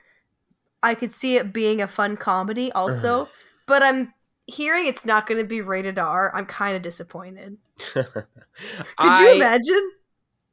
I 0.82 0.94
could 0.94 1.12
see 1.12 1.36
it 1.36 1.52
being 1.52 1.80
a 1.80 1.88
fun 1.88 2.16
comedy 2.16 2.70
also, 2.72 3.22
uh-huh. 3.22 3.30
but 3.66 3.82
I'm 3.82 4.12
hearing 4.46 4.86
it's 4.86 5.04
not 5.04 5.26
going 5.26 5.40
to 5.40 5.46
be 5.46 5.60
rated 5.60 5.98
R. 5.98 6.34
I'm 6.34 6.46
kind 6.46 6.76
of 6.76 6.82
disappointed. 6.82 7.56
Could 7.94 9.18
you 9.20 9.34
imagine? 9.34 9.90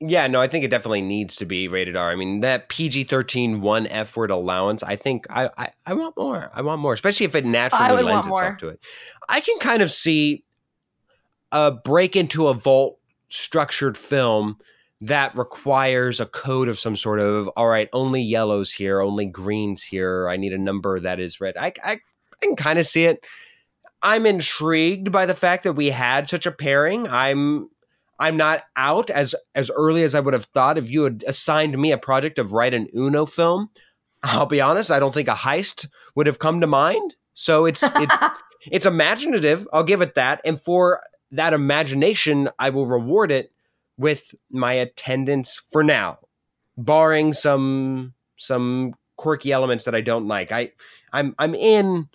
Yeah, 0.02 0.28
no, 0.28 0.42
I 0.42 0.48
think 0.48 0.66
it 0.66 0.70
definitely 0.70 1.02
needs 1.02 1.38
to 1.38 1.46
be 1.46 1.68
rated 1.68 1.96
R. 1.96 2.12
I 2.12 2.16
mean, 2.16 2.42
that 2.42 2.70
PG 2.70 3.06
13 3.06 3.62
one 3.62 3.88
F 3.88 4.16
word 4.18 4.30
allowance, 4.30 4.84
I 4.84 4.96
think 4.96 5.26
I, 5.30 5.50
I, 5.58 5.70
I 5.86 5.94
want 5.94 6.18
more. 6.18 6.52
I 6.54 6.62
want 6.62 6.82
more, 6.82 6.94
especially 6.94 7.26
if 7.26 7.36
it 7.36 7.46
naturally 7.46 8.04
lends 8.04 8.28
itself 8.28 8.42
more. 8.42 8.56
to 8.58 8.70
it. 8.70 8.80
I 9.30 9.40
can 9.40 9.58
kind 9.60 9.82
of 9.82 9.92
see 9.92 10.45
a 11.56 11.72
break 11.72 12.18
into 12.18 12.48
a 12.48 12.54
vault 12.54 13.00
structured 13.30 13.98
film 13.98 14.58
that 15.00 15.34
requires 15.36 16.20
a 16.20 16.26
code 16.26 16.68
of 16.68 16.78
some 16.78 16.98
sort 16.98 17.22
of, 17.22 17.48
all 17.50 17.70
right, 17.70 17.88
only 17.94 18.22
yellows 18.22 18.74
here, 18.74 19.00
only 19.00 19.26
greens 19.26 19.82
here. 19.82 20.28
I 20.28 20.36
need 20.36 20.52
a 20.52 20.58
number 20.58 21.00
that 21.00 21.20
is 21.20 21.40
red. 21.40 21.56
I, 21.56 21.72
I, 21.82 21.94
I 21.94 22.00
can 22.42 22.58
kind 22.58 22.78
of 22.78 22.86
see 22.86 23.06
it. 23.06 23.26
I'm 24.02 24.26
intrigued 24.26 25.14
by 25.14 25.26
the 25.26 25.34
fact 25.34 25.64
that 25.64 25.74
we 25.74 25.92
had 25.92 26.28
such 26.28 26.46
a 26.46 26.52
pairing. 26.52 27.08
I'm 27.08 27.70
I'm 28.20 28.38
not 28.38 28.64
out 28.76 29.10
as 29.10 29.34
as 29.56 29.72
early 29.72 30.04
as 30.04 30.14
I 30.14 30.20
would 30.20 30.34
have 30.34 30.46
thought 30.46 30.78
if 30.78 30.90
you 30.90 31.04
had 31.04 31.24
assigned 31.26 31.78
me 31.78 31.92
a 31.92 31.98
project 31.98 32.38
of 32.38 32.52
write 32.52 32.74
an 32.74 32.88
Uno 32.96 33.26
film. 33.26 33.70
I'll 34.24 34.46
be 34.46 34.62
honest, 34.62 34.92
I 34.92 35.00
don't 35.00 35.14
think 35.14 35.30
a 35.30 35.34
heist 35.34 35.88
would 36.16 36.28
have 36.28 36.40
come 36.40 36.62
to 36.62 36.68
mind. 36.68 37.16
So 37.34 37.66
it's 37.66 37.84
it's 37.84 38.16
it's 38.72 38.86
imaginative. 38.86 39.68
I'll 39.74 39.84
give 39.84 40.02
it 40.02 40.16
that. 40.16 40.42
And 40.44 40.62
for 40.62 41.02
that 41.36 41.54
imagination, 41.54 42.50
I 42.60 42.70
will 42.70 42.86
reward 42.86 43.32
it 43.32 43.52
with 43.98 44.36
my 44.52 44.74
attendance 44.74 45.62
for 45.72 45.84
now, 45.84 46.20
barring 46.78 47.34
some 47.34 48.14
some 48.38 48.94
quirky 49.18 49.52
elements 49.52 49.86
that 49.86 49.96
I 49.96 50.02
don't 50.02 50.28
like. 50.28 50.52
I 50.52 50.72
I'm 51.14 51.36
I'm 51.40 51.56
in 51.56 52.10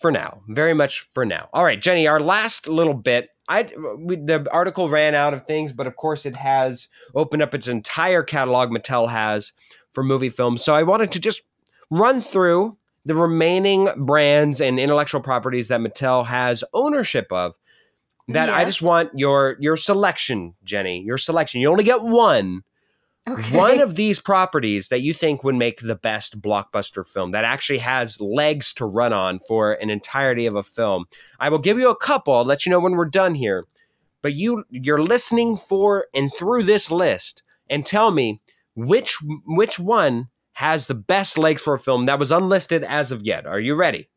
for 0.00 0.10
now, 0.10 0.42
very 0.48 0.74
much 0.74 1.00
for 1.00 1.24
now. 1.24 1.48
All 1.52 1.64
right, 1.64 1.80
Jenny, 1.80 2.06
our 2.06 2.20
last 2.20 2.68
little 2.68 2.94
bit. 2.94 3.30
I 3.48 3.70
we, 3.98 4.16
the 4.16 4.46
article 4.50 4.88
ran 4.88 5.14
out 5.14 5.34
of 5.34 5.46
things, 5.46 5.72
but 5.72 5.86
of 5.86 5.96
course 5.96 6.24
it 6.24 6.36
has 6.36 6.88
opened 7.14 7.42
up 7.42 7.54
its 7.54 7.68
entire 7.68 8.22
catalog. 8.22 8.70
Mattel 8.70 9.08
has 9.10 9.52
for 9.92 10.02
movie 10.02 10.30
films, 10.30 10.64
so 10.64 10.74
I 10.74 10.82
wanted 10.82 11.12
to 11.12 11.20
just 11.20 11.42
run 11.90 12.20
through 12.20 12.76
the 13.04 13.14
remaining 13.14 13.90
brands 14.06 14.60
and 14.60 14.80
intellectual 14.80 15.20
properties 15.20 15.68
that 15.68 15.80
Mattel 15.80 16.24
has 16.26 16.64
ownership 16.72 17.26
of. 17.30 17.54
That 18.28 18.48
I 18.48 18.64
just 18.64 18.80
want 18.82 19.10
your 19.14 19.56
your 19.60 19.76
selection, 19.76 20.54
Jenny. 20.64 21.02
Your 21.02 21.18
selection. 21.18 21.60
You 21.60 21.70
only 21.70 21.84
get 21.84 22.02
one, 22.02 22.62
Okay. 23.28 23.56
one 23.56 23.80
of 23.80 23.94
these 23.96 24.18
properties 24.20 24.88
that 24.88 25.02
you 25.02 25.12
think 25.12 25.44
would 25.44 25.54
make 25.54 25.80
the 25.80 25.94
best 25.94 26.40
blockbuster 26.40 27.06
film 27.06 27.32
that 27.32 27.44
actually 27.44 27.78
has 27.78 28.20
legs 28.20 28.72
to 28.74 28.86
run 28.86 29.12
on 29.12 29.40
for 29.40 29.72
an 29.74 29.90
entirety 29.90 30.46
of 30.46 30.56
a 30.56 30.62
film. 30.62 31.04
I 31.38 31.48
will 31.50 31.58
give 31.58 31.78
you 31.78 31.90
a 31.90 31.96
couple. 31.96 32.34
I'll 32.34 32.44
let 32.44 32.64
you 32.64 32.70
know 32.70 32.80
when 32.80 32.92
we're 32.96 33.04
done 33.06 33.34
here. 33.34 33.66
But 34.22 34.34
you 34.34 34.64
you're 34.70 35.02
listening 35.02 35.56
for 35.58 36.06
and 36.14 36.32
through 36.32 36.62
this 36.62 36.90
list 36.90 37.42
and 37.68 37.84
tell 37.84 38.10
me 38.10 38.40
which 38.74 39.18
which 39.46 39.78
one 39.78 40.28
has 40.52 40.86
the 40.86 40.94
best 40.94 41.36
legs 41.36 41.60
for 41.60 41.74
a 41.74 41.78
film 41.78 42.06
that 42.06 42.18
was 42.18 42.32
unlisted 42.32 42.84
as 42.84 43.10
of 43.10 43.22
yet. 43.22 43.44
Are 43.44 43.60
you 43.60 43.74
ready? 43.74 44.08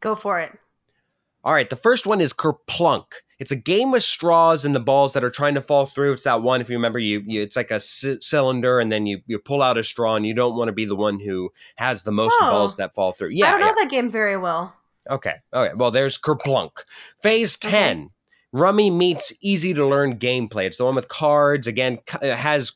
Go 0.00 0.14
for 0.14 0.40
it. 0.40 0.52
All 1.46 1.52
right, 1.54 1.70
the 1.70 1.76
first 1.76 2.06
one 2.06 2.20
is 2.20 2.32
Kerplunk. 2.32 3.04
It's 3.38 3.52
a 3.52 3.56
game 3.56 3.92
with 3.92 4.02
straws 4.02 4.64
and 4.64 4.74
the 4.74 4.80
balls 4.80 5.12
that 5.12 5.22
are 5.22 5.30
trying 5.30 5.54
to 5.54 5.60
fall 5.60 5.86
through. 5.86 6.12
It's 6.12 6.24
that 6.24 6.42
one, 6.42 6.60
if 6.60 6.68
you 6.68 6.74
remember, 6.76 6.98
you, 6.98 7.22
you 7.24 7.40
it's 7.40 7.54
like 7.54 7.70
a 7.70 7.78
c- 7.78 8.18
cylinder, 8.20 8.80
and 8.80 8.90
then 8.90 9.06
you 9.06 9.20
you 9.28 9.38
pull 9.38 9.62
out 9.62 9.78
a 9.78 9.84
straw, 9.84 10.16
and 10.16 10.26
you 10.26 10.34
don't 10.34 10.56
want 10.56 10.66
to 10.68 10.72
be 10.72 10.86
the 10.86 10.96
one 10.96 11.20
who 11.20 11.52
has 11.76 12.02
the 12.02 12.10
most 12.10 12.34
Oh. 12.40 12.50
balls 12.50 12.76
that 12.78 12.96
fall 12.96 13.12
through. 13.12 13.28
Yeah, 13.30 13.46
I 13.46 13.50
don't 13.52 13.60
know 13.60 13.66
yeah. 13.68 13.74
that 13.84 13.90
game 13.90 14.10
very 14.10 14.36
well. 14.36 14.74
Okay. 15.08 15.34
Okay. 15.54 15.72
Well, 15.74 15.92
there's 15.92 16.18
Kerplunk. 16.18 16.70
Phase 17.22 17.56
Okay. 17.56 17.70
10. 17.70 18.10
Rummy 18.52 18.90
meets 18.90 19.32
easy 19.40 19.72
to 19.72 19.86
learn 19.86 20.18
gameplay. 20.18 20.64
It's 20.66 20.78
the 20.78 20.84
one 20.84 20.96
with 20.96 21.06
cards. 21.08 21.68
Again, 21.68 21.98
it 22.22 22.34
has 22.36 22.72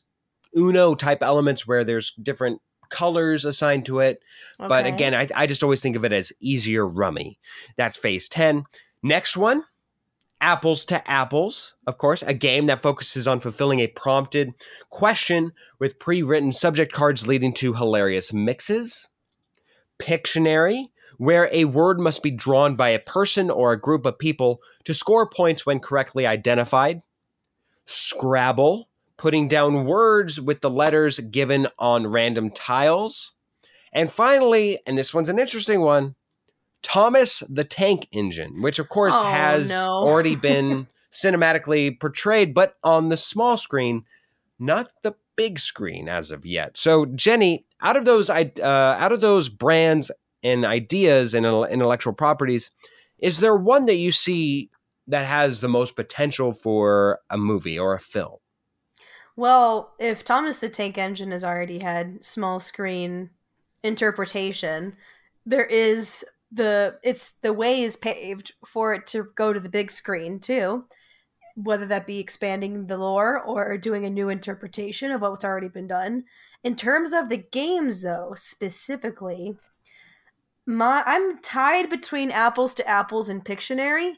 Uno 0.55 0.95
type 0.95 1.21
elements 1.23 1.67
where 1.67 1.83
there's 1.83 2.11
different 2.21 2.61
colors 2.91 3.45
assigned 3.45 3.85
to 3.87 3.99
it. 3.99 4.21
But 4.59 4.85
again, 4.85 5.15
I, 5.15 5.27
I 5.35 5.47
just 5.47 5.63
always 5.63 5.81
think 5.81 5.95
of 5.95 6.05
it 6.05 6.13
as 6.13 6.31
easier 6.39 6.87
rummy. 6.87 7.39
That's 7.77 7.97
phase 7.97 8.29
10. 8.29 8.65
Next 9.01 9.35
one, 9.35 9.63
Apples 10.41 10.85
to 10.85 11.09
Apples, 11.09 11.75
of 11.85 11.97
course, 11.97 12.23
a 12.23 12.33
game 12.33 12.65
that 12.65 12.81
focuses 12.81 13.27
on 13.27 13.39
fulfilling 13.39 13.79
a 13.79 13.87
prompted 13.87 14.53
question 14.89 15.51
with 15.79 15.99
pre 15.99 16.23
written 16.23 16.51
subject 16.51 16.91
cards 16.91 17.27
leading 17.27 17.53
to 17.55 17.73
hilarious 17.73 18.33
mixes. 18.33 19.07
Pictionary, 19.99 20.85
where 21.17 21.47
a 21.51 21.65
word 21.65 21.99
must 21.99 22.23
be 22.23 22.31
drawn 22.31 22.75
by 22.75 22.89
a 22.89 22.97
person 22.97 23.51
or 23.51 23.71
a 23.71 23.79
group 23.79 24.05
of 24.07 24.17
people 24.17 24.59
to 24.83 24.93
score 24.93 25.29
points 25.29 25.65
when 25.65 25.79
correctly 25.79 26.25
identified. 26.25 27.01
Scrabble, 27.85 28.89
putting 29.21 29.47
down 29.47 29.85
words 29.85 30.41
with 30.41 30.61
the 30.61 30.69
letters 30.69 31.19
given 31.19 31.67
on 31.77 32.07
random 32.07 32.49
tiles. 32.49 33.33
And 33.93 34.11
finally, 34.11 34.79
and 34.87 34.97
this 34.97 35.13
one's 35.13 35.29
an 35.29 35.37
interesting 35.37 35.81
one, 35.81 36.15
Thomas 36.81 37.43
the 37.47 37.63
Tank 37.63 38.07
Engine, 38.11 38.63
which 38.63 38.79
of 38.79 38.89
course 38.89 39.13
Oh, 39.15 39.23
has 39.23 39.69
no. 39.69 39.77
already 39.91 40.35
been 40.35 40.87
cinematically 41.11 41.99
portrayed, 41.99 42.55
but 42.55 42.77
on 42.83 43.09
the 43.09 43.17
small 43.17 43.57
screen, 43.57 44.05
not 44.57 44.91
the 45.03 45.13
big 45.35 45.59
screen 45.59 46.09
as 46.09 46.31
of 46.31 46.43
yet. 46.43 46.75
So, 46.75 47.05
Jenny, 47.05 47.63
out 47.79 47.97
of 47.97 48.05
those, 48.05 48.27
uh, 48.27 48.49
out 48.63 49.11
of 49.11 49.21
those 49.21 49.49
brands 49.49 50.09
and 50.41 50.65
ideas 50.65 51.35
and 51.35 51.45
intellectual 51.45 52.13
properties, 52.13 52.71
is 53.19 53.39
there 53.39 53.55
one 53.55 53.85
that 53.85 53.97
you 53.97 54.11
see 54.11 54.71
that 55.05 55.27
has 55.27 55.61
the 55.61 55.69
most 55.69 55.95
potential 55.95 56.53
for 56.53 57.19
a 57.29 57.37
movie 57.37 57.77
or 57.77 57.93
a 57.93 57.99
film? 57.99 58.37
Well, 59.41 59.95
if 59.97 60.23
Thomas 60.23 60.59
the 60.59 60.69
Tank 60.69 60.99
Engine 60.99 61.31
has 61.31 61.43
already 61.43 61.79
had 61.79 62.23
small 62.23 62.59
screen 62.59 63.31
interpretation, 63.83 64.95
there 65.47 65.65
is 65.65 66.23
the 66.51 66.99
it's 67.01 67.39
the 67.39 67.51
way 67.51 67.81
is 67.81 67.97
paved 67.97 68.53
for 68.67 68.93
it 68.93 69.07
to 69.07 69.29
go 69.35 69.51
to 69.51 69.59
the 69.59 69.67
big 69.67 69.89
screen 69.89 70.39
too. 70.39 70.85
Whether 71.55 71.87
that 71.87 72.05
be 72.05 72.19
expanding 72.19 72.85
the 72.85 72.99
lore 72.99 73.41
or 73.41 73.79
doing 73.79 74.05
a 74.05 74.11
new 74.11 74.29
interpretation 74.29 75.09
of 75.09 75.21
what's 75.21 75.43
already 75.43 75.69
been 75.69 75.87
done. 75.87 76.25
In 76.63 76.75
terms 76.75 77.11
of 77.11 77.29
the 77.29 77.37
games 77.37 78.03
though, 78.03 78.33
specifically, 78.35 79.57
my 80.67 81.01
I'm 81.03 81.39
tied 81.39 81.89
between 81.89 82.29
apples 82.29 82.75
to 82.75 82.87
apples 82.87 83.27
and 83.27 83.43
Pictionary. 83.43 84.17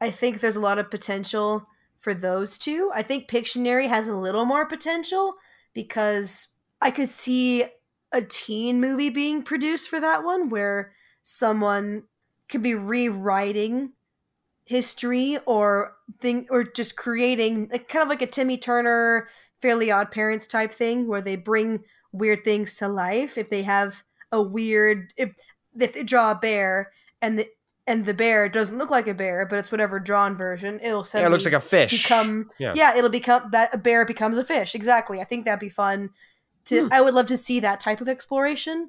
I 0.00 0.12
think 0.12 0.38
there's 0.38 0.54
a 0.54 0.60
lot 0.60 0.78
of 0.78 0.92
potential 0.92 1.66
for 2.06 2.14
those 2.14 2.56
two. 2.56 2.92
I 2.94 3.02
think 3.02 3.28
Pictionary 3.28 3.88
has 3.88 4.06
a 4.06 4.14
little 4.14 4.44
more 4.44 4.64
potential 4.64 5.34
because 5.74 6.50
I 6.80 6.92
could 6.92 7.08
see 7.08 7.64
a 8.12 8.22
teen 8.22 8.80
movie 8.80 9.10
being 9.10 9.42
produced 9.42 9.90
for 9.90 9.98
that 9.98 10.22
one 10.22 10.48
where 10.48 10.92
someone 11.24 12.04
could 12.48 12.62
be 12.62 12.74
rewriting 12.74 13.90
history 14.66 15.36
or 15.46 15.96
thing 16.20 16.46
or 16.48 16.62
just 16.62 16.96
creating 16.96 17.70
like, 17.72 17.88
kind 17.88 18.04
of 18.04 18.08
like 18.08 18.22
a 18.22 18.26
Timmy 18.28 18.56
Turner 18.56 19.26
Fairly 19.60 19.90
Odd 19.90 20.12
Parents 20.12 20.46
type 20.46 20.72
thing 20.72 21.08
where 21.08 21.20
they 21.20 21.34
bring 21.34 21.82
weird 22.12 22.44
things 22.44 22.76
to 22.76 22.86
life 22.86 23.36
if 23.36 23.50
they 23.50 23.64
have 23.64 24.04
a 24.30 24.40
weird 24.40 25.12
if 25.16 25.32
if 25.76 25.92
they 25.92 26.04
draw 26.04 26.30
a 26.30 26.36
bear 26.36 26.92
and 27.20 27.40
the 27.40 27.48
and 27.86 28.04
the 28.04 28.14
bear 28.14 28.48
doesn't 28.48 28.78
look 28.78 28.90
like 28.90 29.06
a 29.06 29.14
bear, 29.14 29.46
but 29.46 29.58
it's 29.58 29.70
whatever 29.70 29.98
drawn 30.00 30.36
version. 30.36 30.80
It'll 30.82 31.00
Yeah, 31.00 31.04
suddenly 31.04 31.26
it 31.28 31.30
looks 31.32 31.44
like 31.44 31.54
a 31.54 31.60
fish. 31.60 32.02
become 32.02 32.50
Yeah. 32.58 32.72
yeah. 32.74 32.96
it'll 32.96 33.10
become 33.10 33.50
that 33.52 33.74
a 33.74 33.78
bear 33.78 34.04
becomes 34.04 34.38
a 34.38 34.44
fish 34.44 34.74
exactly 34.74 35.20
i 35.20 35.24
think 35.24 35.44
that'd 35.44 35.60
be 35.60 35.68
fun 35.68 36.10
to 36.66 36.82
Hmm. 36.86 36.92
i 36.92 37.00
would 37.00 37.14
love 37.14 37.26
to 37.28 37.36
see 37.36 37.60
that 37.60 37.78
type 37.80 38.00
of 38.00 38.08
exploration 38.08 38.88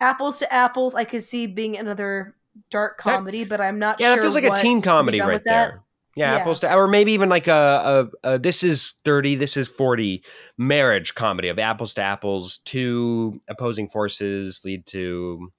apples 0.00 0.38
to 0.40 0.52
apples 0.52 0.94
i 0.94 1.04
could 1.04 1.22
see 1.24 1.46
being 1.46 1.76
another 1.76 2.34
dark 2.70 2.96
That- 3.02 3.02
comedy 3.16 3.44
but 3.44 3.60
i'm 3.60 3.78
not 3.78 4.00
sure. 4.00 4.08
yeah, 4.08 4.14
sure 4.14 4.22
that 4.22 4.30
feels 4.32 4.34
like 4.34 4.58
a 4.58 4.62
teen 4.62 4.80
comedy 4.82 5.20
right 5.20 5.42
that. 5.44 5.68
there. 5.68 5.82
Yeah, 6.18 6.32
Yeah. 6.32 6.38
apples 6.38 6.60
to, 6.60 6.74
or 6.74 6.88
maybe 6.88 7.12
even 7.12 7.28
like 7.28 7.46
a, 7.46 8.08
a, 8.24 8.30
a 8.32 8.38
this 8.38 8.62
is 8.64 8.94
thirty, 9.04 9.34
this 9.34 9.54
is 9.58 9.68
forty 9.68 10.24
marriage 10.56 11.14
comedy 11.14 11.48
of 11.48 11.58
apples 11.58 11.92
to 11.94 12.00
apples. 12.00 12.60
Two 12.64 13.38
opposing 13.48 13.86
forces 13.90 14.62
lead 14.64 14.86
to 14.86 15.52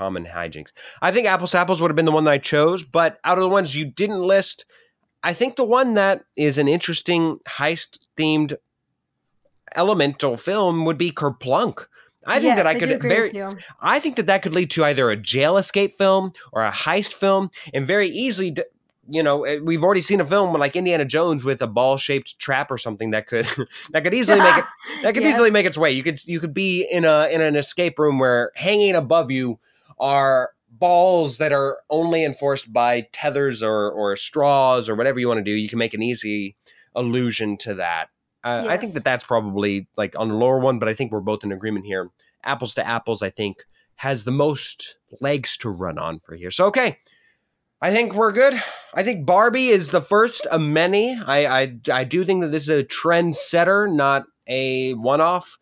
common 0.00 0.24
hijinks. 0.24 0.72
I 1.02 1.12
think 1.12 1.26
apples 1.26 1.50
to 1.50 1.58
apples 1.58 1.82
would 1.82 1.90
have 1.90 1.96
been 1.96 2.06
the 2.06 2.10
one 2.10 2.24
that 2.24 2.30
I 2.30 2.38
chose, 2.38 2.82
but 2.82 3.20
out 3.22 3.36
of 3.36 3.42
the 3.42 3.50
ones 3.50 3.76
you 3.76 3.84
didn't 3.84 4.22
list, 4.22 4.64
I 5.22 5.34
think 5.34 5.56
the 5.56 5.64
one 5.64 5.92
that 5.92 6.24
is 6.36 6.56
an 6.56 6.68
interesting 6.68 7.38
heist 7.46 7.98
themed 8.16 8.54
elemental 9.76 10.38
film 10.38 10.86
would 10.86 10.96
be 10.96 11.10
Kerplunk. 11.10 11.84
I 12.26 12.40
think 12.40 12.56
Yes, 12.56 12.64
that 12.64 12.66
I 12.66 12.78
do 12.78 12.86
could 12.86 13.02
very. 13.02 13.30
I 13.80 14.00
think 14.00 14.16
that 14.16 14.26
that 14.26 14.40
could 14.40 14.54
lead 14.54 14.70
to 14.70 14.84
either 14.86 15.10
a 15.10 15.16
jail 15.18 15.58
escape 15.58 15.92
film 15.92 16.32
or 16.50 16.64
a 16.64 16.70
heist 16.70 17.12
film, 17.12 17.50
and 17.74 17.86
very 17.86 18.08
easily, 18.08 18.52
d- 18.52 18.62
you 19.06 19.22
know, 19.22 19.44
eh, 19.44 19.58
we've 19.62 19.84
already 19.84 20.00
seen 20.00 20.20
a 20.20 20.24
film 20.24 20.54
like 20.54 20.76
Indiana 20.76 21.04
Jones 21.04 21.44
with 21.44 21.60
a 21.60 21.66
ball-shaped 21.66 22.38
trap 22.38 22.70
or 22.70 22.78
something 22.78 23.10
that 23.10 23.26
could 23.26 23.46
that 23.90 24.02
could 24.02 24.14
easily 24.14 24.40
make 24.40 24.56
it 24.56 24.64
that 25.02 25.12
could 25.12 25.24
easily 25.24 25.50
make 25.50 25.66
its 25.66 25.76
way. 25.76 25.90
You 25.90 26.02
could 26.02 26.26
you 26.26 26.40
could 26.40 26.54
be 26.54 26.86
in 26.90 27.04
a 27.04 27.26
in 27.26 27.42
an 27.42 27.56
escape 27.56 27.98
room 27.98 28.18
where 28.18 28.50
hanging 28.54 28.94
above 28.94 29.30
you 29.30 29.58
are 30.00 30.50
balls 30.70 31.38
that 31.38 31.52
are 31.52 31.78
only 31.90 32.24
enforced 32.24 32.72
by 32.72 33.06
tethers 33.12 33.62
or 33.62 33.90
or 33.90 34.16
straws 34.16 34.88
or 34.88 34.94
whatever 34.94 35.20
you 35.20 35.28
want 35.28 35.38
to 35.38 35.44
do. 35.44 35.52
You 35.52 35.68
can 35.68 35.78
make 35.78 35.94
an 35.94 36.02
easy 36.02 36.56
allusion 36.94 37.56
to 37.58 37.74
that. 37.74 38.08
Uh, 38.42 38.64
I 38.68 38.78
think 38.78 38.94
that 38.94 39.04
that's 39.04 39.24
probably 39.24 39.86
like 39.96 40.18
on 40.18 40.28
the 40.28 40.34
lower 40.34 40.58
one, 40.58 40.78
but 40.78 40.88
I 40.88 40.94
think 40.94 41.12
we're 41.12 41.20
both 41.20 41.44
in 41.44 41.52
agreement 41.52 41.84
here. 41.84 42.10
Apples 42.42 42.74
to 42.74 42.86
apples, 42.86 43.22
I 43.22 43.30
think 43.30 43.64
has 43.96 44.24
the 44.24 44.30
most 44.30 44.96
legs 45.20 45.58
to 45.58 45.68
run 45.68 45.98
on 45.98 46.18
for 46.20 46.34
here. 46.34 46.50
So 46.50 46.64
okay, 46.66 46.98
I 47.82 47.92
think 47.92 48.14
we're 48.14 48.32
good. 48.32 48.60
I 48.94 49.02
think 49.02 49.26
Barbie 49.26 49.68
is 49.68 49.90
the 49.90 50.00
first 50.00 50.46
of 50.46 50.60
many. 50.60 51.20
I 51.20 51.60
I, 51.62 51.76
I 51.92 52.04
do 52.04 52.24
think 52.24 52.40
that 52.40 52.52
this 52.52 52.62
is 52.62 52.68
a 52.70 52.82
trend 52.82 53.36
setter, 53.36 53.86
not 53.86 54.24
a 54.46 54.94
one 54.94 55.20
off. 55.20 55.58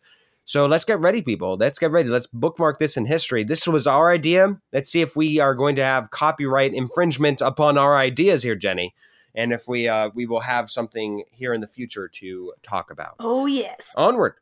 So 0.49 0.65
let's 0.65 0.83
get 0.83 0.99
ready, 0.99 1.21
people. 1.21 1.57
Let's 1.59 1.77
get 1.77 1.91
ready. 1.91 2.09
Let's 2.09 2.25
bookmark 2.25 2.79
this 2.79 2.97
in 2.97 3.05
history. 3.05 3.43
This 3.43 3.67
was 3.67 3.85
our 3.85 4.09
idea. 4.09 4.59
Let's 4.73 4.89
see 4.89 5.01
if 5.01 5.15
we 5.15 5.37
are 5.39 5.53
going 5.53 5.75
to 5.75 5.83
have 5.83 6.09
copyright 6.09 6.73
infringement 6.73 7.39
upon 7.39 7.77
our 7.77 7.95
ideas 7.95 8.41
here, 8.41 8.55
Jenny, 8.55 8.95
and 9.35 9.53
if 9.53 9.67
we 9.67 9.87
uh, 9.87 10.09
we 10.15 10.25
will 10.25 10.39
have 10.39 10.71
something 10.71 11.23
here 11.29 11.53
in 11.53 11.61
the 11.61 11.67
future 11.67 12.07
to 12.07 12.51
talk 12.63 12.89
about. 12.89 13.13
oh 13.19 13.45
yes 13.45 13.93
Onward. 13.95 14.33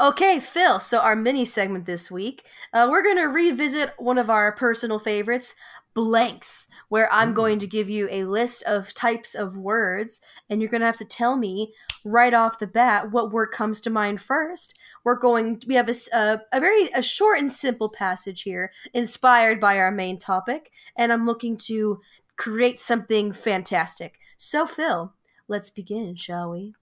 Okay, 0.00 0.38
Phil. 0.38 0.78
So 0.78 1.00
our 1.00 1.16
mini 1.16 1.44
segment 1.44 1.86
this 1.86 2.08
week, 2.08 2.44
uh, 2.72 2.86
we're 2.88 3.02
going 3.02 3.16
to 3.16 3.24
revisit 3.24 3.90
one 3.98 4.16
of 4.16 4.30
our 4.30 4.52
personal 4.52 5.00
favorites, 5.00 5.56
blanks, 5.94 6.68
where 6.88 7.12
I'm 7.12 7.30
Ooh. 7.30 7.34
going 7.34 7.58
to 7.58 7.66
give 7.66 7.90
you 7.90 8.08
a 8.10 8.24
list 8.24 8.62
of 8.64 8.94
types 8.94 9.34
of 9.34 9.56
words, 9.56 10.20
and 10.48 10.60
you're 10.60 10.70
going 10.70 10.80
to 10.80 10.86
have 10.86 10.98
to 10.98 11.04
tell 11.04 11.36
me 11.36 11.72
right 12.04 12.32
off 12.32 12.58
the 12.58 12.66
bat 12.66 13.10
what 13.10 13.32
word 13.32 13.48
comes 13.48 13.80
to 13.82 13.90
mind 13.90 14.20
first. 14.20 14.78
We're 15.04 15.18
going. 15.18 15.62
We 15.66 15.74
have 15.74 15.88
a 15.88 16.40
a 16.52 16.60
very 16.60 16.84
a 16.94 17.02
short 17.02 17.38
and 17.38 17.52
simple 17.52 17.88
passage 17.88 18.42
here, 18.42 18.72
inspired 18.94 19.60
by 19.60 19.78
our 19.78 19.90
main 19.90 20.18
topic, 20.18 20.70
and 20.96 21.12
I'm 21.12 21.26
looking 21.26 21.56
to 21.58 22.00
create 22.36 22.80
something 22.80 23.32
fantastic. 23.32 24.18
So, 24.36 24.66
Phil, 24.66 25.12
let's 25.48 25.70
begin, 25.70 26.16
shall 26.16 26.52
we? 26.52 26.74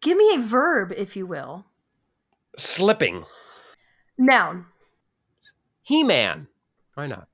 Give 0.00 0.16
me 0.16 0.34
a 0.34 0.40
verb, 0.40 0.92
if 0.96 1.16
you 1.16 1.26
will. 1.26 1.66
Slipping. 2.56 3.24
Noun. 4.16 4.66
He 5.82 6.02
Man. 6.02 6.48
Why 6.94 7.06
not? 7.06 7.28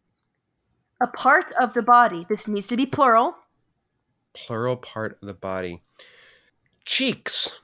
A 1.05 1.07
part 1.07 1.53
of 1.61 1.75
the 1.75 1.83
body. 1.83 2.25
This 2.31 2.49
needs 2.49 2.67
to 2.69 2.79
be 2.79 2.87
plural. 2.87 3.37
Plural 4.33 4.75
part 4.75 5.19
of 5.21 5.29
the 5.29 5.35
body. 5.35 5.83
Cheeks. 6.87 7.61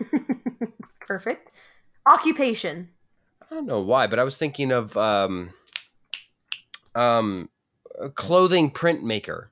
Perfect. 1.06 1.50
Occupation. 2.06 2.88
I 3.42 3.54
don't 3.54 3.66
know 3.66 3.82
why, 3.82 4.06
but 4.06 4.18
I 4.18 4.24
was 4.24 4.38
thinking 4.38 4.72
of 4.72 4.96
um, 4.96 5.50
um, 6.94 7.50
a 8.00 8.08
clothing 8.08 8.70
printmaker. 8.70 9.48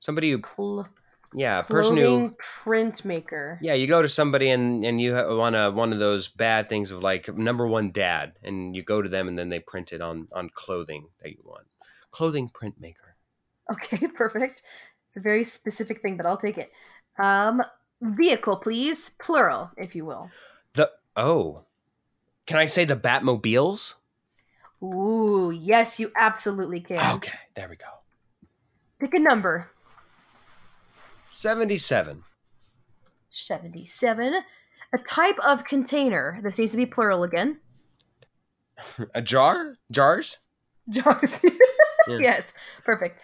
Somebody 0.00 0.30
who, 0.30 0.40
Cl- 0.42 0.88
yeah, 1.34 1.58
a 1.58 1.64
person 1.64 1.98
who, 1.98 2.34
printmaker. 2.64 3.58
yeah, 3.60 3.74
you 3.74 3.86
go 3.86 4.00
to 4.00 4.08
somebody 4.08 4.48
and 4.48 4.86
and 4.86 4.98
you 4.98 5.12
want 5.12 5.54
a, 5.54 5.70
one 5.70 5.92
of 5.92 5.98
those 5.98 6.28
bad 6.28 6.70
things 6.70 6.92
of 6.92 7.02
like 7.02 7.36
number 7.36 7.66
one 7.66 7.90
dad, 7.90 8.32
and 8.42 8.74
you 8.74 8.82
go 8.82 9.02
to 9.02 9.08
them 9.10 9.28
and 9.28 9.38
then 9.38 9.50
they 9.50 9.58
print 9.58 9.92
it 9.92 10.00
on 10.00 10.28
on 10.32 10.48
clothing 10.48 11.08
that 11.22 11.28
you 11.28 11.42
want. 11.44 11.66
Clothing 12.10 12.50
printmaker. 12.50 13.14
Okay, 13.72 14.06
perfect. 14.14 14.62
It's 15.08 15.16
a 15.16 15.20
very 15.20 15.44
specific 15.44 16.02
thing, 16.02 16.16
but 16.16 16.26
I'll 16.26 16.36
take 16.36 16.58
it. 16.58 16.72
Um, 17.18 17.62
vehicle, 18.00 18.56
please. 18.56 19.10
Plural, 19.20 19.70
if 19.76 19.94
you 19.94 20.04
will. 20.04 20.30
The 20.74 20.90
oh, 21.16 21.64
can 22.46 22.58
I 22.58 22.66
say 22.66 22.84
the 22.84 22.96
Batmobiles? 22.96 23.94
Ooh, 24.82 25.50
yes, 25.50 26.00
you 26.00 26.10
absolutely 26.16 26.80
can. 26.80 27.16
Okay, 27.16 27.38
there 27.54 27.68
we 27.68 27.76
go. 27.76 27.86
Pick 28.98 29.14
a 29.14 29.18
number. 29.18 29.70
Seventy-seven. 31.30 32.22
77. 33.30 34.34
A 34.92 34.98
type 34.98 35.38
of 35.44 35.64
container. 35.64 36.40
This 36.42 36.58
needs 36.58 36.72
to 36.72 36.78
be 36.78 36.86
plural 36.86 37.22
again. 37.22 37.58
A 39.14 39.22
jar? 39.22 39.76
Jars? 39.90 40.38
Jars. 40.88 41.44
Yeah. 42.10 42.18
Yes, 42.20 42.54
perfect. 42.84 43.20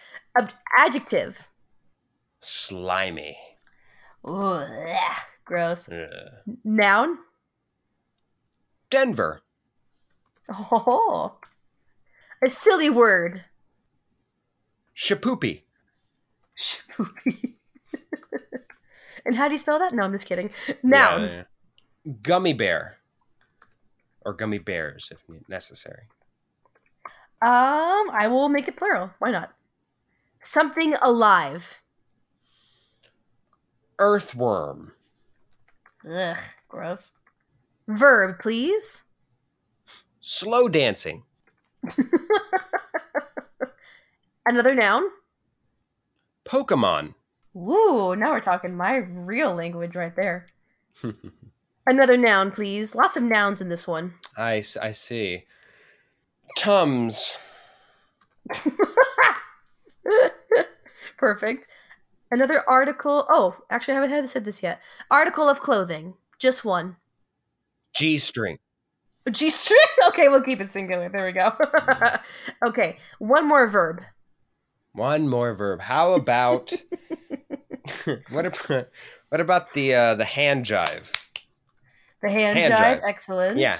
Adjective. 0.77 1.47
Slimy. 2.39 3.37
Ooh, 4.27 4.31
bleh, 4.31 4.97
gross. 5.45 5.89
Ugh. 5.89 6.55
Noun. 6.63 7.17
Denver. 8.89 9.41
Oh, 10.49 11.37
a 12.43 12.49
silly 12.49 12.89
word. 12.89 13.43
Shapoopy. 14.95 15.63
Shapoopy. 16.57 17.53
and 19.25 19.35
how 19.35 19.47
do 19.47 19.53
you 19.53 19.57
spell 19.59 19.79
that? 19.79 19.93
No, 19.93 20.03
I'm 20.03 20.11
just 20.11 20.25
kidding. 20.25 20.49
Noun. 20.83 21.21
Yeah, 21.21 21.27
yeah. 21.27 22.13
Gummy 22.21 22.53
bear. 22.53 22.97
Or 24.25 24.33
gummy 24.33 24.57
bears 24.57 25.11
if 25.11 25.19
necessary. 25.47 26.03
Um, 27.41 28.09
I 28.11 28.27
will 28.27 28.49
make 28.49 28.67
it 28.67 28.75
plural. 28.75 29.11
Why 29.19 29.31
not? 29.31 29.53
Something 30.39 30.95
alive. 31.01 31.81
Earthworm. 33.99 34.93
Ugh, 36.09 36.37
gross. 36.67 37.13
Verb, 37.87 38.39
please. 38.39 39.03
Slow 40.19 40.67
dancing. 40.67 41.23
Another 44.45 44.73
noun. 44.73 45.03
Pokemon. 46.45 47.13
Ooh, 47.55 48.15
now 48.15 48.31
we're 48.31 48.39
talking 48.39 48.75
my 48.75 48.95
real 48.97 49.53
language 49.53 49.95
right 49.95 50.15
there. 50.15 50.47
Another 51.85 52.17
noun, 52.17 52.51
please. 52.51 52.95
Lots 52.95 53.17
of 53.17 53.23
nouns 53.23 53.61
in 53.61 53.69
this 53.69 53.87
one. 53.87 54.13
I, 54.35 54.63
I 54.81 54.91
see. 54.91 55.45
Tums. 56.57 57.37
Perfect. 61.17 61.67
Another 62.31 62.63
article. 62.67 63.25
Oh, 63.29 63.55
actually, 63.69 63.93
I 63.93 63.95
haven't 63.95 64.09
had 64.11 64.29
said 64.29 64.45
this 64.45 64.61
yet. 64.63 64.81
Article 65.09 65.47
of 65.49 65.59
clothing. 65.61 66.15
Just 66.39 66.65
one. 66.65 66.97
G 67.95 68.17
string. 68.17 68.57
G 69.31 69.49
string. 69.49 69.79
Okay, 70.07 70.29
we'll 70.29 70.41
keep 70.41 70.61
it 70.61 70.71
singular. 70.71 71.09
There 71.09 71.25
we 71.25 71.31
go. 71.31 71.51
okay, 72.67 72.97
one 73.19 73.45
more 73.47 73.67
verb. 73.67 74.01
One 74.93 75.27
more 75.27 75.53
verb. 75.53 75.81
How 75.81 76.13
about 76.13 76.71
what 78.29 78.45
about 78.45 78.87
what 79.29 79.41
about 79.41 79.73
the 79.73 79.93
uh, 79.93 80.15
the 80.15 80.23
hand 80.25 80.65
jive? 80.65 81.11
The 82.23 82.31
hand, 82.31 82.57
Hand 82.57 82.73
jive. 82.73 83.01
jive. 83.01 83.07
Excellent. 83.07 83.57
Yeah. 83.59 83.75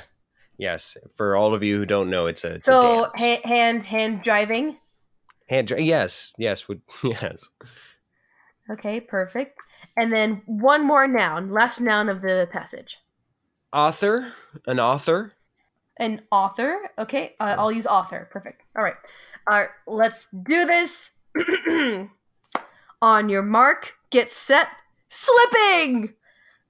Yes, 0.58 0.97
for 1.14 1.36
all 1.36 1.53
of 1.53 1.62
you 1.64 1.78
who 1.78 1.86
don't 1.86 2.10
know, 2.10 2.26
it's 2.26 2.43
a, 2.43 2.55
it's 2.55 2.68
a 2.68 2.72
So 2.72 2.82
dance. 3.16 3.41
ha- 3.43 3.47
hand 3.47 3.86
hand 3.86 4.24
driving. 4.24 4.78
hand 5.49 5.68
jive. 5.68 5.86
Yes, 5.86 6.34
yes, 6.38 6.68
would 6.68 6.82
yes. 7.03 7.49
Okay, 8.70 8.99
perfect. 8.99 9.62
And 9.95 10.12
then 10.12 10.41
one 10.45 10.86
more 10.86 11.08
noun. 11.08 11.51
Last 11.51 11.80
noun 11.80 12.10
of 12.10 12.22
the 12.22 12.47
passage. 12.51 12.97
Author, 13.72 14.34
an 14.66 14.80
author. 14.80 15.32
An 15.97 16.22
author. 16.32 16.76
Okay, 16.99 17.36
uh, 17.39 17.55
I'll 17.58 17.72
use 17.72 17.88
author. 17.88 18.28
Perfect. 18.32 18.62
All 18.76 18.84
right. 18.84 18.95
All 19.49 19.60
right. 19.60 19.70
Let's 19.88 20.28
do 20.32 20.66
this. 20.66 21.20
on 23.01 23.30
your 23.30 23.41
mark, 23.43 23.93
get 24.10 24.32
set, 24.32 24.68
slipping. 25.08 26.14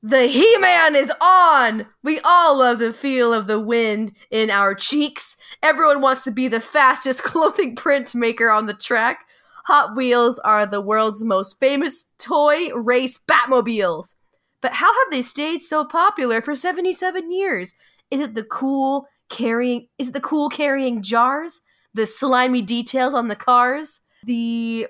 The 0.04 0.28
He 0.28 0.58
Man 0.60 0.96
is 0.96 1.12
on! 1.20 1.88
We 2.04 2.20
all 2.24 2.60
love 2.60 2.80
the 2.80 2.94
feel 2.94 3.34
of 3.34 3.48
the 3.48 3.60
wind 3.60 4.12
in 4.30 4.52
our 4.52 4.76
cheeks. 4.76 5.38
Everyone 5.64 6.02
wants 6.02 6.24
to 6.26 6.32
be 6.32 6.48
the 6.48 6.60
fastest 6.60 7.24
clothing 7.26 7.76
print 7.76 8.14
maker 8.14 8.50
on 8.50 8.68
the 8.68 8.76
track. 8.76 9.26
Hot 9.66 9.96
Wheels 9.96 10.40
are 10.40 10.66
the 10.66 10.82
world's 10.82 11.26
most 11.26 11.60
famous 11.60 12.06
toy 12.20 12.74
race 12.74 13.20
Batmobiles. 13.28 14.16
But 14.62 14.74
how 14.74 14.94
have 14.94 15.12
they 15.12 15.22
stayed 15.22 15.62
so 15.62 15.84
popular 15.84 16.42
for 16.42 16.56
77 16.56 17.32
years? 17.32 17.76
Is 18.12 18.22
it 18.22 18.36
the 18.36 18.44
cool 18.44 19.08
carrying 19.30 19.88
is 19.98 20.10
it 20.10 20.14
the 20.14 20.22
cool 20.22 20.50
carrying 20.50 21.02
jars? 21.02 21.62
The 21.94 22.06
slimy 22.06 22.62
details 22.62 23.14
on 23.14 23.28
the 23.28 23.36
cars? 23.36 24.02
The 24.24 24.88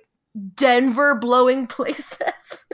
Denver 0.56 1.18
blowing 1.18 1.66
playsets? 1.68 2.66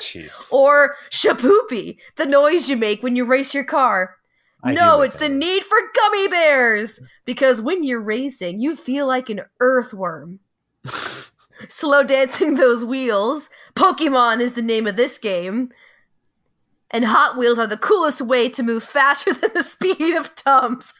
Jeez. 0.00 0.30
or 0.50 0.96
shapoopy, 1.10 1.98
the 2.16 2.26
noise 2.26 2.68
you 2.68 2.76
make 2.76 3.02
when 3.02 3.16
you 3.16 3.24
race 3.24 3.54
your 3.54 3.64
car. 3.64 4.16
I 4.62 4.74
no, 4.74 5.00
it's 5.00 5.18
that 5.18 5.28
the 5.28 5.34
need 5.34 5.64
for 5.64 5.78
gummy 5.94 6.28
bears 6.28 7.00
because 7.24 7.60
when 7.62 7.82
you're 7.82 8.00
racing, 8.00 8.60
you 8.60 8.76
feel 8.76 9.06
like 9.06 9.30
an 9.30 9.42
earthworm. 9.58 10.40
Slow 11.68 12.02
dancing 12.02 12.54
those 12.54 12.84
wheels. 12.84 13.48
Pokemon 13.74 14.40
is 14.40 14.54
the 14.54 14.62
name 14.62 14.86
of 14.86 14.96
this 14.96 15.18
game. 15.18 15.70
And 16.90 17.04
Hot 17.04 17.38
Wheels 17.38 17.58
are 17.58 17.68
the 17.68 17.76
coolest 17.76 18.20
way 18.20 18.48
to 18.48 18.62
move 18.62 18.82
faster 18.82 19.32
than 19.34 19.50
the 19.54 19.62
speed 19.62 20.16
of 20.16 20.34
Tums. 20.34 20.92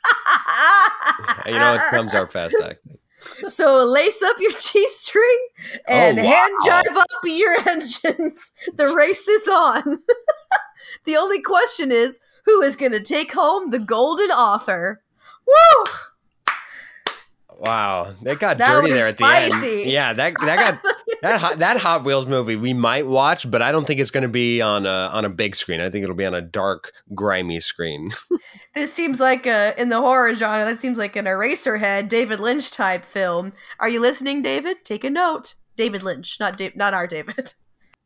you 1.46 1.52
know, 1.52 1.74
it 1.74 1.90
comes 1.90 2.14
our 2.14 2.26
fast 2.26 2.56
acting. 2.62 2.98
So 3.46 3.84
lace 3.84 4.22
up 4.22 4.36
your 4.40 4.50
G 4.58 4.86
string 4.88 5.48
oh, 5.66 5.78
and 5.88 6.18
Oh, 6.18 6.22
hand 6.22 6.54
wow. 6.66 6.82
jive 6.82 6.96
up 6.96 7.08
your 7.24 7.56
engines. 7.68 8.52
The 8.74 8.94
race 8.94 9.28
is 9.28 9.46
on. 9.48 10.00
the 11.04 11.16
only 11.16 11.40
question 11.40 11.90
is 11.92 12.20
who 12.46 12.62
is 12.62 12.76
going 12.76 12.92
to 12.92 13.00
take 13.02 13.32
home 13.32 13.70
the 13.70 13.78
golden 13.78 14.30
author? 14.30 15.02
Woo! 15.46 15.84
Wow, 17.60 18.14
that 18.22 18.38
got 18.38 18.56
That 18.56 18.70
dirty 18.70 18.90
there 18.90 19.06
at 19.06 19.18
the 19.18 19.24
end. 19.26 19.90
Yeah, 19.90 20.14
that 20.14 20.32
that 20.40 20.56
got 20.82 20.94
that 21.22 21.40
hot, 21.40 21.58
that 21.58 21.76
Hot 21.76 22.04
Wheels 22.04 22.24
movie 22.24 22.56
we 22.56 22.72
might 22.72 23.06
watch, 23.06 23.50
but 23.50 23.60
I 23.60 23.70
don't 23.70 23.86
think 23.86 24.00
it's 24.00 24.10
going 24.10 24.22
to 24.22 24.28
be 24.28 24.62
on 24.62 24.86
a 24.86 25.10
on 25.12 25.26
a 25.26 25.28
big 25.28 25.54
screen. 25.54 25.80
I 25.80 25.90
think 25.90 26.02
it'll 26.02 26.16
be 26.16 26.24
on 26.24 26.34
a 26.34 26.40
dark, 26.40 26.92
grimy 27.14 27.60
screen. 27.60 28.12
This 28.72 28.92
seems 28.92 29.18
like 29.18 29.46
a 29.46 29.74
in 29.76 29.88
the 29.88 30.00
horror 30.00 30.32
genre. 30.32 30.64
That 30.64 30.78
seems 30.78 30.96
like 30.96 31.16
an 31.16 31.24
Eraserhead, 31.24 32.08
David 32.08 32.38
Lynch 32.38 32.70
type 32.70 33.04
film. 33.04 33.52
Are 33.80 33.88
you 33.88 33.98
listening, 33.98 34.42
David? 34.42 34.84
Take 34.84 35.02
a 35.02 35.10
note. 35.10 35.54
David 35.74 36.04
Lynch, 36.04 36.38
not 36.38 36.56
da- 36.56 36.70
not 36.76 36.94
our 36.94 37.08
David. 37.08 37.54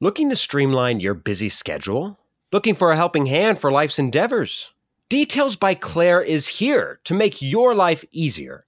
Looking 0.00 0.30
to 0.30 0.36
streamline 0.36 1.00
your 1.00 1.12
busy 1.12 1.50
schedule? 1.50 2.18
Looking 2.50 2.74
for 2.74 2.92
a 2.92 2.96
helping 2.96 3.26
hand 3.26 3.59
for 3.59 3.70
life's 3.70 3.98
endeavors? 3.98 4.70
Details 5.11 5.55
by 5.55 5.74
Claire 5.74 6.22
is 6.22 6.46
here 6.48 6.98
to 7.05 7.12
make 7.12 7.42
your 7.42 7.74
life 7.74 8.02
easier. 8.11 8.64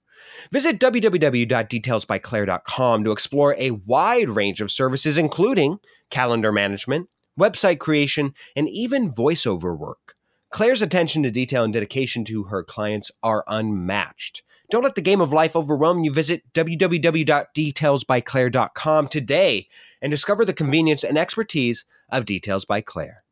Visit 0.51 0.79
www.detailsbyclaire.com 0.79 3.03
to 3.03 3.11
explore 3.11 3.55
a 3.57 3.71
wide 3.71 4.29
range 4.29 4.61
of 4.61 4.71
services, 4.71 5.17
including 5.17 5.79
calendar 6.09 6.51
management, 6.51 7.09
website 7.39 7.79
creation, 7.79 8.33
and 8.55 8.69
even 8.69 9.09
voiceover 9.09 9.77
work. 9.77 10.15
Claire's 10.49 10.81
attention 10.81 11.23
to 11.23 11.31
detail 11.31 11.63
and 11.63 11.73
dedication 11.73 12.25
to 12.25 12.43
her 12.43 12.63
clients 12.63 13.11
are 13.21 13.43
unmatched. 13.47 14.43
Don't 14.69 14.83
let 14.83 14.95
the 14.95 15.01
game 15.01 15.21
of 15.21 15.31
life 15.31 15.55
overwhelm 15.55 16.03
you. 16.03 16.11
Visit 16.11 16.41
www.detailsbyclaire.com 16.53 19.07
today 19.07 19.67
and 20.01 20.11
discover 20.11 20.43
the 20.43 20.53
convenience 20.53 21.03
and 21.03 21.17
expertise 21.17 21.85
of 22.09 22.25
Details 22.25 22.65
by 22.65 22.81
Claire. 22.81 23.23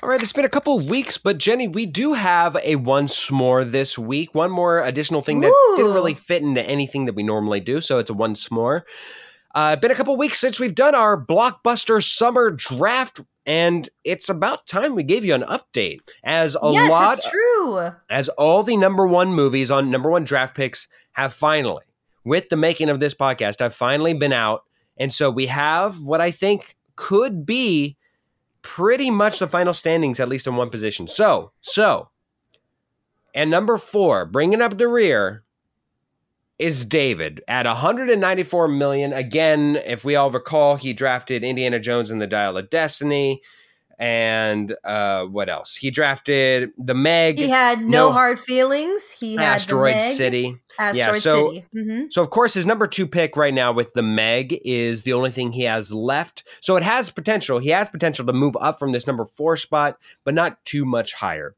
All 0.00 0.10
right, 0.10 0.22
it's 0.22 0.32
been 0.32 0.44
a 0.44 0.48
couple 0.48 0.78
of 0.78 0.88
weeks, 0.88 1.18
but 1.18 1.38
Jenny, 1.38 1.66
we 1.66 1.84
do 1.84 2.12
have 2.12 2.56
a 2.62 2.76
once 2.76 3.32
more 3.32 3.64
this 3.64 3.98
week. 3.98 4.32
One 4.32 4.50
more 4.50 4.80
additional 4.80 5.22
thing 5.22 5.40
that 5.40 5.52
didn't 5.76 5.92
really 5.92 6.14
fit 6.14 6.40
into 6.40 6.62
anything 6.62 7.06
that 7.06 7.16
we 7.16 7.24
normally 7.24 7.58
do, 7.58 7.80
so 7.80 7.98
it's 7.98 8.08
a 8.08 8.14
once 8.14 8.48
more. 8.48 8.86
Uh, 9.56 9.74
been 9.74 9.90
a 9.90 9.96
couple 9.96 10.12
of 10.12 10.18
weeks 10.20 10.38
since 10.38 10.60
we've 10.60 10.74
done 10.74 10.94
our 10.94 11.20
blockbuster 11.20 12.00
summer 12.00 12.52
draft, 12.52 13.20
and 13.44 13.88
it's 14.04 14.28
about 14.28 14.68
time 14.68 14.94
we 14.94 15.02
gave 15.02 15.24
you 15.24 15.34
an 15.34 15.42
update. 15.42 15.98
As 16.22 16.56
a 16.62 16.70
yes, 16.70 16.90
lot, 16.90 17.16
that's 17.16 17.28
true. 17.28 17.90
as 18.08 18.28
all 18.30 18.62
the 18.62 18.76
number 18.76 19.04
one 19.04 19.34
movies 19.34 19.68
on 19.68 19.90
number 19.90 20.10
one 20.10 20.22
draft 20.22 20.54
picks 20.54 20.86
have 21.14 21.34
finally, 21.34 21.82
with 22.24 22.48
the 22.50 22.56
making 22.56 22.88
of 22.88 23.00
this 23.00 23.14
podcast, 23.14 23.58
have 23.58 23.74
finally 23.74 24.14
been 24.14 24.32
out. 24.32 24.62
And 24.96 25.12
so 25.12 25.28
we 25.28 25.46
have 25.46 26.00
what 26.00 26.20
I 26.20 26.30
think 26.30 26.76
could 26.94 27.44
be 27.44 27.96
pretty 28.68 29.10
much 29.10 29.38
the 29.38 29.48
final 29.48 29.72
standings, 29.72 30.20
at 30.20 30.28
least 30.28 30.46
in 30.46 30.54
one 30.54 30.68
position. 30.68 31.06
So, 31.06 31.52
so, 31.62 32.10
and 33.34 33.50
number 33.50 33.78
four, 33.78 34.26
bringing 34.26 34.60
up 34.60 34.76
the 34.76 34.88
rear, 34.88 35.42
is 36.58 36.84
David 36.84 37.42
at 37.48 37.64
194 37.64 38.68
million. 38.68 39.12
Again, 39.14 39.80
if 39.86 40.04
we 40.04 40.16
all 40.16 40.30
recall, 40.30 40.76
he 40.76 40.92
drafted 40.92 41.42
Indiana 41.42 41.80
Jones 41.80 42.10
in 42.10 42.18
the 42.18 42.26
Dial 42.26 42.58
of 42.58 42.68
Destiny. 42.68 43.40
And 43.98 44.76
uh, 44.84 45.24
what 45.24 45.48
else? 45.48 45.74
He 45.74 45.90
drafted 45.90 46.70
the 46.78 46.94
Meg. 46.94 47.38
He 47.38 47.48
had 47.48 47.80
no, 47.80 48.08
no- 48.08 48.12
hard 48.12 48.38
feelings. 48.38 49.10
He 49.10 49.34
had 49.34 49.56
Asteroid 49.56 49.96
Meg, 49.96 50.16
City. 50.16 50.56
Asteroid 50.78 51.22
so- 51.22 51.48
City. 51.52 51.66
hmm 51.72 52.04
So, 52.10 52.22
of 52.22 52.30
course, 52.30 52.54
his 52.54 52.64
number 52.64 52.86
two 52.86 53.06
pick 53.06 53.36
right 53.36 53.52
now 53.52 53.72
with 53.72 53.94
the 53.94 54.02
Meg 54.02 54.60
is 54.64 55.02
the 55.02 55.14
only 55.14 55.30
thing 55.30 55.52
he 55.52 55.64
has 55.64 55.92
left. 55.92 56.44
So, 56.60 56.76
it 56.76 56.84
has 56.84 57.10
potential. 57.10 57.58
He 57.58 57.70
has 57.70 57.88
potential 57.88 58.24
to 58.26 58.32
move 58.32 58.56
up 58.60 58.78
from 58.78 58.92
this 58.92 59.06
number 59.06 59.24
four 59.24 59.56
spot, 59.56 59.98
but 60.24 60.34
not 60.34 60.64
too 60.64 60.84
much 60.84 61.12
higher. 61.14 61.56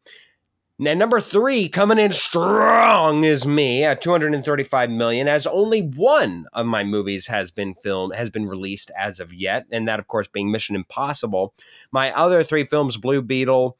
Now, 0.82 0.94
number 0.94 1.20
three 1.20 1.68
coming 1.68 1.98
in 1.98 2.10
strong 2.10 3.22
is 3.22 3.44
me 3.44 3.84
at 3.84 4.00
235 4.00 4.88
million, 4.88 5.28
as 5.28 5.46
only 5.46 5.82
one 5.82 6.46
of 6.54 6.64
my 6.64 6.84
movies 6.84 7.26
has 7.26 7.50
been 7.50 7.74
filmed, 7.74 8.16
has 8.16 8.30
been 8.30 8.46
released 8.46 8.90
as 8.98 9.20
of 9.20 9.34
yet, 9.34 9.66
and 9.70 9.86
that, 9.86 9.98
of 9.98 10.08
course, 10.08 10.26
being 10.26 10.50
Mission 10.50 10.74
Impossible. 10.74 11.52
My 11.92 12.10
other 12.12 12.42
three 12.42 12.64
films, 12.64 12.96
Blue 12.96 13.20
Beetle, 13.20 13.76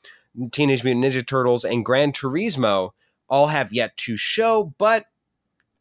Teenage 0.53 0.84
Mutant 0.84 1.07
Ninja 1.07 1.26
Turtles, 1.26 1.64
and 1.64 1.86
Gran 1.86 2.12
Turismo, 2.12 2.90
all 3.30 3.46
have 3.46 3.72
yet 3.72 3.96
to 3.96 4.18
show, 4.18 4.74
but 4.76 5.07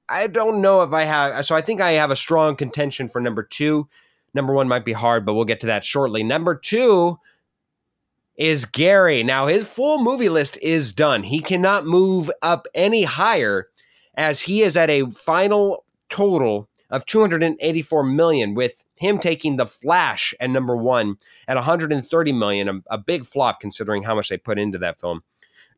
I 0.08 0.28
don't 0.28 0.62
know 0.62 0.84
if 0.84 0.94
I 0.94 1.04
have. 1.04 1.46
So 1.46 1.54
I 1.54 1.62
think 1.62 1.82
I 1.82 1.92
have 1.92 2.12
a 2.12 2.16
strong 2.16 2.56
contention 2.56 3.10
for 3.10 3.20
number 3.20 3.44
two. 3.44 3.90
Number 4.34 4.54
one 4.54 4.70
might 4.70 4.86
be 4.86 4.94
hard, 4.94 5.26
but 5.26 5.34
we'll 5.34 5.44
get 5.44 5.60
to 5.60 5.68
that 5.68 5.84
shortly. 5.84 6.24
Number 6.24 6.56
two 6.56 7.20
is 8.40 8.64
Gary. 8.64 9.22
Now, 9.22 9.48
his 9.48 9.68
full 9.68 10.02
movie 10.02 10.30
list 10.30 10.58
is 10.62 10.94
done. 10.94 11.24
He 11.24 11.42
cannot 11.42 11.86
move 11.86 12.32
up 12.42 12.68
any 12.74 13.04
higher 13.04 13.68
as 14.16 14.40
he 14.42 14.64
is 14.64 14.78
at 14.78 14.90
a 14.90 15.06
final 15.12 15.84
total 16.10 16.70
of 16.90 17.06
284 17.06 18.04
million 18.04 18.56
with 18.56 18.84
him 18.96 19.20
taking 19.20 19.58
the 19.58 19.66
flash 19.66 20.34
at 20.40 20.50
number 20.50 20.76
one 20.76 21.18
at 21.48 21.56
130 21.56 22.32
million 22.34 22.68
a, 22.68 22.74
a 22.90 22.98
big 22.98 23.26
flop 23.26 23.60
considering 23.60 24.02
how 24.02 24.16
much 24.16 24.30
they 24.30 24.38
put 24.38 24.58
into 24.58 24.80
that 24.80 25.00
film 25.00 25.22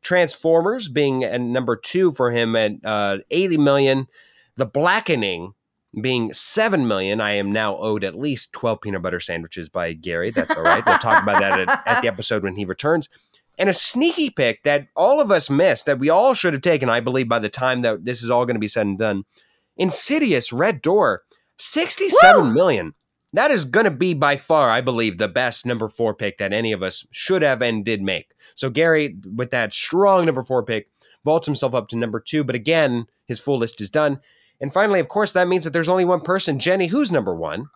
transformers 0.02 0.88
being 0.88 1.26
at 1.26 1.42
number 1.42 1.76
two 1.76 2.12
for 2.12 2.32
him 2.32 2.56
at 2.56 2.72
uh, 2.86 3.18
80 3.30 3.58
million 3.58 4.08
the 4.56 4.66
blackening 4.66 5.54
being 6.00 6.32
7 6.32 6.88
million 6.88 7.20
i 7.20 7.34
am 7.34 7.52
now 7.52 7.76
owed 7.78 8.06
at 8.06 8.18
least 8.18 8.54
12 8.54 8.80
peanut 8.82 9.02
butter 9.02 9.20
sandwiches 9.20 9.68
by 9.68 9.92
gary. 9.92 10.30
That's 10.30 10.56
all 10.56 10.64
right. 10.64 10.86
We'll 10.86 10.98
talk 10.98 11.22
about 11.22 11.40
that 11.42 11.60
at, 11.60 11.88
at 11.88 12.02
the 12.02 12.08
episode 12.08 12.44
when 12.44 12.56
he 12.56 12.64
returns. 12.64 13.10
And 13.58 13.70
a 13.70 13.74
sneaky 13.74 14.30
pick 14.30 14.64
that 14.64 14.88
all 14.96 15.20
of 15.20 15.32
us 15.32 15.50
missed 15.50 15.86
that 15.88 16.00
we 16.00 16.10
all 16.10 16.34
should 16.34 16.54
have 16.54 16.62
taken 16.62 16.90
i 16.90 17.02
believe 17.02 17.28
by 17.28 17.40
the 17.40 17.50
time 17.50 17.82
that 17.82 18.06
this 18.06 18.24
is 18.24 18.30
all 18.30 18.46
going 18.46 18.56
to 18.56 18.60
be 18.62 18.70
said 18.70 18.86
and 18.88 18.98
done. 18.98 19.26
Insidious 19.76 20.54
red 20.54 20.82
door 20.82 21.24
sixty-seven 21.58 22.48
Woo! 22.48 22.54
million. 22.54 22.94
that 23.34 23.52
is 23.52 23.66
going 23.66 23.84
to 23.84 23.92
be 23.92 24.14
by 24.14 24.38
far 24.38 24.70
i 24.70 24.80
believe 24.80 25.18
the 25.18 25.28
best 25.28 25.66
number 25.66 25.90
four 25.90 26.14
pick 26.14 26.38
that 26.38 26.54
any 26.54 26.72
of 26.72 26.82
us 26.82 27.06
should 27.12 27.42
have 27.42 27.62
and 27.62 27.84
did 27.84 28.02
make. 28.02 28.32
So 28.56 28.70
gary 28.70 29.18
with 29.36 29.52
that 29.52 29.74
strong 29.74 30.26
number 30.26 30.44
four 30.44 30.64
pick 30.64 30.90
vaults 31.26 31.48
himself 31.48 31.76
up 31.76 31.90
to 31.90 31.98
number 31.98 32.22
two 32.22 32.46
but 32.46 32.56
again 32.56 33.08
his 33.28 33.42
full 33.42 33.58
list 33.58 33.82
is 33.82 33.90
done 33.90 34.22
and 34.62 34.72
finally 34.72 35.00
of 35.00 35.08
course 35.10 35.34
that 35.34 35.48
means 35.48 35.64
that 35.66 35.72
there's 35.74 35.90
only 35.90 36.06
one 36.06 36.22
person 36.22 36.60
jenny 36.60 36.88
who's 36.88 37.12
number 37.12 37.34
one 37.36 37.68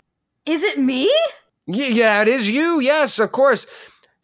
Is 0.46 0.64
it 0.64 0.78
me? 0.80 1.12
yeah, 1.68 1.88
yeah, 1.88 2.22
it 2.22 2.28
is 2.28 2.48
you. 2.50 2.80
Yes, 2.80 3.18
of 3.20 3.32
course. 3.32 3.66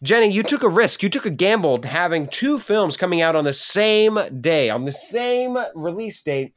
Jenny, 0.04 0.32
you 0.32 0.42
took 0.44 0.64
a 0.64 0.70
risk. 0.70 1.02
You 1.04 1.10
took 1.10 1.26
a 1.26 1.30
gamble 1.32 1.82
having 1.84 2.28
two 2.28 2.58
films 2.60 2.98
coming 2.98 3.22
out 3.22 3.36
on 3.36 3.44
the 3.46 3.54
same 3.54 4.18
day, 4.42 4.70
on 4.70 4.86
the 4.86 4.92
same 4.92 5.58
release 5.76 6.22
date, 6.24 6.54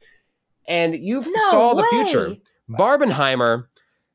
and 0.67 0.95
you 0.95 1.21
No 1.21 1.49
saw 1.51 1.73
way. 1.75 1.81
the 1.81 1.87
future. 1.89 2.35
Barbenheimer 2.69 3.65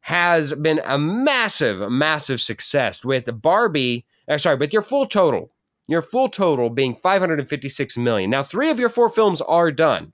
has 0.01 0.55
been 0.55 0.81
a 0.85 0.99
massive, 0.99 1.91
massive 1.91 2.41
success 2.41 3.05
with 3.05 3.41
Barbie. 3.43 4.07
Uh, 4.29 4.39
sorry, 4.39 4.57
with 4.57 4.73
your 4.73 4.83
full 4.83 5.07
total, 5.07 5.51
your 5.89 6.03
full 6.03 6.29
total 6.29 6.71
being 6.71 6.95
556 6.95 7.97
million. 7.99 8.31
Now, 8.31 8.43
three 8.43 8.71
of 8.71 8.79
your 8.79 8.89
four 8.89 9.11
films 9.11 9.41
are 9.41 9.71
done. 9.73 10.13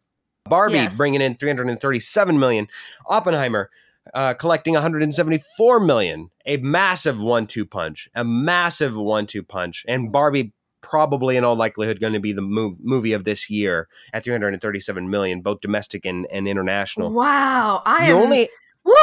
Barbie 0.48 0.74
Yes. 0.74 0.96
bringing 0.96 1.20
in 1.20 1.36
337 1.36 2.38
million. 2.38 2.68
Oppenheimer 3.08 3.70
uh, 4.14 4.34
collecting 4.34 4.74
174 4.74 5.80
million. 5.80 6.30
A 6.46 6.56
massive 6.58 7.20
one-two 7.22 7.66
punch. 7.66 8.08
A 8.14 8.24
massive 8.24 8.96
one-two 8.96 9.42
punch. 9.42 9.84
And 9.88 10.12
Barbie 10.12 10.52
probably 10.80 11.36
in 11.36 11.42
all 11.42 11.56
likelihood 11.56 11.98
going 12.00 12.12
to 12.12 12.20
be 12.20 12.32
the 12.32 12.42
mov- 12.42 12.78
movie 12.80 13.12
of 13.12 13.24
this 13.24 13.50
year 13.50 13.88
at 14.12 14.22
337 14.22 15.10
million, 15.10 15.40
both 15.40 15.60
domestic 15.60 16.04
and, 16.06 16.26
and 16.30 16.46
international. 16.46 17.12
Wow. 17.12 17.82
I 17.84 18.08
you 18.08 18.16
am. 18.16 18.22
only 18.22 18.48
Woo! 18.84 18.94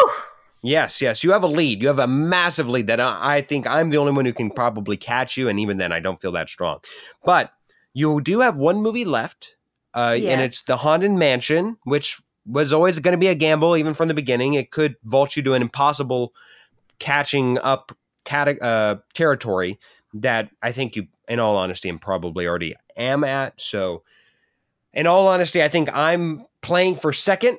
Yes, 0.61 1.01
yes. 1.01 1.25
You 1.25 1.33
have 1.33 1.43
a 1.43 1.47
lead. 1.47 1.81
You 1.81 1.89
have 1.89 1.99
a 1.99 2.07
massive 2.07 2.69
lead 2.69 2.87
that 2.87 3.01
I 3.01 3.35
I 3.37 3.41
think 3.41 3.67
I'm 3.67 3.89
the 3.89 3.97
only 3.97 4.13
one 4.13 4.23
who 4.23 4.31
can 4.31 4.49
probably 4.49 4.95
catch 4.95 5.35
you, 5.35 5.49
and 5.49 5.59
even 5.59 5.75
then, 5.77 5.91
I 5.91 5.99
don't 5.99 6.21
feel 6.21 6.31
that 6.31 6.47
strong. 6.49 6.79
But 7.25 7.51
you 7.93 8.21
do 8.21 8.39
have 8.39 8.55
one 8.55 8.81
movie 8.81 9.03
left, 9.03 9.57
uh, 9.95 10.15
and 10.15 10.41
it's 10.41 10.63
The 10.63 10.77
Haunted 10.77 11.11
Mansion, 11.11 11.77
which 11.83 12.21
was 12.45 12.73
always 12.73 12.99
going 12.99 13.13
to 13.13 13.17
be 13.17 13.27
a 13.27 13.35
gamble, 13.35 13.77
even 13.77 13.93
from 13.93 14.07
the 14.07 14.13
beginning. 14.13 14.53
It 14.55 14.71
could 14.71 14.95
vault 15.03 15.35
you 15.35 15.43
to 15.43 15.53
an 15.53 15.61
impossible 15.61 16.33
catching 16.99 17.57
up 17.59 17.95
cate- 18.25 18.61
uh, 18.61 18.97
territory 19.13 19.79
that 20.13 20.49
I 20.61 20.71
think 20.71 20.95
you, 20.95 21.07
in 21.27 21.39
all 21.39 21.55
honesty, 21.55 21.89
and 21.89 22.01
probably 22.01 22.47
already 22.47 22.75
am 22.97 23.23
at. 23.23 23.59
So, 23.59 24.03
in 24.93 25.07
all 25.07 25.27
honesty, 25.27 25.63
I 25.63 25.69
think 25.69 25.89
I'm 25.93 26.45
playing 26.61 26.95
for 26.95 27.13
second. 27.13 27.57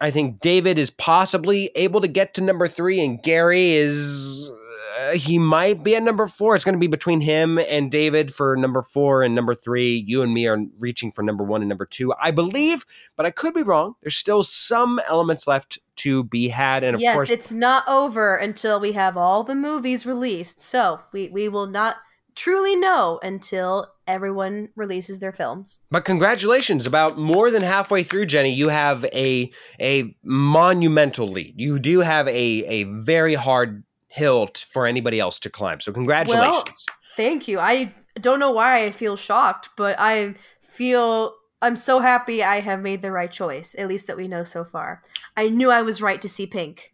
I 0.00 0.10
think 0.10 0.40
David 0.40 0.78
is 0.78 0.90
possibly 0.90 1.70
able 1.76 2.00
to 2.00 2.08
get 2.08 2.34
to 2.34 2.42
number 2.42 2.68
three, 2.68 3.04
and 3.04 3.22
Gary 3.22 3.72
is. 3.72 4.50
Uh, 4.96 5.12
he 5.12 5.38
might 5.38 5.82
be 5.82 5.96
at 5.96 6.02
number 6.02 6.26
four. 6.26 6.54
It's 6.54 6.64
going 6.64 6.74
to 6.74 6.80
be 6.80 6.86
between 6.86 7.20
him 7.20 7.58
and 7.58 7.90
David 7.90 8.32
for 8.32 8.56
number 8.56 8.82
four 8.82 9.22
and 9.22 9.34
number 9.34 9.54
three. 9.54 10.04
You 10.06 10.22
and 10.22 10.32
me 10.32 10.46
are 10.46 10.58
reaching 10.78 11.10
for 11.10 11.22
number 11.22 11.42
one 11.42 11.62
and 11.62 11.68
number 11.68 11.86
two, 11.86 12.12
I 12.20 12.30
believe, 12.30 12.84
but 13.16 13.26
I 13.26 13.30
could 13.30 13.54
be 13.54 13.62
wrong. 13.62 13.94
There's 14.02 14.16
still 14.16 14.44
some 14.44 15.00
elements 15.08 15.46
left 15.46 15.78
to 15.96 16.24
be 16.24 16.48
had, 16.48 16.84
and 16.84 16.94
of 16.94 17.00
yes, 17.00 17.14
course, 17.14 17.30
it's 17.30 17.52
not 17.52 17.86
over 17.88 18.36
until 18.36 18.80
we 18.80 18.92
have 18.92 19.16
all 19.16 19.44
the 19.44 19.54
movies 19.54 20.04
released. 20.06 20.62
So 20.62 21.00
we, 21.12 21.28
we 21.28 21.48
will 21.48 21.66
not 21.66 21.96
truly 22.34 22.76
know 22.76 23.20
until 23.22 23.86
everyone 24.06 24.68
releases 24.76 25.20
their 25.20 25.32
films. 25.32 25.80
But 25.90 26.04
congratulations! 26.04 26.86
About 26.86 27.18
more 27.18 27.50
than 27.50 27.62
halfway 27.62 28.02
through, 28.02 28.26
Jenny, 28.26 28.52
you 28.52 28.68
have 28.68 29.04
a 29.06 29.50
a 29.80 30.16
monumental 30.22 31.28
lead. 31.28 31.54
You 31.56 31.78
do 31.78 32.00
have 32.00 32.28
a 32.28 32.32
a 32.32 32.84
very 32.84 33.34
hard 33.34 33.84
hill 34.14 34.46
t- 34.46 34.64
for 34.70 34.86
anybody 34.86 35.18
else 35.18 35.40
to 35.40 35.50
climb. 35.50 35.80
So 35.80 35.92
congratulations! 35.92 36.86
Thank 37.16 37.48
you. 37.48 37.58
I 37.58 37.92
don't 38.20 38.38
know 38.38 38.52
why 38.52 38.84
I 38.84 38.92
feel 38.92 39.16
shocked, 39.16 39.70
but 39.76 39.96
I 39.98 40.34
feel 40.62 41.34
I'm 41.60 41.76
so 41.76 41.98
happy 41.98 42.42
I 42.42 42.60
have 42.60 42.80
made 42.80 43.02
the 43.02 43.10
right 43.10 43.30
choice, 43.30 43.74
at 43.76 43.88
least 43.88 44.06
that 44.06 44.16
we 44.16 44.28
know 44.28 44.44
so 44.44 44.64
far. 44.64 45.02
I 45.36 45.48
knew 45.48 45.70
I 45.70 45.82
was 45.82 46.00
right 46.00 46.22
to 46.22 46.28
see 46.28 46.46
pink. 46.46 46.92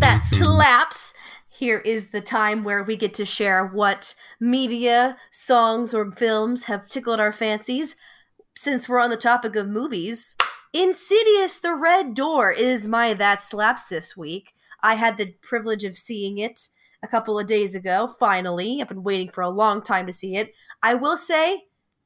That 0.00 0.22
slaps. 0.24 1.14
Here 1.58 1.80
is 1.80 2.10
the 2.10 2.20
time 2.20 2.62
where 2.62 2.84
we 2.84 2.94
get 2.94 3.14
to 3.14 3.26
share 3.26 3.66
what 3.66 4.14
media, 4.38 5.16
songs, 5.32 5.92
or 5.92 6.12
films 6.12 6.66
have 6.66 6.88
tickled 6.88 7.18
our 7.18 7.32
fancies. 7.32 7.96
Since 8.56 8.88
we're 8.88 9.00
on 9.00 9.10
the 9.10 9.16
topic 9.16 9.56
of 9.56 9.66
movies, 9.66 10.36
Insidious 10.72 11.58
the 11.58 11.74
Red 11.74 12.14
Door 12.14 12.52
is 12.52 12.86
my 12.86 13.12
That 13.12 13.42
Slaps 13.42 13.86
this 13.86 14.16
week. 14.16 14.54
I 14.84 14.94
had 14.94 15.18
the 15.18 15.34
privilege 15.42 15.82
of 15.82 15.98
seeing 15.98 16.38
it 16.38 16.68
a 17.02 17.08
couple 17.08 17.40
of 17.40 17.48
days 17.48 17.74
ago, 17.74 18.06
finally. 18.20 18.80
I've 18.80 18.88
been 18.88 19.02
waiting 19.02 19.28
for 19.28 19.42
a 19.42 19.48
long 19.48 19.82
time 19.82 20.06
to 20.06 20.12
see 20.12 20.36
it. 20.36 20.54
I 20.80 20.94
will 20.94 21.16
say 21.16 21.64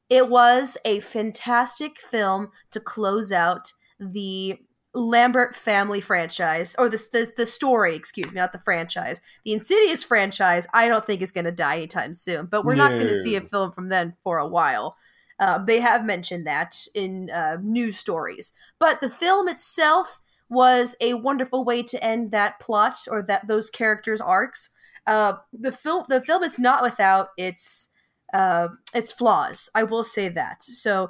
it 0.09 0.29
was 0.29 0.79
a 0.83 0.99
fantastic 0.99 1.99
film 1.99 2.49
to 2.71 2.79
close 2.79 3.31
out 3.31 3.71
the 3.99 4.57
Lambert 4.93 5.55
family 5.55 5.99
franchise, 6.01 6.75
or 6.77 6.87
the, 6.87 6.97
the 7.11 7.31
the 7.35 7.45
story, 7.45 7.95
excuse 7.95 8.27
me, 8.31 8.35
not 8.35 8.53
the 8.53 8.59
franchise. 8.59 9.21
The 9.43 9.53
Insidious 9.53 10.03
franchise, 10.03 10.67
I 10.73 10.87
don't 10.87 11.03
think 11.03 11.21
is 11.21 11.31
going 11.31 11.45
to 11.45 11.51
die 11.51 11.77
anytime 11.77 12.13
soon. 12.13 12.45
But 12.45 12.63
we're 12.63 12.75
not 12.75 12.91
going 12.91 13.07
to 13.07 13.15
see 13.15 13.35
a 13.35 13.41
film 13.41 13.71
from 13.71 13.89
them 13.89 14.13
for 14.23 14.37
a 14.37 14.47
while. 14.47 14.95
Uh, 15.39 15.57
they 15.57 15.79
have 15.79 16.05
mentioned 16.05 16.45
that 16.45 16.87
in 16.93 17.29
uh, 17.31 17.57
news 17.61 17.97
stories. 17.97 18.53
But 18.79 19.01
the 19.01 19.09
film 19.09 19.47
itself 19.47 20.21
was 20.47 20.95
a 21.01 21.15
wonderful 21.15 21.65
way 21.65 21.81
to 21.81 22.03
end 22.03 22.31
that 22.31 22.59
plot 22.59 22.95
or 23.09 23.23
that 23.23 23.47
those 23.47 23.69
characters' 23.69 24.21
arcs. 24.21 24.69
Uh, 25.07 25.33
the 25.51 25.71
film 25.71 26.05
the 26.07 26.21
film 26.21 26.43
is 26.43 26.59
not 26.59 26.83
without 26.83 27.29
its 27.37 27.89
uh, 28.31 28.69
its 28.93 29.11
flaws. 29.11 29.69
I 29.73 29.83
will 29.83 30.03
say 30.03 30.29
that. 30.29 30.63
So 30.63 31.09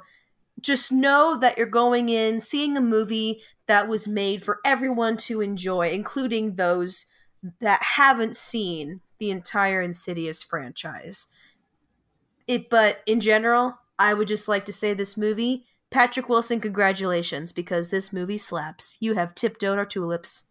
just 0.60 0.90
know 0.90 1.38
that 1.38 1.58
you're 1.58 1.66
going 1.66 2.08
in 2.08 2.40
seeing 2.40 2.76
a 2.76 2.80
movie 2.80 3.42
that 3.66 3.88
was 3.88 4.06
made 4.06 4.42
for 4.42 4.60
everyone 4.64 5.16
to 5.16 5.40
enjoy, 5.40 5.90
including 5.90 6.54
those 6.54 7.06
that 7.60 7.82
haven't 7.96 8.36
seen 8.36 9.00
the 9.18 9.30
entire 9.30 9.80
Insidious 9.80 10.42
franchise. 10.42 11.28
It, 12.46 12.68
but 12.68 12.98
in 13.06 13.20
general, 13.20 13.78
I 13.98 14.14
would 14.14 14.28
just 14.28 14.48
like 14.48 14.64
to 14.66 14.72
say 14.72 14.92
this 14.92 15.16
movie, 15.16 15.64
Patrick 15.90 16.28
Wilson, 16.28 16.60
congratulations, 16.60 17.52
because 17.52 17.88
this 17.88 18.12
movie 18.12 18.38
slaps. 18.38 18.96
You 19.00 19.14
have 19.14 19.34
tiptoed 19.34 19.78
our 19.78 19.86
tulips. 19.86 20.44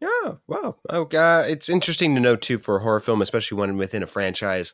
Yeah, 0.00 0.36
wow. 0.48 0.76
Oh, 0.88 1.06
it's 1.12 1.68
interesting 1.68 2.14
to 2.14 2.20
know 2.20 2.34
too 2.34 2.58
for 2.58 2.76
a 2.76 2.82
horror 2.82 3.00
film, 3.00 3.20
especially 3.20 3.58
one 3.58 3.76
within 3.76 4.02
a 4.02 4.06
franchise. 4.06 4.72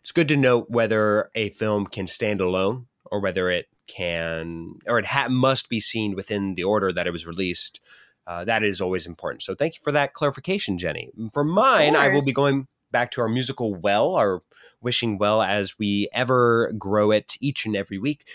It's 0.00 0.12
good 0.12 0.28
to 0.28 0.36
note 0.36 0.70
whether 0.70 1.30
a 1.34 1.50
film 1.50 1.86
can 1.86 2.06
stand 2.06 2.40
alone 2.40 2.86
or 3.04 3.20
whether 3.20 3.50
it 3.50 3.66
can 3.88 4.74
or 4.86 4.98
it 4.98 5.06
ha- 5.06 5.28
must 5.28 5.68
be 5.68 5.80
seen 5.80 6.14
within 6.14 6.54
the 6.54 6.64
order 6.64 6.92
that 6.92 7.06
it 7.06 7.10
was 7.10 7.26
released. 7.26 7.80
Uh, 8.26 8.44
that 8.44 8.62
is 8.62 8.80
always 8.80 9.06
important. 9.06 9.42
So 9.42 9.54
thank 9.54 9.74
you 9.74 9.80
for 9.82 9.92
that 9.92 10.12
clarification, 10.12 10.78
Jenny. 10.78 11.10
For 11.32 11.42
mine, 11.42 11.96
I 11.96 12.08
will 12.08 12.24
be 12.24 12.32
going 12.32 12.68
back 12.92 13.10
to 13.12 13.22
our 13.22 13.28
musical 13.28 13.74
well, 13.74 14.14
our 14.14 14.42
wishing 14.80 15.18
well 15.18 15.42
as 15.42 15.78
we 15.78 16.08
ever 16.12 16.72
grow 16.78 17.10
it 17.10 17.36
each 17.40 17.66
and 17.66 17.74
every 17.74 17.98
week. 17.98 18.26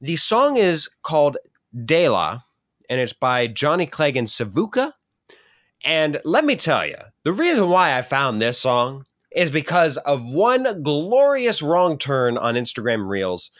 The 0.00 0.16
song 0.16 0.56
is 0.56 0.88
called 1.02 1.36
Dela, 1.84 2.44
and 2.88 3.00
it's 3.00 3.12
by 3.12 3.46
Johnny 3.46 3.86
Clegg 3.86 4.16
and 4.16 4.26
Savuka. 4.26 4.92
And 5.84 6.20
let 6.24 6.44
me 6.44 6.56
tell 6.56 6.86
you, 6.86 6.96
the 7.24 7.32
reason 7.32 7.68
why 7.68 7.96
I 7.96 8.02
found 8.02 8.40
this 8.40 8.60
song 8.60 9.06
is 9.34 9.50
because 9.50 9.96
of 9.98 10.24
one 10.24 10.82
glorious 10.82 11.62
wrong 11.62 11.98
turn 11.98 12.36
on 12.38 12.54
Instagram 12.54 13.08
Reels. 13.08 13.50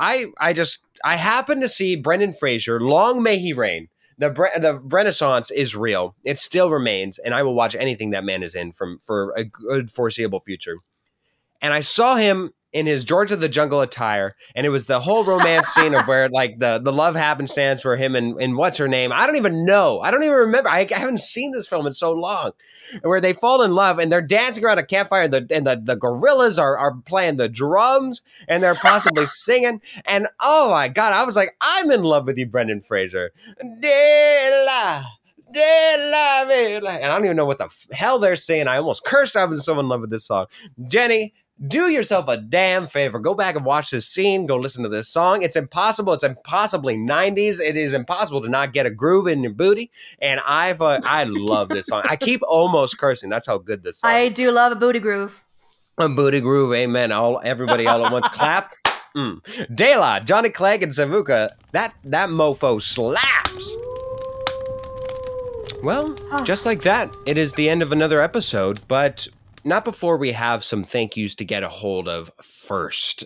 I 0.00 0.26
I 0.40 0.52
just 0.54 0.78
I 1.04 1.16
happened 1.16 1.62
to 1.62 1.68
see 1.68 1.94
Brendan 1.94 2.32
Fraser. 2.32 2.80
Long 2.80 3.22
may 3.22 3.38
he 3.38 3.52
reign. 3.52 3.88
The 4.18 4.30
Bre- 4.30 4.58
the 4.58 4.80
Renaissance 4.84 5.50
is 5.50 5.76
real. 5.76 6.16
It 6.24 6.38
still 6.38 6.70
remains, 6.70 7.18
and 7.18 7.34
I 7.34 7.42
will 7.42 7.54
watch 7.54 7.74
anything 7.74 8.10
that 8.10 8.24
man 8.24 8.42
is 8.42 8.54
in 8.54 8.72
from 8.72 8.98
for 8.98 9.32
a 9.36 9.44
good 9.44 9.90
foreseeable 9.90 10.40
future. 10.40 10.76
And 11.62 11.72
I 11.72 11.80
saw 11.80 12.16
him 12.16 12.52
in 12.72 12.86
his 12.86 13.04
George 13.04 13.30
of 13.30 13.40
the 13.40 13.48
Jungle 13.48 13.80
attire, 13.80 14.34
and 14.54 14.66
it 14.66 14.70
was 14.70 14.86
the 14.86 15.00
whole 15.00 15.24
romance 15.24 15.68
scene 15.74 15.94
of 15.94 16.06
where 16.06 16.28
like 16.30 16.58
the 16.58 16.80
the 16.82 16.92
love 16.92 17.14
happenstance 17.14 17.82
for 17.82 17.96
him 17.96 18.16
and 18.16 18.40
and 18.40 18.56
what's 18.56 18.78
her 18.78 18.88
name? 18.88 19.12
I 19.12 19.26
don't 19.26 19.36
even 19.36 19.66
know. 19.66 20.00
I 20.00 20.10
don't 20.10 20.22
even 20.22 20.36
remember. 20.36 20.70
I, 20.70 20.86
I 20.90 20.98
haven't 20.98 21.20
seen 21.20 21.52
this 21.52 21.68
film 21.68 21.86
in 21.86 21.92
so 21.92 22.12
long. 22.12 22.52
Where 23.02 23.20
they 23.20 23.32
fall 23.32 23.62
in 23.62 23.72
love 23.72 23.98
and 23.98 24.10
they're 24.10 24.20
dancing 24.22 24.64
around 24.64 24.78
a 24.78 24.84
campfire, 24.84 25.22
and 25.22 25.32
the 25.32 25.46
and 25.50 25.66
the, 25.66 25.80
the 25.82 25.96
gorillas 25.96 26.58
are 26.58 26.76
are 26.76 26.94
playing 27.04 27.36
the 27.36 27.48
drums 27.48 28.22
and 28.48 28.62
they're 28.62 28.74
possibly 28.74 29.26
singing. 29.44 29.80
And 30.04 30.28
oh 30.40 30.70
my 30.70 30.88
god, 30.88 31.12
I 31.12 31.24
was 31.24 31.36
like, 31.36 31.56
I'm 31.60 31.90
in 31.90 32.02
love 32.02 32.26
with 32.26 32.38
you, 32.38 32.46
Brendan 32.46 32.82
Fraser. 32.82 33.32
De 33.80 34.64
la. 34.66 35.04
De 35.52 36.10
la 36.10 36.44
vida. 36.44 36.90
And 36.90 37.06
I 37.06 37.16
don't 37.16 37.24
even 37.24 37.36
know 37.36 37.44
what 37.44 37.58
the 37.58 37.68
hell 37.92 38.18
they're 38.18 38.36
saying. 38.36 38.68
I 38.68 38.76
almost 38.76 39.04
cursed. 39.04 39.36
I 39.36 39.44
was 39.44 39.64
so 39.64 39.78
in 39.80 39.88
love 39.88 40.00
with 40.00 40.10
this 40.10 40.26
song. 40.26 40.46
Jenny, 40.86 41.34
do 41.66 41.88
yourself 41.90 42.28
a 42.28 42.36
damn 42.36 42.86
favor. 42.86 43.18
Go 43.18 43.34
back 43.34 43.54
and 43.54 43.64
watch 43.64 43.90
this 43.90 44.08
scene. 44.08 44.46
Go 44.46 44.56
listen 44.56 44.82
to 44.82 44.88
this 44.88 45.08
song. 45.08 45.42
It's 45.42 45.56
impossible. 45.56 46.12
It's 46.12 46.22
impossibly 46.22 46.96
90s. 46.96 47.60
It 47.60 47.76
is 47.76 47.92
impossible 47.92 48.40
to 48.42 48.48
not 48.48 48.72
get 48.72 48.86
a 48.86 48.90
groove 48.90 49.26
in 49.26 49.42
your 49.42 49.52
booty. 49.52 49.90
And 50.22 50.40
I've 50.46 50.80
uh, 50.80 51.00
I 51.04 51.24
love 51.24 51.68
this 51.68 51.88
song. 51.88 52.02
I 52.04 52.16
keep 52.16 52.40
almost 52.48 52.98
cursing. 52.98 53.28
That's 53.28 53.46
how 53.46 53.58
good 53.58 53.82
this 53.82 53.98
song 53.98 54.10
I 54.10 54.20
is. 54.20 54.34
do 54.34 54.50
love 54.50 54.72
a 54.72 54.76
booty 54.76 55.00
groove. 55.00 55.42
A 55.98 56.08
booty 56.08 56.40
groove. 56.40 56.72
Amen. 56.72 57.12
All 57.12 57.40
everybody 57.44 57.86
all 57.86 58.04
at 58.06 58.12
once 58.12 58.28
clap. 58.32 58.72
Mm. 59.16 59.74
Dela, 59.74 60.20
Johnny 60.24 60.50
Clegg, 60.50 60.82
and 60.82 60.92
Savuka. 60.92 61.50
That 61.72 61.94
that 62.04 62.28
mofo 62.30 62.80
slaps. 62.80 63.76
Well, 65.82 66.14
just 66.44 66.66
like 66.66 66.82
that, 66.82 67.14
it 67.26 67.38
is 67.38 67.54
the 67.54 67.68
end 67.68 67.82
of 67.82 67.90
another 67.90 68.20
episode, 68.20 68.80
but 68.86 69.26
not 69.64 69.84
before 69.84 70.16
we 70.16 70.32
have 70.32 70.64
some 70.64 70.84
thank 70.84 71.16
yous 71.16 71.34
to 71.36 71.44
get 71.44 71.62
a 71.62 71.68
hold 71.68 72.08
of 72.08 72.30
first. 72.42 73.24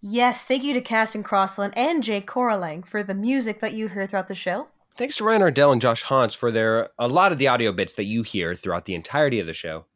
Yes, 0.00 0.46
thank 0.46 0.64
you 0.64 0.74
to 0.74 0.80
Cass 0.80 1.14
and 1.14 1.24
Crossland 1.24 1.74
and 1.76 2.02
Jake 2.02 2.26
Coralang 2.26 2.86
for 2.86 3.02
the 3.02 3.14
music 3.14 3.60
that 3.60 3.74
you 3.74 3.88
hear 3.88 4.06
throughout 4.06 4.28
the 4.28 4.34
show. 4.34 4.68
Thanks 4.96 5.16
to 5.16 5.24
Ryan 5.24 5.42
Ardell 5.42 5.72
and 5.72 5.80
Josh 5.80 6.02
Hans 6.02 6.34
for 6.34 6.50
their 6.50 6.90
a 6.98 7.08
lot 7.08 7.32
of 7.32 7.38
the 7.38 7.48
audio 7.48 7.72
bits 7.72 7.94
that 7.94 8.04
you 8.04 8.22
hear 8.22 8.54
throughout 8.54 8.84
the 8.84 8.94
entirety 8.94 9.40
of 9.40 9.46
the 9.46 9.52
show. 9.52 9.86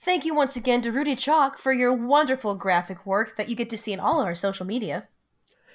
Thank 0.00 0.24
you 0.24 0.34
once 0.34 0.56
again 0.56 0.80
to 0.82 0.92
Rudy 0.92 1.14
Chalk 1.14 1.58
for 1.58 1.72
your 1.72 1.92
wonderful 1.92 2.54
graphic 2.54 3.04
work 3.04 3.36
that 3.36 3.48
you 3.50 3.56
get 3.56 3.68
to 3.70 3.76
see 3.76 3.92
in 3.92 4.00
all 4.00 4.20
of 4.20 4.26
our 4.26 4.34
social 4.34 4.64
media. 4.64 5.08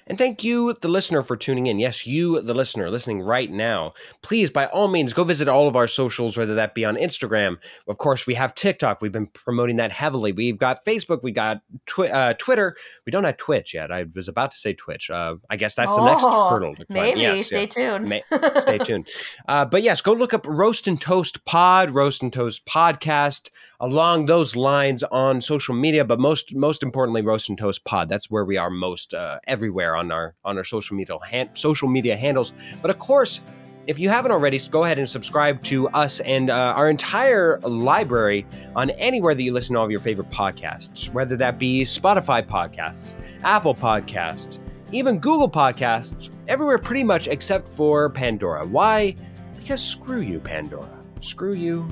And 0.08 0.18
thank 0.18 0.44
you, 0.44 0.72
the 0.80 0.86
listener, 0.88 1.22
for 1.22 1.36
tuning 1.36 1.66
in. 1.66 1.80
Yes, 1.80 2.06
you, 2.06 2.40
the 2.40 2.54
listener, 2.54 2.88
listening 2.90 3.22
right 3.22 3.50
now. 3.50 3.92
Please, 4.22 4.50
by 4.50 4.66
all 4.66 4.86
means, 4.86 5.12
go 5.12 5.24
visit 5.24 5.48
all 5.48 5.66
of 5.66 5.74
our 5.74 5.88
socials, 5.88 6.36
whether 6.36 6.54
that 6.54 6.76
be 6.76 6.84
on 6.84 6.94
Instagram. 6.94 7.56
Of 7.88 7.98
course, 7.98 8.24
we 8.24 8.34
have 8.34 8.54
TikTok. 8.54 9.00
We've 9.02 9.10
been 9.10 9.26
promoting 9.26 9.76
that 9.76 9.90
heavily. 9.90 10.30
We've 10.30 10.58
got 10.58 10.84
Facebook. 10.84 11.24
We 11.24 11.32
got 11.32 11.60
twi- 11.86 12.08
uh, 12.10 12.34
Twitter. 12.38 12.76
We 13.04 13.10
don't 13.10 13.24
have 13.24 13.36
Twitch 13.36 13.74
yet. 13.74 13.90
I 13.90 14.06
was 14.14 14.28
about 14.28 14.52
to 14.52 14.56
say 14.58 14.74
Twitch. 14.74 15.10
Uh, 15.10 15.36
I 15.50 15.56
guess 15.56 15.74
that's 15.74 15.94
the 15.96 16.04
next 16.04 16.22
Oh, 16.24 16.50
hurdle. 16.50 16.76
To. 16.76 16.86
Maybe. 16.88 17.22
Yes, 17.22 17.46
Stay 17.46 17.62
yeah. 17.62 17.66
tuned. 17.98 18.08
May- 18.08 18.22
stay 18.60 18.78
tuned. 18.78 19.08
Uh, 19.48 19.64
but 19.64 19.82
yes, 19.82 20.00
go 20.00 20.12
look 20.12 20.32
up 20.32 20.46
Roast 20.46 20.86
and 20.86 21.00
Toast 21.00 21.44
Pod, 21.46 21.90
Roast 21.90 22.22
and 22.22 22.32
Toast 22.32 22.64
Podcast, 22.64 23.50
along 23.80 24.26
those 24.26 24.56
lines 24.56 25.02
on 25.04 25.40
social 25.40 25.74
media. 25.74 26.04
But 26.04 26.20
most 26.20 26.54
most 26.54 26.82
importantly, 26.82 27.22
Roast 27.22 27.48
and 27.48 27.58
Toast 27.58 27.84
Pod. 27.84 28.08
That's 28.08 28.30
where 28.30 28.44
we 28.44 28.56
are 28.56 28.70
most 28.70 29.14
uh, 29.14 29.38
everywhere 29.46 29.96
on 29.96 30.12
our 30.12 30.34
on 30.44 30.56
our 30.58 30.64
social 30.64 30.96
media 30.96 31.16
social 31.54 31.88
media 31.88 32.16
handles. 32.16 32.52
But 32.82 32.90
of 32.90 32.98
course. 32.98 33.40
If 33.86 34.00
you 34.00 34.08
haven't 34.08 34.32
already, 34.32 34.58
go 34.68 34.82
ahead 34.82 34.98
and 34.98 35.08
subscribe 35.08 35.62
to 35.62 35.86
us 35.90 36.18
and 36.18 36.50
uh, 36.50 36.74
our 36.76 36.90
entire 36.90 37.60
library 37.60 38.44
on 38.74 38.90
anywhere 38.90 39.32
that 39.32 39.40
you 39.40 39.52
listen 39.52 39.74
to 39.74 39.78
all 39.78 39.84
of 39.84 39.92
your 39.92 40.00
favorite 40.00 40.28
podcasts, 40.28 41.08
whether 41.12 41.36
that 41.36 41.60
be 41.60 41.84
Spotify 41.84 42.44
podcasts, 42.44 43.14
Apple 43.44 43.76
podcasts, 43.76 44.58
even 44.90 45.18
Google 45.18 45.48
Podcasts, 45.48 46.30
everywhere 46.48 46.78
pretty 46.78 47.04
much 47.04 47.28
except 47.28 47.68
for 47.68 48.10
Pandora. 48.10 48.66
Why? 48.66 49.14
Because 49.56 49.82
screw 49.82 50.20
you, 50.20 50.40
Pandora. 50.40 50.88
Screw 51.20 51.54
you 51.54 51.88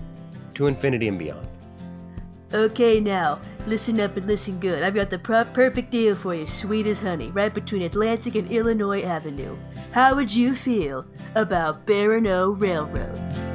to 0.54 0.66
infinity 0.66 1.08
and 1.08 1.18
beyond. 1.18 1.46
Okay, 2.54 3.00
now, 3.00 3.40
listen 3.66 3.98
up 3.98 4.16
and 4.16 4.28
listen 4.28 4.60
good. 4.60 4.84
I've 4.84 4.94
got 4.94 5.10
the 5.10 5.18
pro- 5.18 5.44
perfect 5.44 5.90
deal 5.90 6.14
for 6.14 6.36
you, 6.36 6.46
sweet 6.46 6.86
as 6.86 7.00
honey, 7.00 7.32
right 7.32 7.52
between 7.52 7.82
Atlantic 7.82 8.36
and 8.36 8.48
Illinois 8.48 9.02
Avenue. 9.02 9.56
How 9.90 10.14
would 10.14 10.32
you 10.32 10.54
feel 10.54 11.04
about 11.34 11.84
B&O 11.84 12.50
Railroad? 12.52 13.53